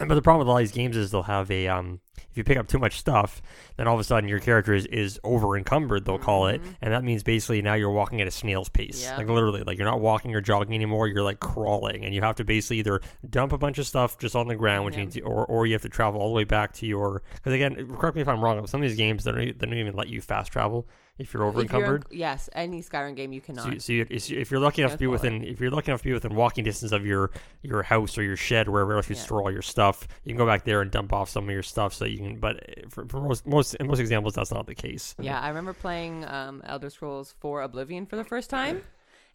But 0.07 0.15
the 0.15 0.21
problem 0.21 0.45
with 0.45 0.51
all 0.51 0.57
these 0.57 0.71
games 0.71 0.95
is 0.97 1.11
they'll 1.11 1.23
have 1.23 1.49
a 1.51 1.67
um 1.67 1.99
if 2.29 2.37
you 2.37 2.43
pick 2.45 2.57
up 2.57 2.67
too 2.67 2.77
much 2.79 2.97
stuff, 2.97 3.41
then 3.75 3.87
all 3.89 3.95
of 3.95 3.99
a 3.99 4.05
sudden 4.05 4.29
your 4.29 4.39
character 4.39 4.73
is, 4.73 4.85
is 4.85 5.19
over 5.21 5.57
encumbered, 5.57 6.05
they'll 6.05 6.17
call 6.17 6.47
it. 6.47 6.61
Mhm. 6.63 6.75
And 6.81 6.93
that 6.93 7.03
means 7.03 7.23
basically 7.23 7.61
now 7.61 7.73
you're 7.73 7.91
walking 7.91 8.21
at 8.21 8.27
a 8.27 8.31
snail's 8.31 8.69
pace. 8.69 9.03
Yeah. 9.03 9.17
Like 9.17 9.27
literally, 9.27 9.63
like 9.63 9.77
you're 9.77 9.87
not 9.87 9.99
walking 9.99 10.33
or 10.33 10.39
jogging 10.39 10.73
anymore, 10.73 11.07
you're 11.09 11.23
like 11.23 11.41
crawling. 11.41 12.05
And 12.05 12.15
you 12.15 12.21
have 12.21 12.35
to 12.37 12.45
basically 12.45 12.77
either 12.79 13.01
dump 13.29 13.51
a 13.51 13.57
bunch 13.57 13.79
of 13.79 13.87
stuff 13.87 14.17
just 14.17 14.33
on 14.35 14.47
the 14.47 14.55
ground, 14.55 14.85
which 14.85 14.95
Yeah. 14.95 15.01
means 15.01 15.17
or 15.17 15.45
or 15.45 15.65
you 15.65 15.73
have 15.73 15.81
to 15.81 15.89
travel 15.89 16.21
all 16.21 16.29
the 16.29 16.35
way 16.35 16.45
back 16.45 16.71
to 16.75 16.85
your 16.85 17.21
because 17.35 17.53
again, 17.53 17.75
correct 17.97 18.15
me 18.15 18.21
if 18.21 18.27
I'm 18.29 18.41
wrong, 18.41 18.65
some 18.67 18.81
of 18.81 18.87
these 18.87 18.97
games 18.97 19.25
they 19.25 19.31
don't, 19.31 19.59
they 19.59 19.65
don't 19.65 19.77
even 19.77 19.95
let 19.95 20.07
you 20.07 20.21
fast 20.21 20.51
travel 20.53 20.87
if 21.17 21.33
you're 21.33 21.43
over 21.43 21.61
encumbered. 21.61 22.05
yes, 22.09 22.49
any 22.53 22.81
Skyrim 22.81 23.15
game 23.15 23.31
you 23.33 23.41
cannot. 23.41 23.65
So, 23.65 23.77
so 23.77 23.91
you- 23.93 24.05
if 24.09 24.49
you're 24.49 24.59
lucky 24.59 24.81
enough 24.81 24.93
to 24.93 24.97
be 24.97 25.05
within, 25.07 25.43
if 25.43 25.59
you're 25.59 25.69
lucky 25.69 25.91
enough 25.91 26.01
to 26.01 26.07
be 26.07 26.13
within 26.13 26.33
walking 26.33 26.63
distance 26.63 26.91
of 26.93 27.05
your 27.05 27.29
your 27.61 27.83
house 27.83 28.17
or 28.17 28.23
your 28.23 28.37
shed, 28.37 28.69
wherever 28.69 28.95
else 28.95 29.09
you 29.09 29.15
Yeah. 29.15 29.21
store 29.21 29.41
all 29.43 29.51
your 29.51 29.61
stuff, 29.61 29.90
you 30.23 30.29
can 30.29 30.37
go 30.37 30.45
back 30.45 30.63
there 30.65 30.81
and 30.81 30.91
dump 30.91 31.13
off 31.13 31.29
some 31.29 31.45
of 31.45 31.49
your 31.51 31.63
stuff 31.63 31.93
so 31.93 32.05
you 32.05 32.17
can. 32.17 32.39
But 32.39 32.63
for, 32.89 33.05
for 33.05 33.21
most 33.21 33.47
most 33.47 33.75
in 33.75 33.87
most 33.87 33.99
examples, 33.99 34.35
that's 34.35 34.51
not 34.51 34.67
the 34.67 34.75
case. 34.75 35.15
Yeah, 35.19 35.39
I 35.39 35.49
remember 35.49 35.73
playing 35.73 36.25
um, 36.25 36.61
Elder 36.65 36.89
Scrolls 36.89 37.33
4 37.39 37.61
Oblivion 37.61 38.05
for 38.05 38.15
the 38.15 38.23
first 38.23 38.49
time. 38.49 38.83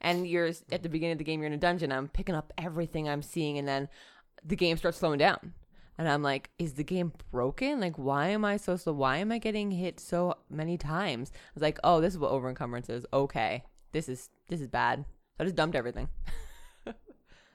And 0.00 0.26
you're 0.26 0.50
at 0.70 0.82
the 0.82 0.88
beginning 0.88 1.12
of 1.12 1.18
the 1.18 1.24
game, 1.24 1.40
you're 1.40 1.46
in 1.46 1.54
a 1.54 1.58
dungeon. 1.58 1.90
I'm 1.90 2.08
picking 2.08 2.34
up 2.34 2.52
everything 2.58 3.08
I'm 3.08 3.22
seeing, 3.22 3.56
and 3.56 3.66
then 3.66 3.88
the 4.44 4.56
game 4.56 4.76
starts 4.76 4.98
slowing 4.98 5.18
down. 5.18 5.54
And 5.98 6.08
I'm 6.08 6.22
like, 6.22 6.50
is 6.58 6.74
the 6.74 6.84
game 6.84 7.12
broken? 7.30 7.80
Like, 7.80 7.96
why 7.96 8.28
am 8.28 8.44
I 8.44 8.58
so 8.58 8.76
slow? 8.76 8.92
Why 8.92 9.16
am 9.16 9.32
I 9.32 9.38
getting 9.38 9.70
hit 9.70 9.98
so 9.98 10.36
many 10.50 10.76
times? 10.76 11.32
I 11.34 11.38
was 11.54 11.62
like, 11.62 11.78
oh, 11.82 12.00
this 12.00 12.12
is 12.12 12.18
what 12.18 12.30
over 12.30 12.50
encumbrance 12.50 12.90
is. 12.90 13.06
Okay, 13.12 13.64
this 13.92 14.08
is 14.08 14.28
this 14.48 14.60
is 14.60 14.68
bad. 14.68 15.04
So 15.36 15.42
I 15.42 15.44
just 15.44 15.56
dumped 15.56 15.76
everything. 15.76 16.08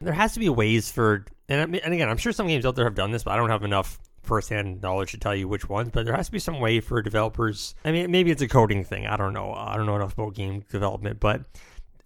There 0.02 0.14
has 0.14 0.34
to 0.34 0.40
be 0.40 0.50
ways 0.50 0.92
for, 0.92 1.26
and 1.48 1.62
I 1.62 1.66
mean, 1.66 1.82
and 1.84 1.94
again, 1.94 2.10
I'm 2.10 2.18
sure 2.18 2.32
some 2.32 2.48
games 2.48 2.66
out 2.66 2.76
there 2.76 2.86
have 2.86 2.96
done 2.96 3.12
this, 3.12 3.24
but 3.24 3.32
I 3.32 3.38
don't 3.38 3.50
have 3.50 3.64
enough 3.64 4.00
firsthand 4.24 4.82
knowledge 4.82 5.12
to 5.12 5.18
tell 5.18 5.36
you 5.36 5.48
which 5.48 5.70
ones. 5.70 5.90
But 5.92 6.06
there 6.06 6.16
has 6.16 6.28
to 6.28 6.32
be 6.32 6.40
some 6.40 6.60
way 6.60 6.80
for 6.80 7.02
developers. 7.02 7.76
I 7.86 7.92
mean, 7.92 8.12
maybe 8.12 8.32
it's 8.32 8.42
a 8.42 8.48
coding 8.48 8.84
thing. 8.84 9.08
I 9.08 9.18
don't 9.18 9.34
know. 9.34 9.54
I 9.54 9.78
don't 9.78 9.86
know 9.86 9.96
enough 9.96 10.14
about 10.14 10.34
game 10.34 10.64
development, 10.70 11.20
but 11.20 11.44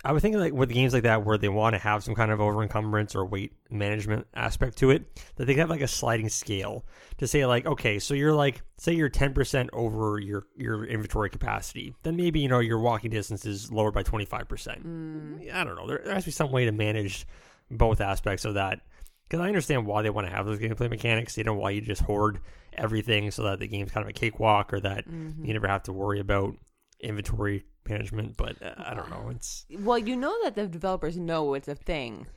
I 0.06 0.12
would 0.12 0.22
think 0.22 0.36
like 0.36 0.54
with 0.54 0.70
games 0.70 0.94
like 0.94 1.04
that 1.04 1.26
where 1.26 1.38
they 1.38 1.50
want 1.50 1.74
to 1.74 1.80
have 1.80 2.04
some 2.04 2.14
kind 2.14 2.30
of 2.30 2.40
over 2.40 2.62
encumbrance 2.62 3.16
or 3.16 3.26
weight 3.26 3.54
management 3.72 4.28
aspect 4.36 4.78
to 4.78 4.92
it, 4.92 5.04
that 5.36 5.46
they 5.46 5.54
can 5.54 5.62
have 5.62 5.70
like 5.72 5.82
a 5.82 5.88
sliding 5.88 6.30
scale 6.30 6.86
to 7.18 7.26
say 7.26 7.44
like, 7.48 7.66
okay, 7.66 7.98
so 7.98 8.14
you're 8.14 8.36
like, 8.36 8.62
say 8.78 8.94
you're 8.94 9.10
10% 9.10 9.70
over 9.74 10.20
your 10.20 10.46
your 10.56 10.86
inventory 10.86 11.32
capacity, 11.32 11.96
then 12.04 12.16
maybe 12.16 12.40
you 12.40 12.48
know 12.48 12.60
your 12.60 12.78
walking 12.78 13.10
distance 13.10 13.46
is 13.46 13.72
lowered 13.72 13.96
by 13.96 14.04
25%. 14.04 14.48
Mm. 14.86 15.54
I 15.54 15.64
don't 15.64 15.76
know. 15.76 15.88
There, 15.88 16.02
there 16.06 16.14
has 16.14 16.24
to 16.26 16.28
be 16.28 16.32
some 16.32 16.52
way 16.52 16.66
to 16.66 16.72
manage 16.72 17.26
both 17.72 18.02
aspects 18.02 18.46
of 18.46 18.54
that. 18.56 18.82
Because 19.28 19.40
I 19.44 19.48
understand 19.48 19.86
why 19.88 20.02
they 20.04 20.10
want 20.12 20.28
to 20.28 20.34
have 20.34 20.46
those 20.46 20.60
gameplay 20.60 20.90
mechanics. 20.90 21.34
They 21.36 21.44
don't 21.44 21.58
want 21.58 21.74
you 21.76 21.82
just 21.82 22.04
hoard 22.04 22.40
everything 22.74 23.32
so 23.32 23.44
that 23.44 23.60
the 23.60 23.68
game's 23.68 23.92
kind 23.92 24.04
of 24.04 24.10
a 24.10 24.14
cakewalk 24.14 24.72
or 24.74 24.80
that 24.82 25.06
you 25.08 25.54
never 25.54 25.68
have 25.68 25.84
to 25.84 25.94
worry 25.94 26.20
about 26.20 26.54
inventory 27.00 27.66
management. 27.90 28.38
But 28.38 28.62
uh, 28.62 28.76
I 28.78 28.94
don't 28.94 29.10
know. 29.10 29.30
It's 29.30 29.66
Well, 29.80 29.98
you 29.98 30.16
know 30.16 30.36
that 30.44 30.54
the 30.56 30.68
developers 30.68 31.18
know 31.18 31.56
it's 31.56 31.68
a 31.68 31.74
thing 31.76 32.28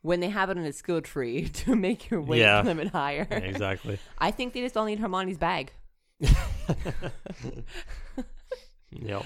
when 0.00 0.18
they 0.18 0.30
have 0.30 0.50
it 0.50 0.58
in 0.58 0.64
a 0.64 0.72
skill 0.72 1.00
tree 1.00 1.48
to 1.52 1.76
make 1.76 2.10
your 2.10 2.20
weight 2.20 2.40
Yeah. 2.40 2.62
limit 2.62 2.88
higher. 2.88 3.26
yeah, 3.30 3.36
exactly. 3.38 4.00
I 4.18 4.32
think 4.32 4.52
they 4.52 4.62
just 4.62 4.76
all 4.76 4.84
need 4.84 4.98
Hermione's 4.98 5.38
bag. 5.38 5.72
yep. 8.90 9.24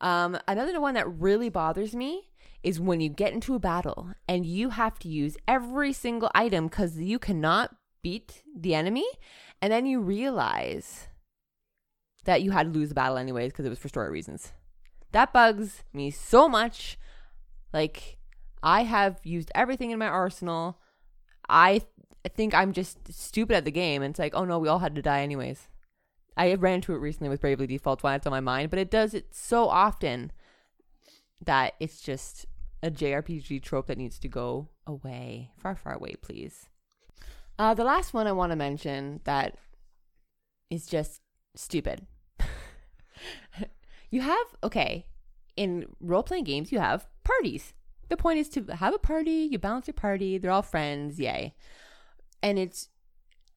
Um, 0.00 0.38
another 0.48 0.80
one 0.80 0.94
that 0.94 1.08
really 1.20 1.48
bothers 1.48 1.94
me 1.94 2.29
is 2.62 2.80
when 2.80 3.00
you 3.00 3.08
get 3.08 3.32
into 3.32 3.54
a 3.54 3.58
battle 3.58 4.10
and 4.28 4.44
you 4.44 4.70
have 4.70 4.98
to 4.98 5.08
use 5.08 5.36
every 5.48 5.92
single 5.92 6.30
item 6.34 6.66
because 6.66 6.98
you 6.98 7.18
cannot 7.18 7.74
beat 8.02 8.42
the 8.56 8.74
enemy, 8.74 9.06
and 9.60 9.72
then 9.72 9.86
you 9.86 10.00
realize 10.00 11.08
that 12.24 12.42
you 12.42 12.50
had 12.50 12.72
to 12.72 12.78
lose 12.78 12.88
the 12.88 12.94
battle 12.94 13.18
anyways 13.18 13.52
because 13.52 13.66
it 13.66 13.70
was 13.70 13.78
for 13.78 13.88
story 13.88 14.10
reasons. 14.10 14.52
That 15.12 15.32
bugs 15.32 15.82
me 15.92 16.10
so 16.10 16.48
much. 16.48 16.98
Like, 17.72 18.18
I 18.62 18.84
have 18.84 19.20
used 19.22 19.50
everything 19.54 19.90
in 19.90 19.98
my 19.98 20.06
arsenal. 20.06 20.78
I 21.48 21.78
th- 21.78 21.84
think 22.34 22.54
I'm 22.54 22.72
just 22.72 23.12
stupid 23.12 23.56
at 23.56 23.64
the 23.64 23.70
game, 23.70 24.02
and 24.02 24.12
it's 24.12 24.18
like, 24.18 24.34
oh 24.34 24.44
no, 24.44 24.58
we 24.58 24.68
all 24.68 24.78
had 24.78 24.94
to 24.94 25.02
die 25.02 25.22
anyways. 25.22 25.68
I 26.36 26.54
ran 26.54 26.76
into 26.76 26.94
it 26.94 26.98
recently 26.98 27.28
with 27.28 27.40
Bravely 27.40 27.66
Default 27.66 28.02
why 28.02 28.14
it's 28.14 28.26
on 28.26 28.30
my 28.30 28.40
mind, 28.40 28.70
but 28.70 28.78
it 28.78 28.90
does 28.90 29.14
it 29.14 29.34
so 29.34 29.68
often 29.68 30.32
that 31.40 31.74
it's 31.80 32.00
just 32.00 32.46
a 32.82 32.90
JRPG 32.90 33.62
trope 33.62 33.86
that 33.86 33.98
needs 33.98 34.18
to 34.18 34.28
go 34.28 34.68
away, 34.86 35.50
far, 35.56 35.76
far 35.76 35.94
away, 35.94 36.14
please. 36.20 36.66
Uh, 37.58 37.74
the 37.74 37.84
last 37.84 38.14
one 38.14 38.26
I 38.26 38.32
want 38.32 38.52
to 38.52 38.56
mention 38.56 39.20
that 39.24 39.56
is 40.70 40.86
just 40.86 41.20
stupid. 41.54 42.06
you 44.10 44.22
have 44.22 44.46
okay 44.62 45.06
in 45.56 45.84
role 46.00 46.22
playing 46.22 46.44
games, 46.44 46.72
you 46.72 46.78
have 46.78 47.06
parties. 47.22 47.74
The 48.08 48.16
point 48.16 48.38
is 48.38 48.48
to 48.50 48.64
have 48.76 48.94
a 48.94 48.98
party. 48.98 49.48
You 49.50 49.58
balance 49.58 49.86
your 49.86 49.94
party. 49.94 50.38
They're 50.38 50.50
all 50.50 50.62
friends. 50.62 51.20
Yay! 51.20 51.54
And 52.42 52.58
it's 52.58 52.88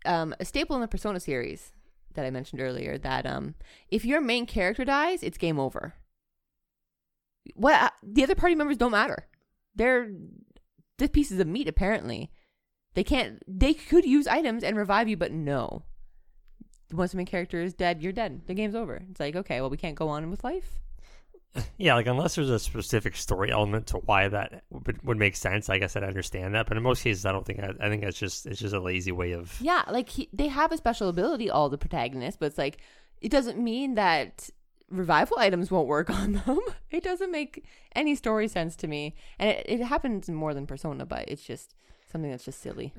um, 0.06 0.36
a 0.39 0.46
staple 0.46 0.76
in 0.76 0.82
the 0.82 0.88
Persona 0.88 1.19
series 1.19 1.72
that 2.13 2.26
I 2.26 2.30
mentioned 2.30 2.62
earlier 2.62 2.98
that 2.98 3.26
um, 3.26 3.56
if 3.89 4.06
your 4.06 4.22
main 4.22 4.46
character 4.46 4.86
dies, 4.86 5.24
it's 5.24 5.38
game 5.38 5.60
over. 5.60 5.96
What 7.56 7.75
uh, 7.75 7.89
the 8.01 8.23
other 8.23 8.36
party 8.36 8.56
members 8.56 8.77
don't 8.77 8.91
matter. 8.91 9.27
They're 9.75 10.12
the 10.97 11.10
pieces 11.10 11.39
of 11.39 11.47
meat. 11.47 11.67
Apparently, 11.67 12.32
they 12.93 13.03
can't. 13.03 13.41
They 13.47 13.73
could 13.73 14.06
use 14.06 14.27
items 14.27 14.63
and 14.63 14.77
revive 14.77 15.08
you, 15.08 15.17
but 15.17 15.32
no. 15.32 15.84
Once 16.91 17.12
the 17.12 17.17
main 17.17 17.25
character 17.25 17.62
is 17.62 17.73
dead, 17.73 18.03
you're 18.03 18.13
dead. 18.13 18.41
The 18.45 18.53
game's 18.53 18.75
over. 18.75 19.01
It's 19.10 19.19
like 19.19 19.36
okay, 19.36 19.62
well, 19.62 19.69
we 19.69 19.77
can't 19.77 19.95
go 19.95 20.10
on 20.10 20.29
with 20.29 20.43
life. 20.43 20.79
Yeah, 21.77 21.95
like 21.95 22.08
unless 22.08 22.36
there's 22.36 22.49
a 22.49 22.58
specific 22.60 23.15
story 23.15 23.51
element 23.51 23.88
to 23.88 23.97
why 23.97 24.27
that 24.27 24.63
would, 24.71 25.03
would 25.03 25.17
make 25.17 25.36
sense, 25.36 25.69
I 25.69 25.77
guess 25.77 25.95
I'd 25.95 26.03
understand 26.03 26.56
that. 26.56 26.67
But 26.67 26.77
in 26.77 26.84
most 26.84 27.03
cases, 27.03 27.25
I 27.25 27.32
don't 27.32 27.45
think. 27.45 27.60
I, 27.60 27.73
I 27.79 27.89
think 27.89 28.01
that's 28.03 28.17
just 28.17 28.47
it's 28.47 28.60
just 28.60 28.73
a 28.73 28.79
lazy 28.79 29.12
way 29.12 29.34
of. 29.34 29.56
Yeah, 29.62 29.84
like 29.89 30.10
he, 30.10 30.29
they 30.34 30.47
have 30.47 30.71
a 30.71 30.77
special 30.77 31.10
ability, 31.10 31.49
all 31.49 31.69
the 31.69 31.77
protagonists, 31.77 32.38
but 32.39 32.47
it's 32.47 32.58
like 32.58 32.79
it 33.21 33.29
doesn't 33.29 33.60
mean 33.60 33.95
that 33.95 34.49
revival 34.93 35.38
items 35.39 35.71
won't 35.71 35.88
work 35.88 36.10
on 36.10 36.34
them. 36.34 36.60
It 36.91 37.03
doesn't 37.03 37.32
make 37.32 37.65
any 37.95 38.13
story 38.13 38.47
sense 38.47 38.75
to 38.75 38.88
me, 38.88 39.15
and 39.39 39.49
it, 39.49 39.65
it 39.67 39.82
happens 39.82 40.29
more 40.29 40.53
than 40.53 40.67
Persona, 40.67 41.08
but 41.08 41.27
it's 41.27 41.41
just 41.41 41.73
something 42.12 42.29
that's 42.29 42.45
just 42.45 42.62
silly. 42.62 42.93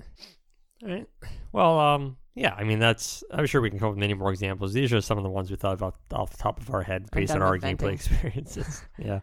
All 0.83 0.91
right. 0.91 1.07
Well, 1.53 1.79
um, 1.79 2.17
yeah. 2.35 2.55
I 2.59 2.65
mean, 2.65 2.81
that's. 2.81 3.23
I'm 3.31 3.47
sure 3.47 3.61
we 3.61 3.71
can 3.71 3.79
come 3.79 3.91
up 3.91 3.95
with 3.95 4.01
many 4.01 4.15
more 4.15 4.33
examples. 4.33 4.73
These 4.73 4.93
are 4.93 5.01
some 5.01 5.17
of 5.17 5.23
the 5.23 5.31
ones 5.31 5.49
we 5.49 5.57
thought 5.57 5.75
about 5.75 5.95
off 6.13 6.31
the 6.31 6.37
top 6.39 6.61
of 6.61 6.71
our 6.75 6.83
head 6.83 7.09
based 7.13 7.33
on 7.33 7.41
our 7.41 7.55
inventing. 7.55 7.89
gameplay 7.89 7.93
experiences. 7.93 8.83
yeah. 8.99 9.21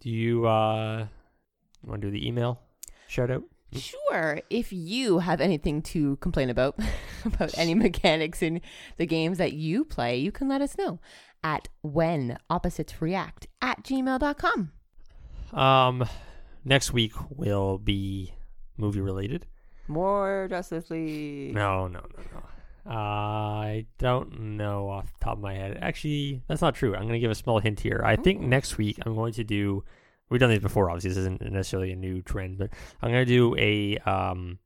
Do 0.00 0.10
you 0.10 0.46
uh 0.46 1.06
want 1.84 2.02
to 2.02 2.08
do 2.08 2.10
the 2.10 2.26
email 2.26 2.60
shout 3.06 3.30
out? 3.30 3.44
Sure, 3.72 4.40
if 4.48 4.72
you 4.72 5.18
have 5.18 5.40
anything 5.40 5.82
to 5.82 6.16
complain 6.16 6.50
about 6.50 6.78
about 7.24 7.56
any 7.58 7.74
mechanics 7.74 8.42
in 8.42 8.60
the 8.96 9.06
games 9.06 9.38
that 9.38 9.52
you 9.52 9.84
play, 9.84 10.16
you 10.18 10.32
can 10.32 10.48
let 10.48 10.62
us 10.62 10.76
know 10.78 11.00
at 11.42 11.68
when 11.82 12.38
opposites 12.50 13.00
react 13.00 13.46
at 13.62 13.82
gmail.com. 13.82 14.72
Um, 15.52 16.08
next 16.64 16.92
week 16.92 17.12
will 17.30 17.78
be 17.78 18.34
movie 18.76 19.00
related. 19.00 19.46
More 19.88 20.46
Justice 20.50 20.90
League. 20.90 21.54
No, 21.54 21.86
no, 21.86 22.00
no, 22.00 22.22
no. 22.34 22.42
I 22.90 23.86
don't 23.98 24.56
know 24.56 24.88
off 24.88 25.06
the 25.06 25.24
top 25.24 25.34
of 25.38 25.42
my 25.42 25.54
head. 25.54 25.78
Actually, 25.80 26.42
that's 26.46 26.62
not 26.62 26.74
true. 26.74 26.94
I'm 26.94 27.02
going 27.02 27.14
to 27.14 27.18
give 27.18 27.30
a 27.30 27.36
small 27.36 27.58
hint 27.58 27.80
here. 27.80 28.00
I 28.04 28.16
think 28.16 28.40
next 28.40 28.78
week 28.78 28.98
I'm 29.04 29.14
going 29.14 29.32
to 29.34 29.44
do. 29.44 29.84
We've 30.28 30.40
done 30.40 30.50
these 30.50 30.60
before. 30.60 30.90
Obviously, 30.90 31.10
this 31.10 31.18
isn't 31.18 31.40
necessarily 31.40 31.92
a 31.92 31.96
new 31.96 32.22
trend, 32.22 32.58
but 32.58 32.70
I'm 33.02 33.10
going 33.10 33.26
to 33.26 33.32
do 33.32 33.56
a 33.56 33.98
um, 33.98 34.58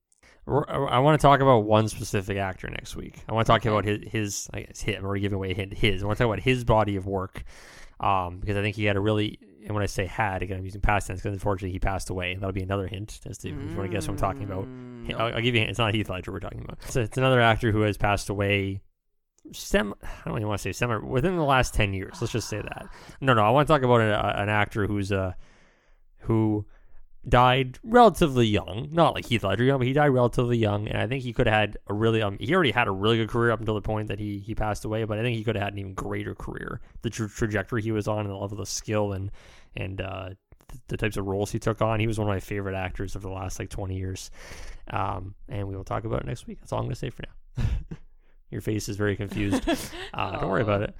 I 0.50 0.98
want 0.98 1.20
to 1.20 1.22
talk 1.22 1.40
about 1.40 1.60
one 1.60 1.88
specific 1.88 2.36
actor 2.36 2.68
next 2.68 2.96
week. 2.96 3.22
I 3.28 3.32
want 3.32 3.46
to 3.46 3.52
talk 3.52 3.64
about 3.64 3.84
his, 3.84 4.00
his 4.06 4.50
I 4.52 4.60
guess 4.62 4.80
him. 4.80 4.96
I'm 4.98 5.04
already 5.04 5.20
giving 5.22 5.36
away 5.36 5.52
a 5.52 5.54
hint. 5.54 5.72
His. 5.72 6.02
I 6.02 6.06
want 6.06 6.18
to 6.18 6.24
talk 6.24 6.32
about 6.32 6.42
his 6.42 6.64
body 6.64 6.96
of 6.96 7.06
work, 7.06 7.44
um, 8.00 8.38
because 8.38 8.56
I 8.56 8.62
think 8.62 8.76
he 8.76 8.84
had 8.84 8.96
a 8.96 9.00
really. 9.00 9.38
And 9.64 9.74
when 9.74 9.82
I 9.82 9.86
say 9.86 10.06
had, 10.06 10.42
again, 10.42 10.56
I'm 10.56 10.64
using 10.64 10.80
past 10.80 11.06
tense 11.06 11.20
because 11.20 11.34
unfortunately 11.34 11.72
he 11.72 11.78
passed 11.78 12.08
away. 12.08 12.34
That'll 12.34 12.52
be 12.52 12.62
another 12.62 12.86
hint 12.86 13.20
as 13.26 13.36
to 13.38 13.48
if 13.50 13.54
you 13.54 13.76
want 13.76 13.90
to 13.90 13.94
guess 13.94 14.08
what 14.08 14.14
I'm 14.14 14.18
talking 14.18 14.44
about. 14.44 14.64
Mm, 14.64 15.08
no. 15.08 15.18
I'll, 15.18 15.34
I'll 15.34 15.42
give 15.42 15.54
you. 15.54 15.60
a 15.60 15.64
hint. 15.64 15.70
It's 15.70 15.78
not 15.78 15.94
Heath 15.94 16.08
Ledger 16.08 16.32
we're 16.32 16.40
talking 16.40 16.62
about. 16.64 16.82
So 16.84 17.02
it's 17.02 17.18
another 17.18 17.40
actor 17.40 17.70
who 17.70 17.82
has 17.82 17.98
passed 17.98 18.30
away. 18.30 18.80
Sem, 19.52 19.94
I 20.02 20.28
don't 20.28 20.36
even 20.38 20.48
want 20.48 20.60
to 20.60 20.62
say 20.62 20.72
semi 20.72 20.96
within 20.96 21.36
the 21.36 21.44
last 21.44 21.74
ten 21.74 21.92
years. 21.92 22.16
Let's 22.20 22.32
just 22.32 22.48
say 22.48 22.62
that. 22.62 22.88
No, 23.20 23.34
no, 23.34 23.44
I 23.44 23.50
want 23.50 23.68
to 23.68 23.72
talk 23.72 23.82
about 23.82 24.00
a, 24.00 24.40
an 24.40 24.48
actor 24.48 24.86
who's 24.86 25.12
uh 25.12 25.32
who 26.20 26.64
died 27.28 27.78
relatively 27.82 28.46
young. 28.46 28.88
Not 28.90 29.14
like 29.14 29.26
Heath 29.26 29.44
Ledger, 29.44 29.64
young, 29.64 29.78
but 29.78 29.86
he 29.86 29.92
died 29.92 30.08
relatively 30.08 30.56
young, 30.58 30.88
and 30.88 30.98
I 30.98 31.06
think 31.06 31.22
he 31.22 31.32
could 31.32 31.46
have 31.46 31.54
had 31.54 31.78
a 31.86 31.94
really 31.94 32.22
um. 32.22 32.36
He 32.40 32.54
already 32.54 32.70
had 32.70 32.88
a 32.88 32.92
really 32.92 33.18
good 33.18 33.28
career 33.28 33.50
up 33.50 33.60
until 33.60 33.74
the 33.74 33.82
point 33.82 34.08
that 34.08 34.18
he 34.18 34.38
he 34.38 34.54
passed 34.54 34.84
away, 34.84 35.04
but 35.04 35.18
I 35.18 35.22
think 35.22 35.36
he 35.36 35.44
could 35.44 35.54
have 35.56 35.64
had 35.64 35.72
an 35.74 35.78
even 35.78 35.94
greater 35.94 36.34
career. 36.34 36.80
The 37.02 37.10
tra- 37.10 37.28
trajectory 37.28 37.82
he 37.82 37.92
was 37.92 38.08
on, 38.08 38.20
and 38.20 38.30
the 38.30 38.34
level 38.36 38.60
of 38.60 38.68
skill, 38.68 39.12
and 39.12 39.30
and 39.76 40.00
uh, 40.00 40.28
th- 40.68 40.80
the 40.88 40.96
types 40.96 41.16
of 41.16 41.26
roles 41.26 41.50
he 41.52 41.58
took 41.58 41.82
on. 41.82 42.00
He 42.00 42.06
was 42.06 42.18
one 42.18 42.28
of 42.28 42.32
my 42.34 42.40
favorite 42.40 42.74
actors 42.74 43.14
of 43.16 43.22
the 43.22 43.30
last 43.30 43.58
like 43.58 43.68
twenty 43.70 43.96
years. 43.96 44.30
Um, 44.92 45.34
and 45.48 45.68
we 45.68 45.76
will 45.76 45.84
talk 45.84 46.04
about 46.04 46.20
it 46.22 46.26
next 46.26 46.46
week. 46.46 46.58
That's 46.60 46.72
all 46.72 46.78
I'm 46.80 46.86
going 46.86 46.94
to 46.94 46.98
say 46.98 47.10
for 47.10 47.22
now. 47.58 47.64
Your 48.50 48.60
face 48.60 48.88
is 48.88 48.96
very 48.96 49.14
confused. 49.16 49.62
Uh, 50.12 50.40
Don't 50.40 50.50
worry 50.50 50.62
about 50.62 50.82
it. 50.82 50.94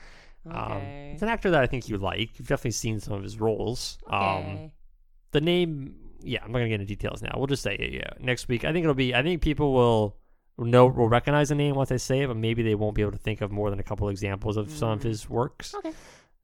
Um, 0.49 0.53
Okay. 0.77 1.11
it's 1.15 1.23
an 1.23 1.29
actor 1.29 1.51
that 1.51 1.61
I 1.63 1.67
think 1.67 1.89
you 1.89 1.99
like. 1.99 2.39
You've 2.39 2.47
definitely 2.47 2.71
seen 2.71 3.01
some 3.01 3.15
of 3.15 3.23
his 3.25 3.41
roles. 3.41 3.99
Um, 4.07 4.71
the 5.33 5.41
name, 5.41 5.97
yeah, 6.23 6.41
I'm 6.45 6.53
not 6.53 6.59
gonna 6.59 6.69
get 6.69 6.81
into 6.81 6.87
details 6.87 7.23
now. 7.23 7.33
We'll 7.37 7.47
just 7.47 7.63
say 7.63 7.75
it. 7.75 7.93
Yeah, 7.93 8.11
next 8.19 8.49
week. 8.49 8.65
I 8.65 8.73
think 8.73 8.85
it'll 8.85 8.95
be. 8.95 9.15
I 9.15 9.23
think 9.23 9.43
people 9.43 9.73
will 9.73 10.17
know 10.59 10.87
will 10.87 11.09
recognize 11.09 11.49
the 11.49 11.55
name 11.55 11.75
once 11.75 11.91
I 11.91 11.97
say 11.97 12.21
it, 12.23 12.27
but 12.29 12.37
maybe 12.37 12.63
they 12.63 12.75
won't 12.75 12.95
be 12.95 13.03
able 13.03 13.13
to 13.13 13.19
think 13.19 13.41
of 13.41 13.51
more 13.51 13.71
than 13.71 13.79
a 13.81 13.83
couple 13.83 14.09
examples 14.09 14.57
of 14.57 14.71
some 14.71 14.91
of 14.91 15.01
Mm. 15.01 15.05
his 15.05 15.29
works. 15.29 15.75
Okay. 15.75 15.93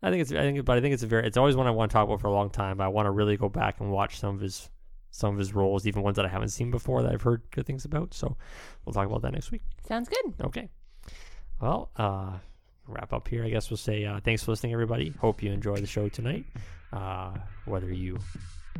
I 0.03 0.11
think 0.11 0.23
it's. 0.23 0.33
I 0.33 0.41
think, 0.43 0.65
but 0.65 0.77
I 0.79 0.81
think 0.81 0.95
it's 0.95 1.03
a 1.03 1.07
very. 1.07 1.27
It's 1.27 1.37
always 1.37 1.57
one 1.57 1.67
I 1.67 1.71
want 1.71 1.91
to 1.91 1.93
talk 1.95 2.07
about 2.07 2.21
for 2.21 2.29
a 2.29 2.33
long 2.33 2.51
time. 2.51 2.77
But 2.79 2.85
I 2.85 2.89
want 2.89 3.07
to 3.07 3.11
really 3.11 3.37
go 3.37 3.49
back 3.49 3.81
and 3.81 3.91
watch 3.91 4.19
some 4.19 4.35
of 4.35 4.41
his 4.41 4.69
some 5.11 5.33
of 5.35 5.39
his 5.39 5.55
roles, 5.55 5.87
even 5.87 6.03
ones 6.03 6.17
that 6.17 6.27
I 6.27 6.29
haven't 6.29 6.49
seen 6.51 6.71
before 6.71 7.03
that 7.03 7.13
I've 7.13 7.23
heard 7.23 7.43
good 7.51 7.65
things 7.67 7.85
about. 7.87 8.13
So 8.13 8.37
we'll 8.85 8.93
talk 8.93 9.07
about 9.07 9.23
that 9.23 9.33
next 9.33 9.51
week. 9.51 9.63
Sounds 9.89 10.09
good. 10.09 10.35
Okay. 10.43 10.69
Well, 11.61 11.91
uh, 11.97 12.33
wrap 12.87 13.15
up 13.15 13.27
here. 13.29 13.43
I 13.45 13.49
guess 13.49 13.71
we'll 13.71 13.79
say 13.79 14.05
uh, 14.05 14.21
thanks 14.21 14.43
for 14.45 14.53
listening, 14.53 14.75
everybody. 14.75 15.09
Hope 15.19 15.43
you 15.43 15.51
enjoy 15.53 15.77
the 15.77 15.87
show 15.87 16.09
tonight. 16.11 16.45
Uh, 16.93 17.33
whether 17.65 17.91
you 17.93 18.19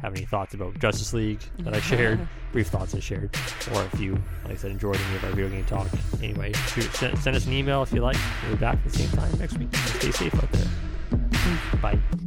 have 0.01 0.15
any 0.15 0.25
thoughts 0.25 0.55
about 0.55 0.79
Justice 0.79 1.13
League 1.13 1.41
that 1.59 1.75
I 1.75 1.81
shared, 1.81 2.27
brief 2.53 2.69
thoughts 2.69 2.95
I 2.95 3.01
shared, 3.01 3.35
or 3.73 3.83
if 3.85 4.01
you, 4.01 4.13
like 4.45 4.53
I 4.53 4.57
said, 4.57 4.71
enjoyed 4.71 4.97
any 4.97 5.17
of 5.17 5.25
our 5.25 5.31
video 5.31 5.49
game 5.49 5.65
talk. 5.65 5.89
Anyway, 6.23 6.53
shoot, 6.53 6.93
send, 6.95 7.19
send 7.19 7.37
us 7.37 7.47
an 7.47 7.53
email 7.53 7.83
if 7.83 7.93
you 7.93 8.01
like. 8.01 8.17
We'll 8.45 8.57
be 8.57 8.61
back 8.61 8.77
at 8.77 8.85
the 8.85 8.99
same 8.99 9.11
time 9.11 9.39
next 9.39 9.59
week. 9.59 9.75
Stay 9.75 10.11
safe 10.11 10.35
out 10.35 10.51
there. 10.53 10.67
Mm. 11.11 11.81
Bye. 11.81 12.26